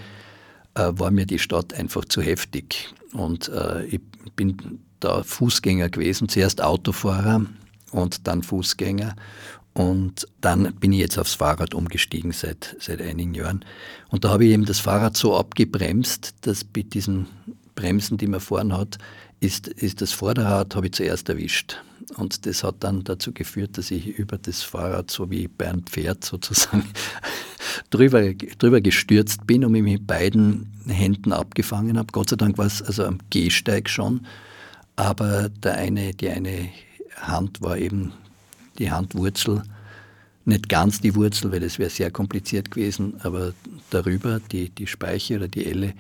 äh, 0.76 0.92
war 0.94 1.12
mir 1.12 1.26
die 1.26 1.40
Stadt 1.40 1.74
einfach 1.74 2.06
zu 2.06 2.22
heftig. 2.22 2.94
Und 3.14 3.50
äh, 3.50 3.86
ich 3.86 4.02
bin 4.36 4.80
da 5.00 5.24
Fußgänger 5.24 5.90
gewesen, 5.90 6.30
zuerst 6.30 6.62
Autofahrer 6.62 7.46
und 7.92 8.28
dann 8.28 8.44
Fußgänger. 8.44 9.16
Und 9.74 10.28
dann 10.42 10.74
bin 10.76 10.92
ich 10.92 11.00
jetzt 11.00 11.20
aufs 11.20 11.36
Fahrrad 11.36 11.76
umgestiegen 11.76 12.32
seit, 12.32 12.76
seit 12.80 13.00
einigen 13.00 13.36
Jahren. 13.36 13.64
Und 14.10 14.24
da 14.24 14.30
habe 14.30 14.46
ich 14.46 14.52
eben 14.52 14.66
das 14.66 14.80
Fahrrad 14.80 15.16
so 15.16 15.38
abgebremst, 15.38 16.34
dass 16.42 16.66
mit 16.76 16.96
diesen 16.96 17.28
Bremsen, 17.76 18.18
die 18.18 18.26
man 18.26 18.40
vorn 18.40 18.76
hat, 18.76 18.98
ist, 19.40 19.68
ist 19.68 20.02
das 20.02 20.12
Vorderrad, 20.12 20.76
habe 20.76 20.88
ich 20.88 20.94
zuerst 20.94 21.30
erwischt. 21.30 21.78
Und 22.16 22.46
das 22.46 22.64
hat 22.64 22.76
dann 22.80 23.04
dazu 23.04 23.34
geführt, 23.34 23.78
dass 23.78 23.92
ich 23.92 24.08
über 24.18 24.38
das 24.38 24.64
Fahrrad, 24.64 25.12
so 25.12 25.30
wie 25.30 25.48
bei 25.48 25.68
einem 25.68 25.84
Pferd 25.84 26.24
sozusagen, 26.24 26.86
drüber, 27.90 28.34
drüber 28.34 28.82
gestürzt 28.82 29.46
bin 29.46 29.66
und 29.66 29.74
mich 29.74 29.84
mit 29.84 30.08
beiden 30.08 30.72
Händen 30.88 31.34
abgefangen 31.34 31.98
habe. 31.98 32.12
Gott 32.12 32.30
sei 32.30 32.38
Dank 32.38 32.58
war 32.58 32.66
es 32.66 32.82
also 32.82 33.06
am 33.06 33.20
Gehsteig 33.30 33.90
schon, 33.90 34.26
aber 34.96 35.50
der 35.50 35.76
eine, 35.78 36.14
die 36.14 36.30
eine 36.30 36.70
Hand 37.18 37.62
war 37.62 37.78
eben 37.78 38.14
die 38.80 38.92
Handwurzel, 38.92 39.64
nicht 40.46 40.70
ganz 40.70 41.02
die 41.02 41.14
Wurzel, 41.14 41.52
weil 41.52 41.60
das 41.60 41.78
wäre 41.78 41.90
sehr 41.90 42.10
kompliziert 42.10 42.72
gewesen, 42.72 43.16
aber 43.22 43.54
darüber, 43.90 44.40
die, 44.40 44.70
die 44.70 44.88
Speiche 44.88 45.36
oder 45.36 45.50
die 45.50 45.66
Elle, 45.66 45.94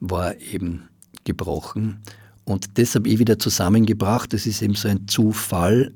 war 0.00 0.36
eben 0.40 0.88
gebrochen. 1.22 2.02
Und 2.44 2.78
das 2.78 2.94
habe 2.94 3.08
ich 3.08 3.18
wieder 3.18 3.38
zusammengebracht. 3.38 4.32
Das 4.32 4.46
ist 4.46 4.62
eben 4.62 4.74
so 4.74 4.88
ein 4.88 5.08
Zufall 5.08 5.92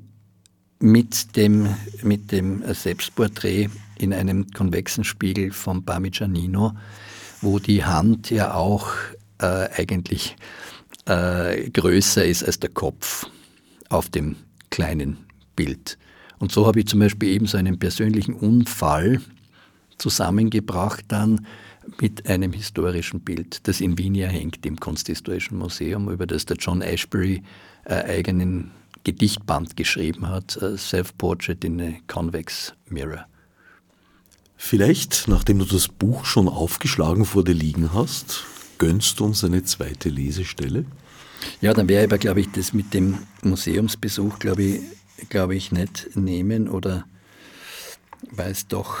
mit 0.79 1.35
dem, 1.35 1.67
mit 2.03 2.31
dem 2.31 2.63
Selbstporträt 2.73 3.69
in 3.97 4.13
einem 4.13 4.49
konvexen 4.51 5.03
Spiegel 5.03 5.51
von 5.51 5.83
Parmigianino, 5.83 6.73
wo 7.41 7.59
die 7.59 7.83
Hand 7.83 8.29
ja 8.29 8.53
auch 8.53 8.87
äh, 9.39 9.67
eigentlich 9.75 10.37
äh, 11.05 11.69
größer 11.69 12.25
ist 12.25 12.43
als 12.43 12.59
der 12.59 12.69
Kopf 12.69 13.27
auf 13.89 14.09
dem 14.09 14.37
kleinen 14.69 15.17
Bild. 15.55 15.97
Und 16.39 16.51
so 16.51 16.65
habe 16.65 16.79
ich 16.79 16.87
zum 16.87 17.01
Beispiel 17.01 17.29
eben 17.29 17.45
so 17.45 17.57
einen 17.57 17.77
persönlichen 17.77 18.33
Unfall 18.33 19.21
zusammengebracht 19.97 21.03
dann 21.09 21.45
mit 21.99 22.27
einem 22.27 22.53
historischen 22.53 23.21
Bild, 23.21 23.67
das 23.67 23.81
in 23.81 23.97
Wien 23.97 24.15
ja 24.15 24.27
hängt, 24.27 24.65
im 24.65 24.79
Kunsthistorischen 24.79 25.57
Museum, 25.57 26.09
über 26.09 26.27
das 26.27 26.45
der 26.45 26.57
John 26.57 26.81
Ashbery 26.81 27.43
äh, 27.85 27.95
eigenen 27.95 28.71
Gedichtband 29.03 29.75
geschrieben 29.75 30.27
hat, 30.27 30.57
äh, 30.57 30.77
Self-Portrait 30.77 31.63
in 31.63 31.81
a 31.81 31.93
Convex 32.07 32.73
Mirror. 32.87 33.25
Vielleicht, 34.57 35.27
nachdem 35.27 35.59
du 35.59 35.65
das 35.65 35.87
Buch 35.87 36.25
schon 36.25 36.49
aufgeschlagen 36.49 37.25
vor 37.25 37.43
dir 37.43 37.53
liegen 37.53 37.93
hast, 37.93 38.43
gönnst 38.77 39.19
du 39.19 39.25
uns 39.25 39.43
eine 39.43 39.63
zweite 39.63 40.09
Lesestelle? 40.09 40.85
Ja, 41.61 41.73
dann 41.73 41.87
wäre 41.87 42.03
aber, 42.03 42.17
glaube 42.17 42.41
ich, 42.41 42.51
das 42.51 42.73
mit 42.73 42.93
dem 42.93 43.19
Museumsbesuch, 43.41 44.39
glaube 44.39 44.63
ich, 44.63 44.81
glaube 45.29 45.55
ich, 45.55 45.71
nicht 45.71 46.09
nehmen 46.15 46.67
oder 46.67 47.05
weil 48.31 48.51
es 48.51 48.67
doch 48.67 48.97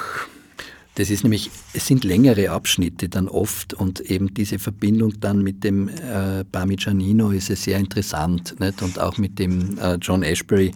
das 0.99 1.09
ist 1.09 1.23
nämlich, 1.23 1.49
es 1.71 1.87
sind 1.87 2.03
längere 2.03 2.49
Abschnitte 2.49 3.07
dann 3.07 3.29
oft 3.29 3.73
und 3.73 4.01
eben 4.01 4.33
diese 4.33 4.59
Verbindung 4.59 5.17
dann 5.21 5.41
mit 5.41 5.63
dem 5.63 5.87
äh, 5.87 6.43
Parmigianino 6.43 7.31
ist 7.31 7.47
ja 7.47 7.55
sehr 7.55 7.77
interessant 7.77 8.59
nicht? 8.59 8.81
und 8.81 8.99
auch 8.99 9.17
mit 9.17 9.39
dem 9.39 9.77
äh, 9.77 9.95
John 9.95 10.23
Ashbery, 10.23 10.73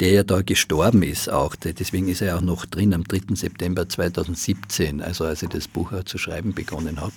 der 0.00 0.12
ja 0.12 0.22
da 0.22 0.40
gestorben 0.40 1.02
ist 1.02 1.28
auch. 1.28 1.54
Deswegen 1.56 2.08
ist 2.08 2.22
er 2.22 2.38
auch 2.38 2.40
noch 2.40 2.64
drin 2.64 2.94
am 2.94 3.04
3. 3.04 3.34
September 3.34 3.86
2017, 3.86 5.02
also 5.02 5.24
als 5.24 5.42
ich 5.42 5.50
das 5.50 5.68
Buch 5.68 5.92
zu 6.06 6.16
schreiben 6.16 6.54
begonnen 6.54 6.98
habe. 6.98 7.12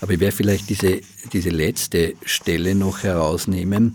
Aber 0.00 0.14
ich 0.14 0.20
werde 0.20 0.34
vielleicht 0.34 0.70
diese, 0.70 1.02
diese 1.34 1.50
letzte 1.50 2.14
Stelle 2.24 2.74
noch 2.74 3.02
herausnehmen, 3.02 3.94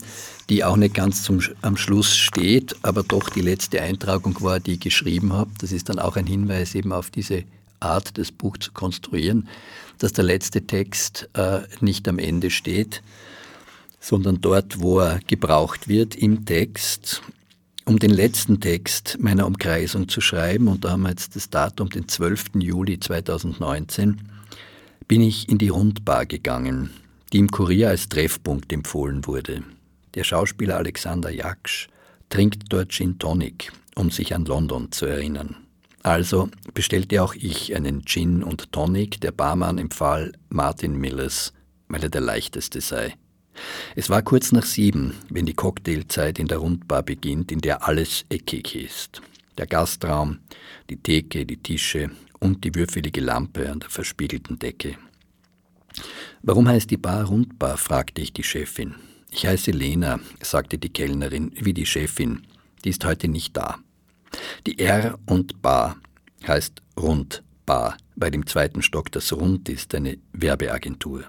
die 0.51 0.63
auch 0.63 0.77
nicht 0.77 0.93
ganz 0.93 1.23
zum, 1.23 1.39
am 1.63 1.75
Schluss 1.75 2.15
steht, 2.15 2.75
aber 2.83 3.01
doch 3.01 3.31
die 3.31 3.41
letzte 3.41 3.81
Eintragung 3.81 4.39
war, 4.41 4.59
die 4.59 4.73
ich 4.73 4.81
geschrieben 4.81 5.33
habe. 5.33 5.49
Das 5.57 5.71
ist 5.71 5.89
dann 5.89 5.97
auch 5.97 6.17
ein 6.17 6.27
Hinweis 6.27 6.75
eben 6.75 6.91
auf 6.91 7.09
diese 7.09 7.45
Art, 7.79 8.17
das 8.17 8.31
Buch 8.31 8.57
zu 8.57 8.71
konstruieren, 8.71 9.47
dass 9.97 10.13
der 10.13 10.23
letzte 10.23 10.65
Text 10.65 11.29
äh, 11.33 11.61
nicht 11.79 12.07
am 12.07 12.19
Ende 12.19 12.49
steht, 12.49 13.01
sondern 13.99 14.41
dort, 14.41 14.79
wo 14.79 14.99
er 14.99 15.19
gebraucht 15.25 15.87
wird 15.87 16.15
im 16.15 16.45
Text, 16.45 17.21
um 17.85 17.99
den 17.99 18.11
letzten 18.11 18.59
Text 18.59 19.17
meiner 19.19 19.45
Umkreisung 19.45 20.09
zu 20.09 20.21
schreiben, 20.21 20.67
und 20.67 20.85
da 20.85 20.91
haben 20.91 21.03
wir 21.03 21.09
jetzt 21.09 21.35
das 21.35 21.49
Datum, 21.49 21.89
den 21.89 22.07
12. 22.07 22.55
Juli 22.59 22.99
2019, 22.99 24.21
bin 25.07 25.21
ich 25.21 25.49
in 25.49 25.57
die 25.57 25.69
Rundbar 25.69 26.25
gegangen, 26.25 26.89
die 27.31 27.39
im 27.39 27.49
Kurier 27.49 27.89
als 27.89 28.09
Treffpunkt 28.09 28.71
empfohlen 28.73 29.25
wurde. 29.27 29.63
Der 30.15 30.23
Schauspieler 30.23 30.77
Alexander 30.77 31.29
Jaksch 31.29 31.89
trinkt 32.29 32.63
dort 32.69 32.91
Gin 32.91 33.19
Tonic, 33.19 33.71
um 33.95 34.09
sich 34.09 34.33
an 34.33 34.45
London 34.45 34.91
zu 34.91 35.05
erinnern. 35.05 35.64
Also 36.05 36.49
bestellte 36.75 37.23
auch 37.23 37.33
ich 37.33 37.75
einen 37.75 38.05
Gin 38.05 38.43
und 38.43 38.71
Tonic, 38.71 39.19
der 39.21 39.31
Barmann 39.31 39.79
empfahl 39.79 40.33
Martin 40.49 40.99
Millers, 40.99 41.51
weil 41.87 42.03
er 42.03 42.09
der 42.09 42.21
leichteste 42.21 42.79
sei. 42.79 43.15
Es 43.95 44.11
war 44.11 44.21
kurz 44.21 44.51
nach 44.51 44.65
sieben, 44.65 45.15
wenn 45.31 45.47
die 45.47 45.55
Cocktailzeit 45.55 46.37
in 46.37 46.47
der 46.47 46.59
Rundbar 46.59 47.01
beginnt, 47.01 47.51
in 47.51 47.57
der 47.57 47.87
alles 47.87 48.23
eckig 48.29 48.75
ist. 48.75 49.23
Der 49.57 49.65
Gastraum, 49.65 50.41
die 50.91 50.97
Theke, 50.97 51.43
die 51.43 51.57
Tische 51.57 52.11
und 52.39 52.63
die 52.63 52.75
würfelige 52.75 53.21
Lampe 53.21 53.71
an 53.71 53.79
der 53.79 53.89
verspiegelten 53.89 54.59
Decke. 54.59 54.97
Warum 56.43 56.67
heißt 56.67 56.91
die 56.91 56.97
Bar 56.97 57.25
Rundbar? 57.25 57.77
fragte 57.77 58.21
ich 58.21 58.31
die 58.31 58.43
Chefin. 58.43 58.93
Ich 59.31 59.47
heiße 59.47 59.71
Lena, 59.71 60.19
sagte 60.39 60.77
die 60.77 60.89
Kellnerin, 60.89 61.51
wie 61.55 61.73
die 61.73 61.87
Chefin. 61.87 62.45
Die 62.83 62.89
ist 62.89 63.03
heute 63.05 63.27
nicht 63.27 63.57
da. 63.57 63.79
Die 64.67 64.79
R 64.79 65.17
und 65.25 65.61
Bar 65.61 65.97
heißt 66.47 66.81
Rundbar, 66.97 67.97
weil 68.15 68.33
im 68.33 68.45
zweiten 68.45 68.81
Stock 68.81 69.11
das 69.11 69.33
Rund 69.33 69.69
ist, 69.69 69.93
eine 69.95 70.17
Werbeagentur. 70.33 71.25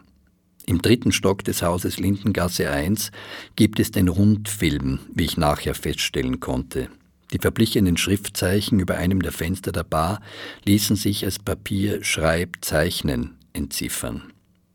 Im 0.66 0.82
dritten 0.82 1.12
Stock 1.12 1.44
des 1.44 1.62
Hauses 1.62 1.98
Lindengasse 1.98 2.70
1 2.70 3.12
gibt 3.54 3.78
es 3.78 3.92
den 3.92 4.08
Rundfilm, 4.08 4.98
wie 5.14 5.24
ich 5.24 5.36
nachher 5.36 5.74
feststellen 5.74 6.40
konnte. 6.40 6.88
Die 7.32 7.38
verblichenen 7.38 7.96
Schriftzeichen 7.96 8.80
über 8.80 8.96
einem 8.96 9.22
der 9.22 9.32
Fenster 9.32 9.72
der 9.72 9.84
Bar 9.84 10.20
ließen 10.64 10.96
sich 10.96 11.24
als 11.24 11.38
Papier 11.38 12.02
Schreibzeichnen 12.02 13.36
entziffern. 13.52 14.32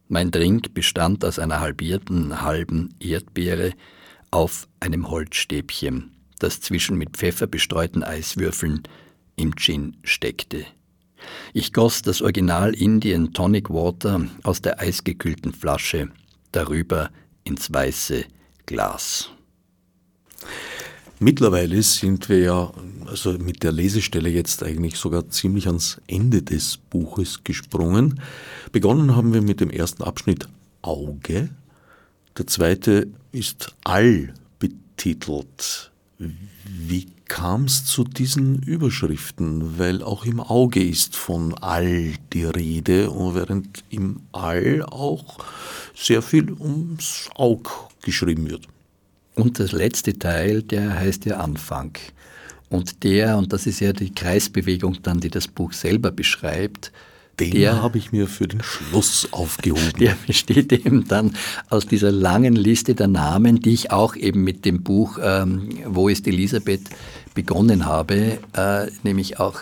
Mein 0.08 0.32
Drink 0.32 0.74
bestand 0.74 1.24
aus 1.24 1.40
einer 1.40 1.60
halbierten 1.62 2.42
halben 2.42 2.96
Erdbeere 3.00 3.72
auf 4.30 4.68
einem 4.80 5.10
Holzstäbchen, 5.10 6.12
das 6.42 6.62
zwischen 6.62 6.98
mit 6.98 7.12
Pfeffer 7.12 7.48
bestreuten 7.48 8.04
Eiswürfeln 8.04 8.84
im 9.36 9.56
Gin 9.56 9.98
steckte. 10.04 10.66
Ich 11.54 11.74
goss 11.74 12.02
das 12.02 12.22
Original 12.22 12.74
Indian 12.74 13.34
Tonic 13.34 13.70
Water 13.70 14.26
aus 14.44 14.62
der 14.62 14.80
eisgekühlten 14.80 15.54
Flasche 15.54 16.10
darüber 16.52 17.10
ins 17.44 17.72
weiße 17.72 18.26
Glas. 18.66 19.30
Mittlerweile 21.20 21.84
sind 21.84 22.30
wir 22.30 22.39
ja 22.39 22.74
also 23.06 23.34
mit 23.34 23.62
der 23.62 23.72
Lesestelle 23.72 24.30
jetzt 24.30 24.64
eigentlich 24.64 24.96
sogar 24.96 25.30
ziemlich 25.30 25.68
ans 25.68 26.02
Ende 26.08 26.42
des 26.42 26.78
Buches 26.78 27.44
gesprungen. 27.44 28.20
Begonnen 28.72 29.16
haben 29.16 29.34
wir 29.34 29.44
mit 29.44 29.60
dem 29.60 29.70
ersten 29.70 30.02
Abschnitt 30.02 30.48
Auge. 30.82 31.50
Der 32.38 32.48
zweite 32.48 33.08
ist 33.32 33.76
All 33.84 34.34
betitelt. 34.58 35.91
Wie 36.65 37.07
kam 37.28 37.65
es 37.65 37.86
zu 37.86 38.03
diesen 38.03 38.61
Überschriften? 38.61 39.80
Weil 39.80 40.03
auch 40.03 40.26
im 40.26 40.39
Auge 40.39 40.84
ist 40.84 41.15
von 41.15 41.53
All 41.55 42.13
die 42.34 42.45
Rede, 42.45 43.09
und 43.09 43.36
während 43.36 43.84
im 43.89 44.22
All 44.32 44.84
auch 44.84 45.39
sehr 45.95 46.22
viel 46.22 46.51
ums 46.51 47.30
Auge 47.36 47.69
geschrieben 48.01 48.49
wird. 48.49 48.67
Und 49.36 49.59
das 49.59 49.72
letzte 49.72 50.17
Teil, 50.17 50.61
der 50.61 50.99
heißt 50.99 51.26
ja 51.26 51.38
Anfang. 51.38 51.97
Und 52.69 53.03
der, 53.03 53.38
und 53.38 53.51
das 53.53 53.67
ist 53.67 53.80
ja 53.80 53.93
die 53.93 54.13
Kreisbewegung 54.13 55.01
dann, 55.03 55.19
die 55.19 55.30
das 55.30 55.47
Buch 55.47 55.74
selber 55.74 56.11
beschreibt, 56.11 56.91
den 57.50 57.82
habe 57.82 57.98
ich 57.98 58.12
mir 58.12 58.28
für 58.28 58.48
den 58.48 58.62
Schluss 58.62 59.28
aufgehoben. 59.32 59.94
Der 60.00 60.16
besteht 60.28 60.72
eben 60.72 61.08
dann 61.08 61.36
aus 61.70 61.88
dieser 61.88 62.12
langen 62.12 62.56
Liste 62.56 62.96
der 62.96 63.08
Namen, 63.08 63.60
die 63.60 63.74
ich 63.74 63.92
auch 63.92 64.16
eben 64.16 64.44
mit 64.44 64.66
dem 64.66 64.84
Buch 64.84 65.18
ähm, 65.22 65.70
Wo 65.86 66.10
ist 66.10 66.28
Elisabeth 66.28 66.89
begonnen 67.34 67.86
habe, 67.86 68.39
äh, 68.54 68.88
nämlich 69.04 69.39
auch 69.39 69.62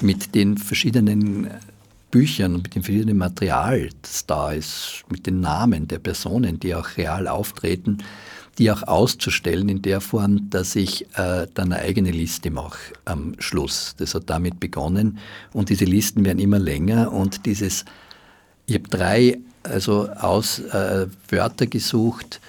mit 0.00 0.34
den 0.34 0.58
verschiedenen 0.58 1.50
Büchern 2.10 2.54
und 2.54 2.62
mit 2.62 2.74
dem 2.74 2.82
verschiedenen 2.82 3.18
Material, 3.18 3.90
das 4.02 4.26
da 4.26 4.52
ist, 4.52 5.04
mit 5.10 5.26
den 5.26 5.40
Namen 5.40 5.88
der 5.88 5.98
Personen, 5.98 6.58
die 6.58 6.74
auch 6.74 6.96
real 6.96 7.28
auftreten, 7.28 7.98
die 8.58 8.70
auch 8.72 8.82
auszustellen 8.82 9.68
in 9.68 9.82
der 9.82 10.00
Form, 10.00 10.50
dass 10.50 10.74
ich 10.74 11.02
äh, 11.16 11.46
dann 11.54 11.72
eine 11.72 11.76
eigene 11.76 12.10
Liste 12.10 12.50
mache 12.50 12.78
am 13.04 13.34
Schluss. 13.38 13.94
Das 13.98 14.14
hat 14.14 14.24
damit 14.26 14.58
begonnen 14.58 15.18
und 15.52 15.70
diese 15.70 15.84
Listen 15.84 16.24
werden 16.24 16.40
immer 16.40 16.58
länger 16.58 17.12
und 17.12 17.46
dieses, 17.46 17.84
ich 18.66 18.74
habe 18.74 18.88
drei 18.88 19.38
also 19.62 20.08
aus 20.08 20.58
äh, 20.58 21.06
Wörter 21.28 21.66
gesucht, 21.66 22.40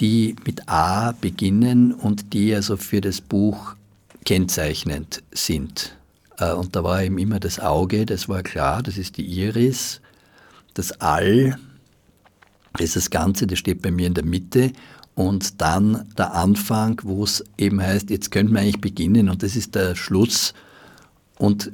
die 0.00 0.36
mit 0.44 0.68
A 0.68 1.12
beginnen 1.12 1.92
und 1.92 2.32
die 2.34 2.54
also 2.54 2.76
für 2.76 3.00
das 3.00 3.20
Buch 3.20 3.74
kennzeichnend 4.24 5.22
sind. 5.32 5.96
Äh, 6.38 6.52
und 6.52 6.76
da 6.76 6.84
war 6.84 7.02
eben 7.02 7.18
immer 7.18 7.40
das 7.40 7.58
Auge, 7.58 8.04
das 8.04 8.28
war 8.28 8.42
klar, 8.42 8.82
das 8.82 8.98
ist 8.98 9.16
die 9.16 9.24
Iris, 9.24 10.00
das 10.74 10.92
All, 11.00 11.58
das 12.74 12.82
ist 12.82 12.96
das 12.96 13.10
Ganze, 13.10 13.46
das 13.46 13.60
steht 13.60 13.82
bei 13.82 13.90
mir 13.90 14.08
in 14.08 14.14
der 14.14 14.24
Mitte 14.24 14.72
und 15.14 15.60
dann 15.60 16.08
der 16.18 16.34
Anfang, 16.34 17.00
wo 17.04 17.24
es 17.24 17.44
eben 17.56 17.80
heißt, 17.80 18.10
jetzt 18.10 18.30
könnten 18.30 18.54
wir 18.54 18.60
eigentlich 18.60 18.80
beginnen 18.80 19.28
und 19.28 19.42
das 19.42 19.56
ist 19.56 19.74
der 19.74 19.94
Schluss 19.94 20.54
und 21.38 21.70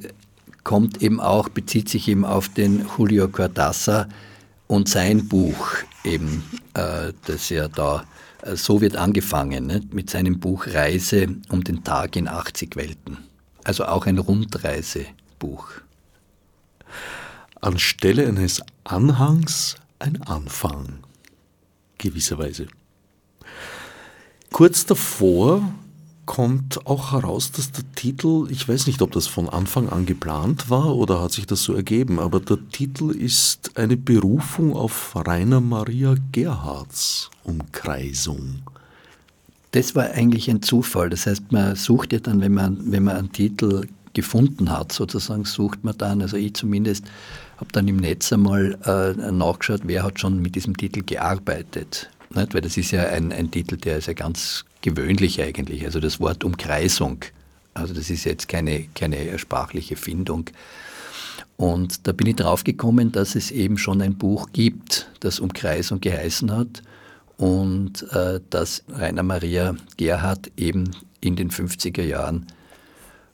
kommt 0.63 1.01
eben 1.01 1.19
auch, 1.19 1.49
bezieht 1.49 1.89
sich 1.89 2.07
eben 2.07 2.25
auf 2.25 2.49
den 2.49 2.85
Julio 2.97 3.27
Cortázar 3.27 4.07
und 4.67 4.89
sein 4.89 5.27
Buch 5.27 5.77
eben, 6.03 6.43
äh, 6.73 7.13
das 7.25 7.49
ja 7.49 7.67
da, 7.67 8.05
äh, 8.43 8.55
so 8.55 8.81
wird 8.81 8.95
angefangen, 8.95 9.67
ne, 9.67 9.81
mit 9.91 10.09
seinem 10.09 10.39
Buch 10.39 10.67
Reise 10.67 11.27
um 11.49 11.63
den 11.63 11.83
Tag 11.83 12.15
in 12.15 12.27
80 12.27 12.75
Welten. 12.75 13.17
Also 13.63 13.85
auch 13.85 14.05
ein 14.05 14.17
Rundreisebuch. 14.17 15.67
Anstelle 17.59 18.27
eines 18.27 18.61
Anhangs 18.83 19.75
ein 19.99 20.21
Anfang, 20.23 21.03
gewisserweise. 21.97 22.67
Kurz 24.51 24.85
davor 24.85 25.63
kommt 26.25 26.85
auch 26.85 27.13
heraus, 27.13 27.51
dass 27.53 27.71
der 27.71 27.85
Titel, 27.95 28.47
ich 28.49 28.67
weiß 28.67 28.87
nicht, 28.87 29.01
ob 29.01 29.11
das 29.11 29.25
von 29.25 29.49
Anfang 29.49 29.89
an 29.89 30.05
geplant 30.05 30.69
war 30.69 30.95
oder 30.95 31.21
hat 31.21 31.31
sich 31.31 31.47
das 31.47 31.63
so 31.63 31.73
ergeben, 31.73 32.19
aber 32.19 32.41
der 32.41 32.57
Titel 32.69 33.11
ist 33.11 33.77
eine 33.77 33.95
Berufung 33.95 34.75
auf 34.75 35.15
Rainer 35.15 35.61
Maria 35.61 36.15
Gerhards 36.33 37.31
Umkreisung. 37.43 38.61
Das 39.71 39.95
war 39.95 40.11
eigentlich 40.11 40.49
ein 40.49 40.61
Zufall. 40.61 41.09
Das 41.09 41.25
heißt, 41.27 41.51
man 41.51 41.77
sucht 41.77 42.11
ja 42.11 42.19
dann, 42.19 42.41
wenn 42.41 42.53
man, 42.53 42.77
wenn 42.91 43.03
man 43.05 43.15
einen 43.15 43.31
Titel 43.31 43.87
gefunden 44.13 44.69
hat, 44.69 44.91
sozusagen, 44.91 45.45
sucht 45.45 45.85
man 45.85 45.97
dann, 45.97 46.21
also 46.21 46.35
ich 46.35 46.53
zumindest, 46.55 47.05
habe 47.55 47.71
dann 47.71 47.87
im 47.87 47.97
Netz 47.97 48.33
einmal 48.33 48.77
äh, 48.85 49.31
nachgeschaut, 49.31 49.81
wer 49.85 50.03
hat 50.03 50.19
schon 50.19 50.41
mit 50.41 50.55
diesem 50.55 50.75
Titel 50.75 51.03
gearbeitet. 51.03 52.09
Nicht? 52.33 52.53
Weil 52.53 52.61
das 52.61 52.77
ist 52.77 52.91
ja 52.91 53.03
ein, 53.07 53.31
ein 53.31 53.51
Titel, 53.51 53.77
der 53.77 53.97
ist 53.97 54.07
ja 54.07 54.13
ganz 54.13 54.65
gewöhnlich 54.81 55.41
eigentlich. 55.41 55.85
Also 55.85 55.99
das 55.99 56.19
Wort 56.19 56.43
Umkreisung. 56.43 57.19
Also 57.73 57.93
das 57.93 58.09
ist 58.09 58.25
jetzt 58.25 58.47
keine, 58.47 58.87
keine 58.95 59.37
sprachliche 59.39 59.95
Findung. 59.95 60.49
Und 61.57 62.07
da 62.07 62.11
bin 62.11 62.27
ich 62.27 62.37
drauf 62.37 62.63
gekommen, 62.63 63.11
dass 63.11 63.35
es 63.35 63.51
eben 63.51 63.77
schon 63.77 64.01
ein 64.01 64.15
Buch 64.17 64.49
gibt, 64.51 65.11
das 65.19 65.39
Umkreisung 65.39 66.01
geheißen 66.01 66.51
hat 66.51 66.81
und 67.37 68.03
äh, 68.13 68.39
das 68.49 68.83
Rainer 68.89 69.23
Maria 69.23 69.75
Gerhard 69.97 70.51
eben 70.57 70.91
in 71.21 71.35
den 71.35 71.51
50er 71.51 72.01
Jahren 72.01 72.47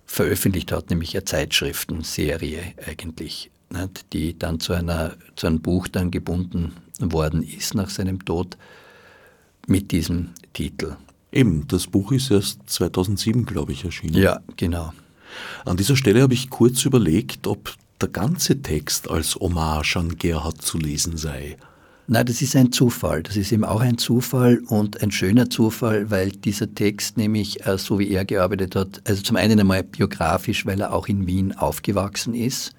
veröffentlicht 0.05 0.71
hat, 0.71 0.89
nämlich 0.89 1.15
eine 1.15 1.25
Zeitschriftenserie 1.25 2.73
eigentlich, 2.85 3.49
nicht? 3.69 4.05
die 4.13 4.37
dann 4.37 4.59
zu, 4.59 4.73
einer, 4.73 5.13
zu 5.35 5.47
einem 5.47 5.61
Buch 5.61 5.87
dann 5.87 6.11
gebunden 6.11 6.73
worden 6.99 7.43
ist 7.43 7.75
nach 7.75 7.89
seinem 7.89 8.25
Tod 8.25 8.57
mit 9.67 9.91
diesem 9.91 10.29
Titel. 10.53 10.95
Eben, 11.31 11.67
das 11.67 11.87
Buch 11.87 12.11
ist 12.11 12.31
erst 12.31 12.61
2007, 12.67 13.45
glaube 13.45 13.73
ich, 13.73 13.85
erschienen. 13.85 14.15
Ja, 14.15 14.39
genau. 14.55 14.93
An 15.65 15.77
dieser 15.77 15.95
Stelle 15.95 16.21
habe 16.21 16.33
ich 16.33 16.49
kurz 16.49 16.85
überlegt, 16.85 17.45
ob 17.45 17.75
der 18.01 18.09
ganze 18.09 18.61
Text 18.61 19.09
als 19.09 19.35
Hommage 19.35 19.97
an 19.97 20.17
Gerhard 20.17 20.61
zu 20.61 20.77
lesen 20.77 21.17
sei. 21.17 21.57
Nein, 22.07 22.25
das 22.25 22.41
ist 22.41 22.55
ein 22.55 22.71
Zufall. 22.71 23.21
Das 23.21 23.35
ist 23.35 23.51
eben 23.51 23.65
auch 23.65 23.81
ein 23.81 23.97
Zufall 23.97 24.61
und 24.67 25.03
ein 25.03 25.11
schöner 25.11 25.49
Zufall, 25.49 26.09
weil 26.09 26.31
dieser 26.31 26.73
Text 26.73 27.17
nämlich, 27.17 27.65
äh, 27.65 27.77
so 27.77 27.99
wie 27.99 28.09
er 28.09 28.23
gearbeitet 28.23 28.77
hat, 28.77 29.01
also 29.03 29.21
zum 29.21 29.35
einen 29.35 29.59
einmal 29.59 29.83
biografisch, 29.83 30.65
weil 30.65 30.79
er 30.79 30.93
auch 30.93 31.07
in 31.07 31.27
Wien 31.27 31.51
aufgewachsen 31.51 32.33
ist 32.33 32.73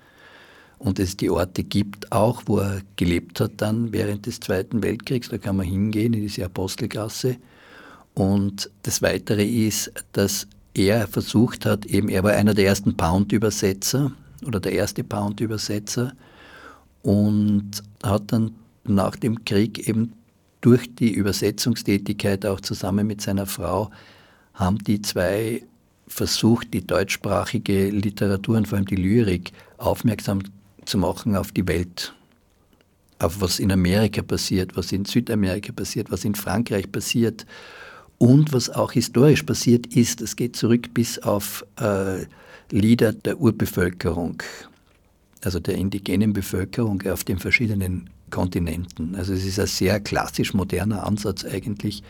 und 0.79 0.99
es 0.99 1.17
die 1.17 1.31
Orte 1.31 1.65
gibt 1.65 2.13
auch, 2.13 2.43
wo 2.47 2.59
er 2.59 2.83
gelebt 2.97 3.41
hat 3.41 3.53
dann 3.57 3.93
während 3.93 4.27
des 4.27 4.41
Zweiten 4.41 4.83
Weltkriegs. 4.83 5.29
Da 5.29 5.39
kann 5.39 5.57
man 5.57 5.67
hingehen 5.67 6.15
in 6.15 6.23
diese 6.23 6.45
Apostelgasse. 6.45 7.37
Und 8.15 8.71
das 8.83 9.03
Weitere 9.03 9.45
ist, 9.45 9.93
dass 10.13 10.47
er 10.75 11.09
versucht 11.09 11.67
hat, 11.67 11.87
eben 11.87 12.09
er 12.09 12.23
war 12.23 12.33
einer 12.33 12.55
der 12.55 12.67
ersten 12.67 12.97
Pound-Übersetzer 12.97 14.13
oder 14.47 14.61
der 14.61 14.73
erste 14.73 15.03
Pound-Übersetzer 15.03 16.13
und 17.03 17.83
hat 18.03 18.33
dann 18.33 18.53
nach 18.85 19.17
dem 19.17 19.45
Krieg 19.45 19.89
eben 19.89 20.13
durch 20.61 20.95
die 20.95 21.13
Übersetzungstätigkeit 21.13 22.47
auch 22.47 22.61
zusammen 22.61 23.07
mit 23.07 23.21
seiner 23.21 23.47
Frau 23.47 23.91
haben 24.55 24.79
die 24.79 25.03
zwei 25.03 25.63
versucht, 26.09 26.75
die 26.75 26.87
deutschsprachige 26.87 27.91
Literatur 27.91 28.57
und 28.57 28.69
vor 28.69 28.77
allem 28.79 28.87
die 28.87 28.97
Lyrik 28.97 29.53
aufmerksam 29.77 30.41
zu 30.89 30.99
machen 30.99 31.37
auf 31.37 31.53
die 31.53 31.67
Welt, 31.69 32.15
auf 33.19 33.41
was 33.41 33.59
in 33.59 33.71
Amerika 33.71 34.23
passiert, 34.23 34.77
was 34.77 34.93
in 34.93 35.05
Südamerika 35.05 35.73
passiert, 35.73 36.11
was 36.11 36.25
in 36.25 36.35
Frankreich 36.35 36.91
passiert. 36.91 37.47
und 38.21 38.53
was 38.53 38.69
auch 38.69 38.93
historisch 38.93 39.45
passiert 39.45 39.87
ist, 39.95 40.21
es 40.21 40.35
geht 40.35 40.57
zurück 40.57 40.93
bis 40.93 41.21
auf 41.21 41.65
äh, 41.81 42.27
Lieder 42.71 43.13
der 43.13 43.41
Urbevölkerung, 43.41 44.43
also 45.45 45.61
der 45.61 45.77
indigenen 45.77 46.33
Bevölkerung 46.33 47.01
auf 47.03 47.23
den 47.23 47.39
verschiedenen 47.39 48.11
Kontinenten. 48.31 49.15
Also 49.15 49.33
es 49.33 49.45
ist 49.45 49.61
ein 49.61 49.69
sehr 49.69 50.01
klassisch 50.01 50.53
moderner 50.53 51.07
Ansatz 51.07 51.45
eigentlich, 51.45 52.03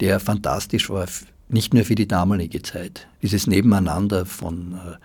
der 0.00 0.20
fantastisch 0.20 0.90
war, 0.90 1.08
nicht 1.48 1.72
nur 1.72 1.84
für 1.84 1.94
die 1.94 2.06
damalige 2.06 2.60
Zeit. 2.62 3.08
Dieses 3.22 3.46
Nebeneinander 3.46 4.26
von, 4.26 4.74
äh, 4.74 4.96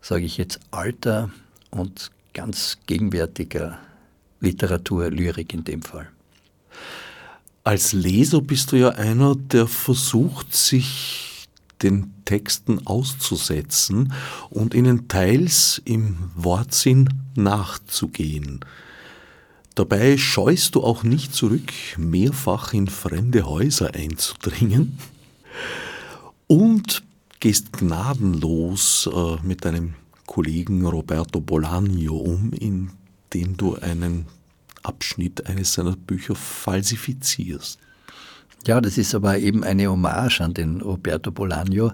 sage 0.00 0.24
ich 0.24 0.38
jetzt, 0.38 0.58
alter 0.70 1.30
und 1.70 2.10
ganz 2.34 2.78
gegenwärtiger 2.86 3.78
Literatur, 4.40 5.10
Lyrik 5.10 5.52
in 5.54 5.64
dem 5.64 5.82
Fall. 5.82 6.08
Als 7.64 7.92
Leser 7.92 8.40
bist 8.40 8.72
du 8.72 8.76
ja 8.76 8.90
einer, 8.90 9.34
der 9.34 9.66
versucht, 9.66 10.54
sich 10.54 11.48
den 11.82 12.14
Texten 12.24 12.86
auszusetzen 12.86 14.12
und 14.50 14.74
ihnen 14.74 15.08
teils 15.08 15.80
im 15.84 16.30
Wortsinn 16.34 17.08
nachzugehen. 17.34 18.60
Dabei 19.74 20.16
scheust 20.16 20.74
du 20.74 20.82
auch 20.82 21.04
nicht 21.04 21.34
zurück, 21.34 21.72
mehrfach 21.96 22.72
in 22.72 22.88
fremde 22.88 23.44
Häuser 23.44 23.94
einzudringen 23.94 24.98
und 26.48 27.02
gehst 27.38 27.72
gnadenlos 27.72 29.08
äh, 29.12 29.36
mit 29.46 29.64
deinem 29.64 29.94
Kollegen 30.28 30.84
Roberto 30.84 31.40
Bolaño 31.40 32.12
um, 32.12 32.52
indem 32.52 33.56
du 33.56 33.76
einen 33.76 34.26
Abschnitt 34.82 35.46
eines 35.46 35.72
seiner 35.72 35.96
Bücher 35.96 36.34
falsifizierst. 36.34 37.78
Ja, 38.66 38.80
das 38.80 38.98
ist 38.98 39.14
aber 39.14 39.38
eben 39.38 39.64
eine 39.64 39.88
Hommage 39.88 40.42
an 40.42 40.52
den 40.52 40.82
Roberto 40.82 41.30
Bolaño, 41.30 41.92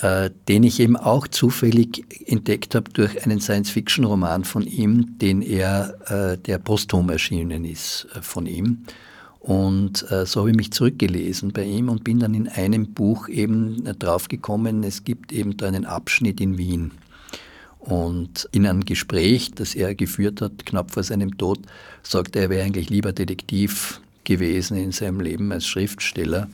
äh, 0.00 0.30
den 0.46 0.62
ich 0.62 0.78
eben 0.78 0.96
auch 0.96 1.26
zufällig 1.26 2.04
entdeckt 2.26 2.74
habe 2.74 2.92
durch 2.92 3.24
einen 3.24 3.40
Science-Fiction-Roman 3.40 4.44
von 4.44 4.66
ihm, 4.66 5.18
den 5.18 5.40
er, 5.40 5.94
äh, 6.10 6.36
der 6.36 6.58
posthum 6.58 7.08
erschienen 7.08 7.64
ist 7.64 8.06
äh, 8.14 8.20
von 8.20 8.44
ihm. 8.44 8.84
Und 9.38 10.04
äh, 10.10 10.26
so 10.26 10.40
habe 10.40 10.50
ich 10.50 10.56
mich 10.56 10.70
zurückgelesen 10.70 11.52
bei 11.52 11.64
ihm 11.64 11.88
und 11.88 12.04
bin 12.04 12.18
dann 12.18 12.34
in 12.34 12.46
einem 12.46 12.92
Buch 12.92 13.26
eben 13.28 13.84
draufgekommen, 13.98 14.84
es 14.84 15.02
gibt 15.04 15.32
eben 15.32 15.56
da 15.56 15.66
einen 15.66 15.86
Abschnitt 15.86 16.42
in 16.42 16.58
Wien. 16.58 16.90
Und 17.80 18.48
in 18.52 18.66
einem 18.66 18.84
Gespräch, 18.84 19.52
das 19.54 19.74
er 19.74 19.94
geführt 19.94 20.42
hat, 20.42 20.66
knapp 20.66 20.90
vor 20.90 21.02
seinem 21.02 21.38
Tod, 21.38 21.60
sagte 22.02 22.38
er, 22.38 22.44
er 22.44 22.50
wäre 22.50 22.64
eigentlich 22.64 22.90
lieber 22.90 23.12
Detektiv 23.12 24.00
gewesen 24.24 24.76
in 24.76 24.92
seinem 24.92 25.20
Leben 25.20 25.50
als 25.50 25.66
Schriftsteller. 25.66 26.48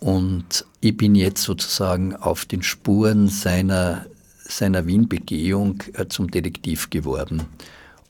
Und 0.00 0.64
ich 0.80 0.96
bin 0.96 1.14
jetzt 1.14 1.42
sozusagen 1.42 2.14
auf 2.14 2.44
den 2.44 2.62
Spuren 2.62 3.28
seiner, 3.28 4.06
seiner 4.36 4.86
Wien-Begehung 4.86 5.82
äh, 5.94 6.06
zum 6.06 6.30
Detektiv 6.30 6.90
geworden 6.90 7.42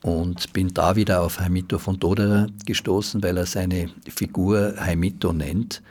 und 0.02 0.52
bin 0.52 0.74
da 0.74 0.96
wieder 0.96 1.22
auf 1.22 1.40
Heimito 1.40 1.78
von 1.78 1.98
Doderer 1.98 2.48
gestoßen, 2.66 3.22
weil 3.22 3.38
er 3.38 3.46
seine 3.46 3.88
Figur 4.06 4.74
Heimito 4.78 5.32
nennt 5.32 5.82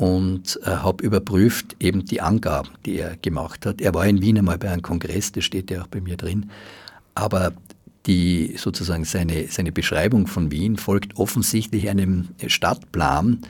und 0.00 0.58
äh, 0.62 0.70
habe 0.70 1.04
überprüft 1.04 1.76
eben 1.78 2.06
die 2.06 2.22
Angaben, 2.22 2.70
die 2.86 2.96
er 2.96 3.18
gemacht 3.18 3.66
hat. 3.66 3.82
Er 3.82 3.92
war 3.92 4.06
in 4.06 4.22
Wien 4.22 4.38
einmal 4.38 4.56
bei 4.56 4.70
einem 4.70 4.80
Kongress, 4.80 5.30
das 5.30 5.44
steht 5.44 5.70
ja 5.70 5.82
auch 5.82 5.88
bei 5.88 6.00
mir 6.00 6.16
drin, 6.16 6.50
aber 7.14 7.52
die 8.06 8.54
sozusagen 8.56 9.04
seine, 9.04 9.48
seine 9.48 9.72
Beschreibung 9.72 10.26
von 10.26 10.50
Wien 10.50 10.78
folgt 10.78 11.18
offensichtlich 11.18 11.90
einem 11.90 12.28
Stadtplan, 12.46 13.42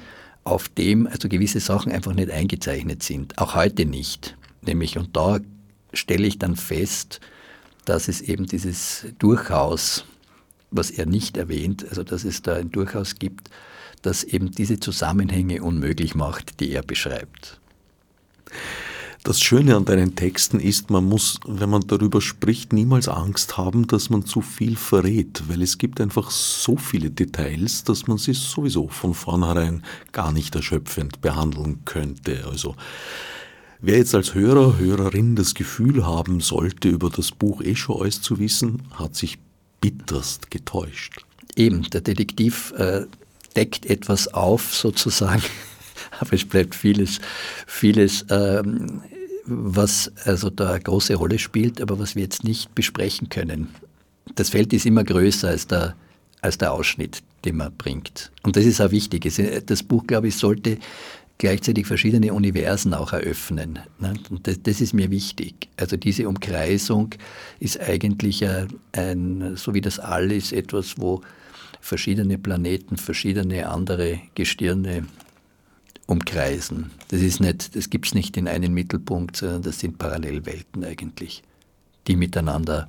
auf 0.43 0.69
dem 0.69 1.07
also 1.07 1.29
gewisse 1.29 1.61
Sachen 1.61 1.93
einfach 1.93 2.15
nicht 2.15 2.33
eingezeichnet 2.33 3.05
sind, 3.05 3.39
auch 3.39 3.55
heute 3.55 3.85
nicht. 3.87 4.37
Nämlich, 4.63 4.99
und 4.99 5.17
da 5.17 5.39
stelle 5.93 6.27
ich 6.27 6.41
dann 6.41 6.57
fest, 6.57 7.21
dass 7.85 8.09
es 8.09 8.21
eben 8.21 8.47
dieses 8.47 9.07
Durchhaus, 9.21 10.05
was 10.73 10.91
er 10.91 11.07
nicht 11.07 11.37
erwähnt, 11.37 11.87
also 11.89 12.03
dass 12.03 12.25
es 12.25 12.43
da 12.43 12.57
ein 12.57 12.73
Durchhaus 12.73 13.21
gibt, 13.21 13.51
das 14.03 14.25
eben 14.25 14.51
diese 14.51 14.81
Zusammenhänge 14.81 15.63
unmöglich 15.63 16.15
macht, 16.15 16.61
die 16.61 16.73
er 16.73 16.83
beschreibt. 16.83 17.61
Das 19.23 19.39
Schöne 19.39 19.77
an 19.77 19.85
deinen 19.85 20.17
Texten 20.17 20.59
ist, 20.61 20.89
man 20.89 21.05
muss, 21.05 21.41
wenn 21.47 21.69
man 21.69 21.83
darüber 21.87 22.23
spricht, 22.23 22.73
niemals 22.73 23.07
Angst 23.07 23.59
haben, 23.59 23.87
dass 23.87 24.09
man 24.09 24.25
zu 24.25 24.41
viel 24.41 24.77
verrät, 24.77 25.43
weil 25.47 25.61
es 25.61 25.77
gibt 25.77 26.01
einfach 26.01 26.31
so 26.31 26.79
viele 26.79 27.11
Details, 27.11 27.85
dass 27.85 28.07
man 28.07 28.17
sie 28.17 28.33
sowieso 28.33 28.89
von 28.89 29.13
vornherein 29.13 29.85
gar 30.13 30.33
nicht 30.33 30.55
erschöpfend 30.55 31.21
behandeln 31.21 31.81
könnte. 31.85 32.47
Also 32.51 32.77
wer 33.83 33.99
jetzt 33.99 34.15
als 34.15 34.35
Hörer, 34.35 34.79
Hörerin 34.79 35.37
das 35.37 35.53
Gefühl 35.53 36.07
haben 36.07 36.41
sollte, 36.41 36.89
über 36.89 37.11
das 37.11 37.31
Buch 37.31 37.61
eh 37.61 37.77
schon 37.77 38.01
alles 38.01 38.23
zu 38.23 38.39
wissen, 38.39 38.85
hat 38.93 39.17
sich 39.17 39.39
bitterst 39.83 40.51
getäuscht. 40.51 41.27
Eben, 41.57 41.83
der 41.83 42.01
Detektiv 42.01 42.73
äh, 42.79 43.05
deckt 43.57 43.87
etwas 43.87 44.29
auf 44.29 44.75
sozusagen, 44.75 45.43
aber 46.21 46.33
es 46.33 46.45
bleibt 46.45 46.75
vieles, 46.75 47.21
vieles, 47.67 48.25
ähm, 48.31 49.03
was 49.47 50.13
also 50.25 50.51
da 50.51 50.73
eine 50.73 50.81
große 50.81 51.15
Rolle 51.15 51.39
spielt, 51.39 51.81
aber 51.81 51.99
was 51.99 52.15
wir 52.15 52.23
jetzt 52.23 52.45
nicht 52.45 52.75
besprechen 52.75 53.29
können. 53.29 53.69
Das 54.37 54.51
Feld 54.51 54.73
ist 54.73 54.87
immer 54.87 55.03
größer 55.03 55.49
als 55.49 55.67
der, 55.67 55.97
als 56.41 56.59
der 56.59 56.73
Ausschnitt, 56.73 57.23
den 57.45 57.57
man 57.57 57.75
bringt. 57.77 58.31
Und 58.43 58.57
das 58.57 58.65
ist 58.65 58.81
auch 58.81 58.93
wichtig. 58.93 59.29
Das 59.67 59.83
Buch, 59.83 60.07
glaube 60.07 60.29
ich, 60.29 60.37
sollte 60.37 60.79
gleichzeitig 61.41 61.87
verschiedene 61.87 62.33
Universen 62.35 62.93
auch 62.93 63.13
eröffnen. 63.13 63.79
Ne? 63.99 64.15
Und 64.29 64.47
das, 64.47 64.63
das, 64.63 64.81
ist 64.81 64.93
mir 64.93 65.11
wichtig. 65.11 65.69
Also 65.79 65.97
diese 65.97 66.29
Umkreisung 66.29 67.15
ist 67.59 67.81
eigentlich 67.81 68.45
ein, 68.93 69.57
so 69.57 69.73
wie 69.73 69.81
das 69.81 69.99
All 69.99 70.31
ist, 70.31 70.53
etwas, 70.53 70.99
wo 70.99 71.23
verschiedene 71.81 72.39
Planeten, 72.39 72.97
verschiedene 72.97 73.69
andere 73.69 74.21
Gestirne 74.35 75.07
umkreisen. 76.07 76.91
Das 77.09 77.21
ist 77.21 77.41
nicht, 77.41 77.77
das 77.77 77.89
gibt 77.89 78.07
es 78.07 78.15
nicht 78.15 78.37
in 78.37 78.49
einem 78.49 78.75
Mittelpunkt, 78.75 79.37
sondern 79.37 79.63
das 79.63 79.79
sind 79.79 79.99
Parallelwelten 79.99 80.85
eigentlich, 80.85 81.43
die 82.07 82.17
miteinander 82.17 82.89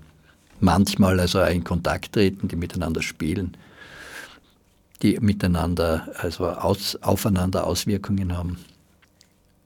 manchmal 0.59 1.19
also 1.19 1.41
in 1.41 1.63
Kontakt 1.63 2.13
treten, 2.13 2.47
die 2.47 2.55
miteinander 2.55 3.01
spielen, 3.01 3.57
die 5.01 5.19
miteinander 5.19 6.07
also 6.17 6.47
aus, 6.47 6.95
aufeinander 7.01 7.65
Auswirkungen 7.65 8.37
haben. 8.37 8.57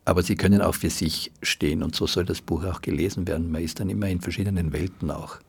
Aber 0.05 0.21
sie 0.21 0.35
können 0.35 0.61
auch 0.61 0.75
für 0.75 0.89
sich 0.89 1.31
stehen 1.41 1.81
und 1.81 1.95
so 1.95 2.05
soll 2.07 2.25
das 2.25 2.41
Buch 2.41 2.63
auch 2.63 2.81
gelesen 2.81 3.27
werden. 3.27 3.51
Man 3.51 3.63
ist 3.63 3.79
dann 3.79 3.89
immer 3.89 4.07
in 4.07 4.21
verschiedenen 4.21 4.71
Welten 4.71 5.09
auch. 5.09 5.39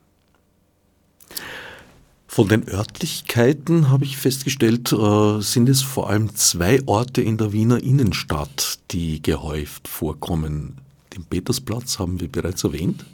Von 2.37 2.49
den 2.49 2.69
Örtlichkeiten 2.69 3.89
habe 3.89 4.05
ich 4.05 4.19
festgestellt, 4.19 4.93
äh, 4.93 5.41
sind 5.41 5.71
es 5.71 5.81
vor 5.81 6.11
allem 6.11 6.35
zwei 6.35 6.83
Orte 6.85 7.23
in 7.23 7.39
der 7.39 7.55
Wiener 7.55 7.83
Innenstadt, 7.83 8.79
die 8.91 9.23
gehäuft 9.23 9.89
vorkommen. 9.89 10.77
Den 11.15 11.25
Petersplatz 11.25 11.99
haben 11.99 12.21
wir 12.21 12.29
bereits 12.29 12.63
erwähnt 12.63 13.07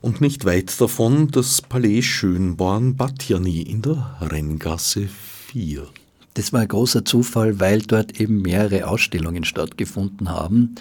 und 0.00 0.22
nicht 0.22 0.46
weit 0.46 0.80
davon 0.80 1.30
das 1.30 1.60
Palais 1.60 2.00
Schönborn 2.00 2.96
Batjani 2.96 3.60
in 3.60 3.82
der 3.82 4.16
Renngasse 4.22 5.10
4. 5.48 5.86
Das 6.32 6.54
war 6.54 6.60
ein 6.60 6.68
großer 6.68 7.04
Zufall, 7.04 7.60
weil 7.60 7.82
dort 7.82 8.18
eben 8.18 8.40
mehrere 8.40 8.88
Ausstellungen 8.88 9.44
stattgefunden 9.44 10.30
haben, 10.30 10.76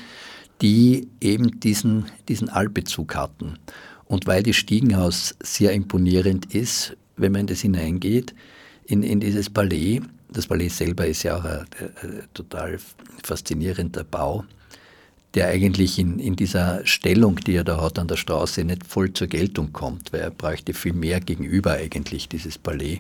die 0.62 1.10
eben 1.20 1.60
diesen, 1.60 2.06
diesen 2.30 2.48
Allbezug 2.48 3.16
hatten. 3.16 3.60
Und 4.06 4.28
weil 4.28 4.44
das 4.44 4.56
Stiegenhaus 4.56 5.36
sehr 5.44 5.74
imponierend 5.74 6.56
ist, 6.56 6.96
wenn 7.20 7.32
man 7.32 7.42
in 7.42 7.48
das 7.48 7.62
hineingeht, 7.62 8.34
in, 8.86 9.04
in 9.04 9.20
dieses 9.20 9.50
Palais. 9.50 10.02
Das 10.32 10.48
Palais 10.48 10.70
selber 10.70 11.06
ist 11.08 11.24
ja 11.24 11.38
auch 11.38 11.46
ein, 11.46 11.66
ein 12.02 12.24
total 12.34 12.80
faszinierender 13.24 14.04
Bau, 14.04 14.46
der 15.34 15.48
eigentlich 15.48 16.00
in, 16.00 16.20
in 16.20 16.36
dieser 16.36 16.86
Stellung, 16.86 17.38
die 17.38 17.56
er 17.56 17.64
da 17.64 17.82
hat 17.82 18.00
an 18.00 18.08
der 18.08 18.18
Straße, 18.18 18.64
nicht 18.64 18.86
voll 18.86 19.14
zur 19.14 19.28
Geltung 19.28 19.74
kommt, 19.74 20.12
weil 20.12 20.22
er 20.22 20.32
bräuchte 20.32 20.74
viel 20.74 20.94
mehr 20.94 21.20
gegenüber 21.20 21.74
eigentlich, 21.74 22.30
dieses 22.30 22.58
Palais. 22.58 23.00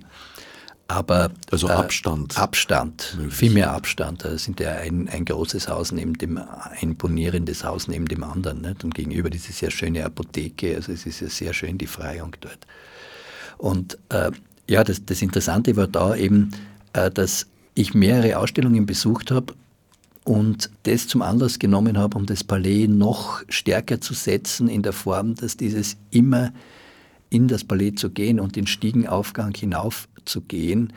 Aber 0.89 1.29
also 1.51 1.67
äh, 1.67 1.71
Abstand. 1.71 2.35
Abstand, 2.37 3.13
möglich. 3.15 3.35
viel 3.35 3.51
mehr 3.51 3.71
Abstand. 3.71 4.25
Da 4.25 4.35
sind 4.39 4.59
ja 4.59 4.71
ein, 4.71 5.07
ein 5.07 5.23
großes 5.23 5.69
Haus 5.69 5.91
neben 5.91 6.17
dem, 6.17 6.39
ein 6.39 6.79
imponierendes 6.81 7.63
Haus 7.63 7.87
neben 7.87 8.07
dem 8.07 8.23
anderen. 8.23 8.61
Nicht? 8.61 8.83
Und 8.83 8.95
gegenüber 8.95 9.29
diese 9.29 9.53
sehr 9.53 9.69
schöne 9.69 10.03
Apotheke. 10.03 10.75
Also 10.75 10.91
es 10.91 11.05
ist 11.05 11.21
ja 11.21 11.29
sehr 11.29 11.53
schön 11.53 11.77
die 11.77 11.85
Freiung 11.85 12.35
dort. 12.41 12.65
Und 13.59 13.99
äh, 14.09 14.31
ja, 14.67 14.83
das, 14.83 15.05
das, 15.05 15.21
Interessante 15.21 15.75
war 15.75 15.87
da 15.87 16.15
eben, 16.15 16.51
äh, 16.93 17.11
dass 17.11 17.45
ich 17.75 17.93
mehrere 17.93 18.39
Ausstellungen 18.39 18.85
besucht 18.85 19.31
habe 19.31 19.53
und 20.23 20.71
das 20.83 21.07
zum 21.07 21.21
Anlass 21.21 21.59
genommen 21.59 21.97
habe, 21.97 22.17
um 22.17 22.25
das 22.25 22.43
Palais 22.43 22.87
noch 22.87 23.43
stärker 23.49 24.01
zu 24.01 24.13
setzen 24.13 24.69
in 24.69 24.81
der 24.81 24.93
Form, 24.93 25.35
dass 25.35 25.57
dieses 25.57 25.97
immer 26.09 26.51
in 27.29 27.47
das 27.47 27.63
Palais 27.63 27.95
zu 27.95 28.09
gehen 28.09 28.39
und 28.39 28.55
den 28.55 28.65
Stiegenaufgang 28.65 29.53
hinauf 29.53 30.07
zu 30.25 30.41
gehen, 30.41 30.93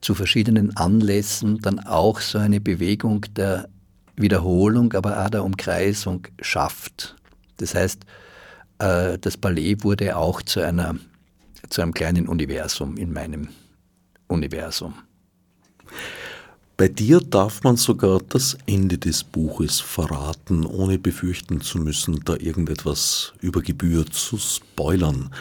zu 0.00 0.14
verschiedenen 0.14 0.76
Anlässen 0.76 1.58
dann 1.58 1.80
auch 1.80 2.20
so 2.20 2.38
eine 2.38 2.60
Bewegung 2.60 3.26
der 3.36 3.68
Wiederholung, 4.16 4.92
aber 4.92 5.24
auch 5.24 5.30
der 5.30 5.44
Umkreisung 5.44 6.28
schafft. 6.40 7.16
Das 7.56 7.74
heißt, 7.74 8.04
äh, 8.78 9.18
das 9.18 9.36
Ballet 9.36 9.84
wurde 9.84 10.16
auch 10.16 10.42
zu, 10.42 10.60
einer, 10.60 10.96
zu 11.68 11.82
einem 11.82 11.94
kleinen 11.94 12.28
Universum 12.28 12.96
in 12.96 13.12
meinem 13.12 13.48
Universum. 14.28 14.94
Bei 16.76 16.88
dir 16.88 17.20
darf 17.20 17.62
man 17.62 17.76
sogar 17.76 18.20
das 18.28 18.56
Ende 18.66 18.98
des 18.98 19.22
Buches 19.22 19.78
verraten, 19.78 20.66
ohne 20.66 20.98
befürchten 20.98 21.60
zu 21.60 21.78
müssen, 21.78 22.24
da 22.24 22.34
irgendetwas 22.34 23.34
über 23.40 23.60
Gebühr 23.60 24.06
zu 24.06 24.38
spoilern. 24.38 25.32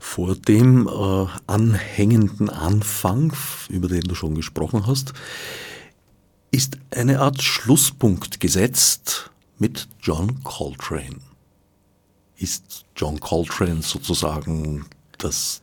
Vor 0.00 0.34
dem 0.36 0.86
äh, 0.86 1.26
anhängenden 1.46 2.48
Anfang, 2.48 3.34
über 3.68 3.88
den 3.88 4.02
du 4.02 4.14
schon 4.14 4.34
gesprochen 4.34 4.86
hast, 4.86 5.12
ist 6.50 6.78
eine 6.90 7.20
Art 7.20 7.42
Schlusspunkt 7.42 8.40
gesetzt 8.40 9.30
mit 9.58 9.88
John 10.00 10.42
Coltrane. 10.42 11.20
Ist 12.36 12.86
John 12.96 13.20
Coltrane 13.20 13.82
sozusagen 13.82 14.86
das 15.18 15.60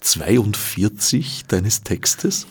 42 0.00 1.44
deines 1.46 1.82
Textes? 1.82 2.46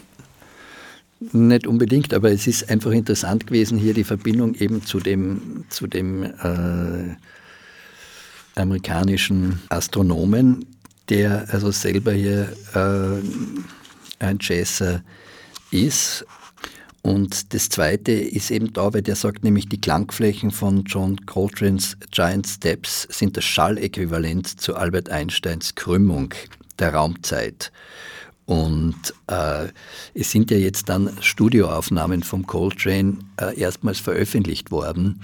Nicht 1.31 1.67
unbedingt, 1.67 2.13
aber 2.13 2.31
es 2.31 2.47
ist 2.47 2.69
einfach 2.69 2.91
interessant 2.91 3.47
gewesen, 3.47 3.77
hier 3.77 3.93
die 3.93 4.03
Verbindung 4.03 4.55
eben 4.55 4.85
zu 4.85 4.99
dem, 4.99 5.65
zu 5.69 5.87
dem 5.87 6.23
äh, 6.23 7.15
amerikanischen 8.55 9.61
Astronomen, 9.69 10.65
der 11.09 11.47
also 11.49 11.71
selber 11.71 12.11
hier 12.11 12.51
äh, 12.73 14.23
ein 14.23 14.37
Jazzer 14.41 15.03
ist. 15.71 16.25
Und 17.03 17.53
das 17.53 17.67
Zweite 17.67 18.13
ist 18.13 18.49
eben 18.49 18.71
da, 18.71 18.93
weil 18.93 19.01
der 19.01 19.17
sagt 19.17 19.43
nämlich, 19.43 19.67
die 19.67 19.79
Klangflächen 19.79 20.51
von 20.51 20.85
John 20.85 21.17
Coltrane's 21.25 21.97
Giant 22.11 22.47
Steps 22.47 23.07
sind 23.11 23.35
das 23.35 23.43
Schalläquivalent 23.43 24.59
zu 24.59 24.75
Albert 24.75 25.09
Einsteins 25.09 25.75
Krümmung 25.75 26.33
der 26.79 26.93
Raumzeit. 26.93 27.73
Und 28.45 28.95
äh, 29.27 29.67
es 30.13 30.31
sind 30.31 30.49
ja 30.49 30.57
jetzt 30.57 30.87
dann 30.87 31.11
Studioaufnahmen 31.21 32.23
vom 32.23 32.47
Coltrane 32.47 33.19
äh, 33.39 33.59
erstmals 33.59 33.99
veröffentlicht 33.99 34.71
worden 34.71 35.19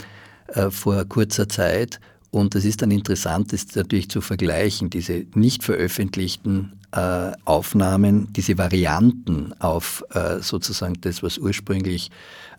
äh, 0.47 0.69
vor 0.71 1.05
kurzer 1.05 1.47
Zeit. 1.47 2.01
Und 2.30 2.55
es 2.55 2.65
ist 2.65 2.82
dann 2.82 2.91
interessant, 2.91 3.53
das 3.53 3.65
natürlich 3.75 4.09
zu 4.09 4.19
vergleichen, 4.19 4.89
diese 4.89 5.25
nicht 5.34 5.63
veröffentlichten 5.63 6.78
äh, 6.91 7.31
Aufnahmen, 7.45 8.31
diese 8.33 8.57
Varianten 8.57 9.53
auf 9.59 10.03
äh, 10.11 10.39
sozusagen 10.39 10.99
das, 11.01 11.21
was 11.23 11.37
ursprünglich 11.37 12.09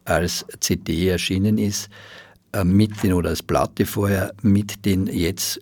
als 0.05 0.45
CD 0.61 1.09
erschienen 1.09 1.59
ist, 1.59 1.89
äh, 2.53 2.65
mit 2.65 3.03
den 3.03 3.13
oder 3.13 3.31
als 3.31 3.43
Platte 3.43 3.87
vorher, 3.87 4.33
mit 4.43 4.85
den 4.85 5.07
jetzt 5.07 5.61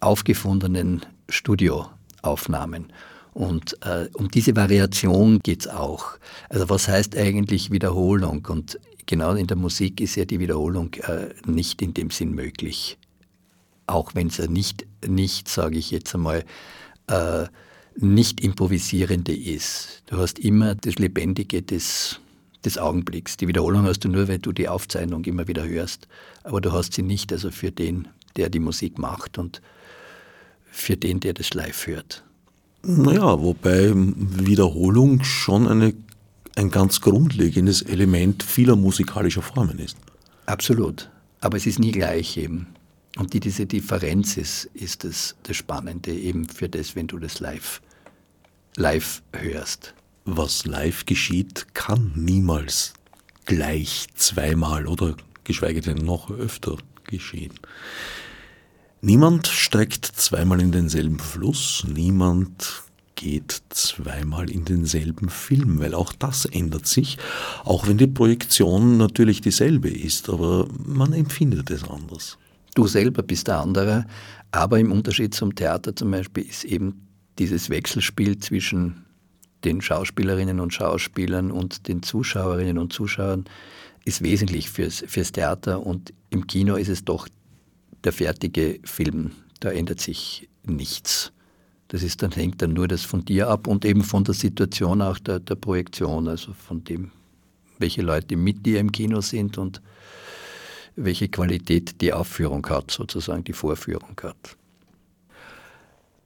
aufgefundenen 0.00 1.04
Studioaufnahmen. 1.28 2.92
Und 3.34 3.76
äh, 3.86 4.08
um 4.14 4.28
diese 4.28 4.56
Variation 4.56 5.38
geht 5.40 5.60
es 5.60 5.68
auch. 5.68 6.18
Also 6.48 6.68
was 6.68 6.88
heißt 6.88 7.16
eigentlich 7.16 7.70
Wiederholung? 7.70 8.44
Und 8.48 8.80
genau 9.06 9.34
in 9.34 9.46
der 9.46 9.56
Musik 9.56 10.00
ist 10.00 10.16
ja 10.16 10.24
die 10.24 10.40
Wiederholung 10.40 10.94
äh, 10.94 11.28
nicht 11.46 11.80
in 11.82 11.94
dem 11.94 12.10
Sinn 12.10 12.34
möglich. 12.34 12.98
Auch 13.86 14.14
wenn 14.14 14.26
es 14.26 14.38
ja 14.38 14.48
nicht, 14.48 14.86
nicht 15.06 15.48
sage 15.48 15.78
ich 15.78 15.90
jetzt 15.90 16.14
einmal, 16.14 16.44
äh, 17.06 17.46
nicht 18.00 18.40
improvisierende 18.40 19.34
ist. 19.34 20.02
Du 20.06 20.16
hast 20.16 20.38
immer 20.38 20.74
das 20.74 20.96
Lebendige 20.96 21.62
des, 21.62 22.20
des 22.64 22.78
Augenblicks. 22.78 23.36
Die 23.36 23.48
Wiederholung 23.48 23.84
hast 23.84 24.00
du 24.00 24.08
nur, 24.08 24.28
wenn 24.28 24.40
du 24.40 24.52
die 24.52 24.68
Aufzeichnung 24.68 25.24
immer 25.24 25.48
wieder 25.48 25.66
hörst. 25.66 26.06
Aber 26.44 26.60
du 26.60 26.72
hast 26.72 26.94
sie 26.94 27.02
nicht 27.02 27.32
also 27.32 27.50
für 27.50 27.72
den, 27.72 28.08
der 28.36 28.50
die 28.50 28.60
Musik 28.60 28.98
macht 28.98 29.38
und 29.38 29.60
für 30.70 30.96
den, 30.96 31.20
der 31.20 31.34
das 31.34 31.54
live 31.54 31.86
hört. 31.86 32.22
Naja, 32.82 33.40
wobei 33.42 33.92
Wiederholung 33.94 35.24
schon 35.24 35.66
eine, 35.66 35.92
ein 36.54 36.70
ganz 36.70 37.00
grundlegendes 37.00 37.82
Element 37.82 38.44
vieler 38.44 38.76
musikalischer 38.76 39.42
Formen 39.42 39.78
ist. 39.78 39.96
Absolut. 40.46 41.10
Aber 41.40 41.56
es 41.56 41.66
ist 41.66 41.80
nie 41.80 41.90
gleich 41.90 42.36
eben. 42.36 42.68
Und 43.16 43.32
die, 43.32 43.40
diese 43.40 43.66
Differenz 43.66 44.36
ist, 44.36 44.70
ist 44.74 45.02
das, 45.02 45.34
das 45.42 45.56
Spannende 45.56 46.12
eben 46.12 46.48
für 46.48 46.68
das, 46.68 46.94
wenn 46.94 47.08
du 47.08 47.18
das 47.18 47.40
live, 47.40 47.80
live 48.78 49.22
hörst. 49.32 49.92
Was 50.24 50.64
live 50.64 51.04
geschieht, 51.04 51.74
kann 51.74 52.12
niemals 52.14 52.92
gleich 53.44 54.06
zweimal 54.14 54.86
oder 54.86 55.16
geschweige 55.42 55.80
denn 55.80 55.96
noch 55.96 56.30
öfter 56.30 56.76
geschehen. 57.04 57.54
Niemand 59.00 59.48
steigt 59.48 60.06
zweimal 60.06 60.60
in 60.60 60.70
denselben 60.70 61.18
Fluss, 61.18 61.84
niemand 61.92 62.84
geht 63.16 63.62
zweimal 63.70 64.48
in 64.48 64.64
denselben 64.64 65.28
Film, 65.28 65.80
weil 65.80 65.94
auch 65.94 66.12
das 66.12 66.44
ändert 66.44 66.86
sich, 66.86 67.18
auch 67.64 67.88
wenn 67.88 67.98
die 67.98 68.06
Projektion 68.06 68.96
natürlich 68.96 69.40
dieselbe 69.40 69.90
ist, 69.90 70.28
aber 70.28 70.68
man 70.86 71.12
empfindet 71.14 71.70
es 71.70 71.82
anders. 71.82 72.38
Du 72.76 72.86
selber 72.86 73.24
bist 73.24 73.48
der 73.48 73.58
andere, 73.58 74.06
aber 74.52 74.78
im 74.78 74.92
Unterschied 74.92 75.34
zum 75.34 75.52
Theater 75.56 75.96
zum 75.96 76.12
Beispiel 76.12 76.44
ist 76.44 76.62
eben 76.62 77.07
dieses 77.38 77.70
Wechselspiel 77.70 78.38
zwischen 78.38 79.04
den 79.64 79.80
Schauspielerinnen 79.80 80.60
und 80.60 80.72
Schauspielern 80.72 81.50
und 81.50 81.88
den 81.88 82.02
Zuschauerinnen 82.02 82.78
und 82.78 82.92
Zuschauern 82.92 83.44
ist 84.04 84.22
wesentlich 84.22 84.70
fürs, 84.70 85.04
fürs 85.06 85.32
Theater 85.32 85.84
und 85.84 86.12
im 86.30 86.46
Kino 86.46 86.76
ist 86.76 86.88
es 86.88 87.04
doch 87.04 87.28
der 88.04 88.12
fertige 88.12 88.80
Film. 88.84 89.32
Da 89.60 89.70
ändert 89.70 90.00
sich 90.00 90.48
nichts. 90.64 91.32
Das 91.88 92.02
ist 92.02 92.22
dann, 92.22 92.30
hängt 92.32 92.62
dann 92.62 92.74
nur 92.74 92.86
das 92.86 93.02
von 93.02 93.24
dir 93.24 93.48
ab 93.48 93.66
und 93.66 93.84
eben 93.84 94.04
von 94.04 94.24
der 94.24 94.34
Situation 94.34 95.02
auch 95.02 95.18
der, 95.18 95.40
der 95.40 95.54
Projektion, 95.56 96.28
also 96.28 96.52
von 96.52 96.84
dem, 96.84 97.10
welche 97.78 98.02
Leute 98.02 98.36
mit 98.36 98.64
dir 98.66 98.78
im 98.78 98.92
Kino 98.92 99.20
sind 99.20 99.58
und 99.58 99.80
welche 100.96 101.28
Qualität 101.28 102.00
die 102.00 102.12
Aufführung 102.12 102.66
hat, 102.68 102.90
sozusagen 102.90 103.44
die 103.44 103.52
Vorführung 103.52 104.20
hat. 104.22 104.56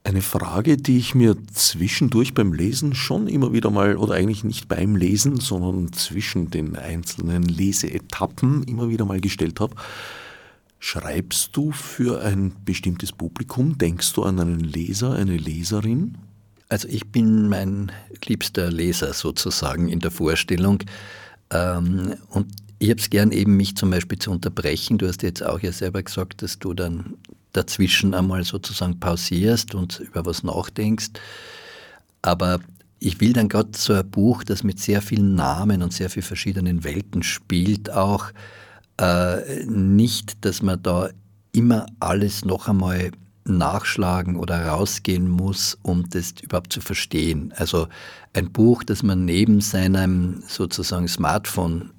Eine 0.04 0.22
Frage, 0.22 0.76
die 0.76 0.98
ich 0.98 1.14
mir 1.14 1.36
zwischendurch 1.52 2.34
beim 2.34 2.52
Lesen 2.52 2.94
schon 2.94 3.28
immer 3.28 3.52
wieder 3.52 3.70
mal, 3.70 3.96
oder 3.96 4.14
eigentlich 4.14 4.42
nicht 4.42 4.66
beim 4.66 4.96
Lesen, 4.96 5.38
sondern 5.38 5.92
zwischen 5.92 6.50
den 6.50 6.74
einzelnen 6.76 7.44
Leseetappen 7.44 8.64
immer 8.64 8.88
wieder 8.88 9.04
mal 9.04 9.20
gestellt 9.20 9.60
habe, 9.60 9.76
Schreibst 10.84 11.56
du 11.56 11.70
für 11.70 12.22
ein 12.22 12.50
bestimmtes 12.64 13.12
Publikum? 13.12 13.78
Denkst 13.78 14.14
du 14.14 14.24
an 14.24 14.40
einen 14.40 14.58
Leser, 14.58 15.14
eine 15.14 15.36
Leserin? 15.36 16.18
Also 16.68 16.88
ich 16.88 17.06
bin 17.06 17.48
mein 17.48 17.92
liebster 18.26 18.68
Leser 18.68 19.12
sozusagen 19.12 19.88
in 19.88 20.00
der 20.00 20.10
Vorstellung. 20.10 20.82
Ähm, 21.50 22.14
und 22.30 22.48
ich 22.80 22.90
habe 22.90 23.00
es 23.00 23.10
gern 23.10 23.30
eben, 23.30 23.56
mich 23.56 23.76
zum 23.76 23.90
Beispiel 23.90 24.18
zu 24.18 24.32
unterbrechen. 24.32 24.98
Du 24.98 25.06
hast 25.06 25.22
jetzt 25.22 25.44
auch 25.44 25.60
ja 25.60 25.70
selber 25.70 26.02
gesagt, 26.02 26.42
dass 26.42 26.58
du 26.58 26.74
dann 26.74 27.14
dazwischen 27.52 28.14
einmal 28.14 28.44
sozusagen 28.44 28.98
pausierst 28.98 29.74
und 29.74 30.00
über 30.00 30.24
was 30.26 30.42
nachdenkst. 30.42 31.10
Aber 32.22 32.60
ich 32.98 33.20
will 33.20 33.32
dann 33.32 33.48
gerade 33.48 33.70
so 33.76 33.92
ein 33.92 34.08
Buch, 34.08 34.44
das 34.44 34.62
mit 34.62 34.78
sehr 34.78 35.02
vielen 35.02 35.34
Namen 35.34 35.82
und 35.82 35.92
sehr 35.92 36.08
vielen 36.08 36.24
verschiedenen 36.24 36.84
Welten 36.84 37.22
spielt, 37.22 37.90
auch 37.90 38.30
äh, 38.98 39.64
nicht, 39.66 40.44
dass 40.44 40.62
man 40.62 40.82
da 40.82 41.10
immer 41.52 41.86
alles 42.00 42.44
noch 42.44 42.68
einmal 42.68 43.10
nachschlagen 43.44 44.36
oder 44.36 44.66
rausgehen 44.66 45.28
muss, 45.28 45.78
um 45.82 46.08
das 46.08 46.34
überhaupt 46.42 46.72
zu 46.72 46.80
verstehen. 46.80 47.52
Also 47.56 47.88
ein 48.32 48.52
Buch, 48.52 48.84
das 48.84 49.02
man 49.02 49.24
neben 49.24 49.60
seinem 49.60 50.42
sozusagen 50.46 51.08
Smartphone 51.08 51.90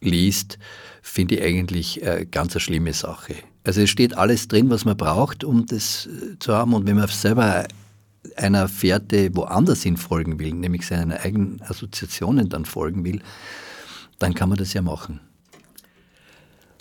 liest, 0.00 0.58
finde 1.02 1.36
ich 1.36 1.42
eigentlich 1.42 2.02
äh, 2.02 2.26
ganz 2.28 2.54
eine 2.54 2.60
schlimme 2.60 2.92
Sache. 2.92 3.36
Also 3.68 3.82
es 3.82 3.90
steht 3.90 4.16
alles 4.16 4.48
drin, 4.48 4.70
was 4.70 4.86
man 4.86 4.96
braucht, 4.96 5.44
um 5.44 5.66
das 5.66 6.06
äh, 6.06 6.38
zu 6.38 6.54
haben. 6.54 6.72
Und 6.72 6.86
wenn 6.86 6.96
man 6.96 7.06
selber 7.08 7.68
einer 8.34 8.66
Fährte 8.66 9.36
woanders 9.36 9.82
hin 9.82 9.98
folgen 9.98 10.38
will, 10.38 10.54
nämlich 10.54 10.86
seinen 10.86 11.12
eigenen 11.12 11.60
Assoziationen 11.60 12.48
dann 12.48 12.64
folgen 12.64 13.04
will, 13.04 13.20
dann 14.18 14.32
kann 14.32 14.48
man 14.48 14.56
das 14.56 14.72
ja 14.72 14.80
machen. 14.80 15.20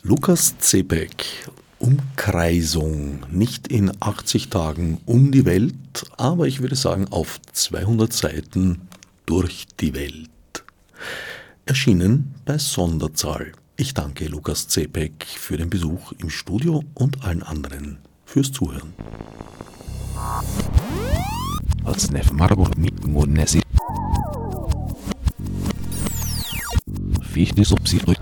Lukas 0.02 0.60
Zepek, 0.60 1.26
Umkreisung, 1.80 3.20
nicht 3.32 3.68
in 3.68 3.92
80 4.00 4.48
Tagen 4.48 5.02
um 5.06 5.34
die 5.34 5.44
Welt, 5.44 5.76
aber 6.16 6.48
ich 6.48 6.62
würde 6.62 6.78
sagen 6.78 7.10
auf 7.10 7.42
200 7.52 8.14
Seiten 8.14 8.88
durch 9.26 9.66
die 9.82 9.94
Welt. 9.94 10.30
Erschienen 11.66 12.34
bei 12.46 12.58
Sonderzahl. 12.58 13.52
Ich 13.80 13.94
danke 13.94 14.26
Lukas 14.26 14.68
Zepek 14.68 15.24
für 15.24 15.56
den 15.56 15.70
Besuch 15.70 16.12
im 16.14 16.32
Studio 16.32 16.84
und 16.96 17.24
allen 17.24 17.44
anderen 17.44 18.00
fürs 18.26 18.52
Zuhören. 18.52 18.92
Als 21.84 22.10
Nef 22.10 22.32
Marburg 22.32 22.76
mit 22.76 23.06
Monesi. 23.06 23.62
Wichtig, 27.34 27.72
ob 27.72 27.88
sie 27.88 28.00
durch 28.00 28.18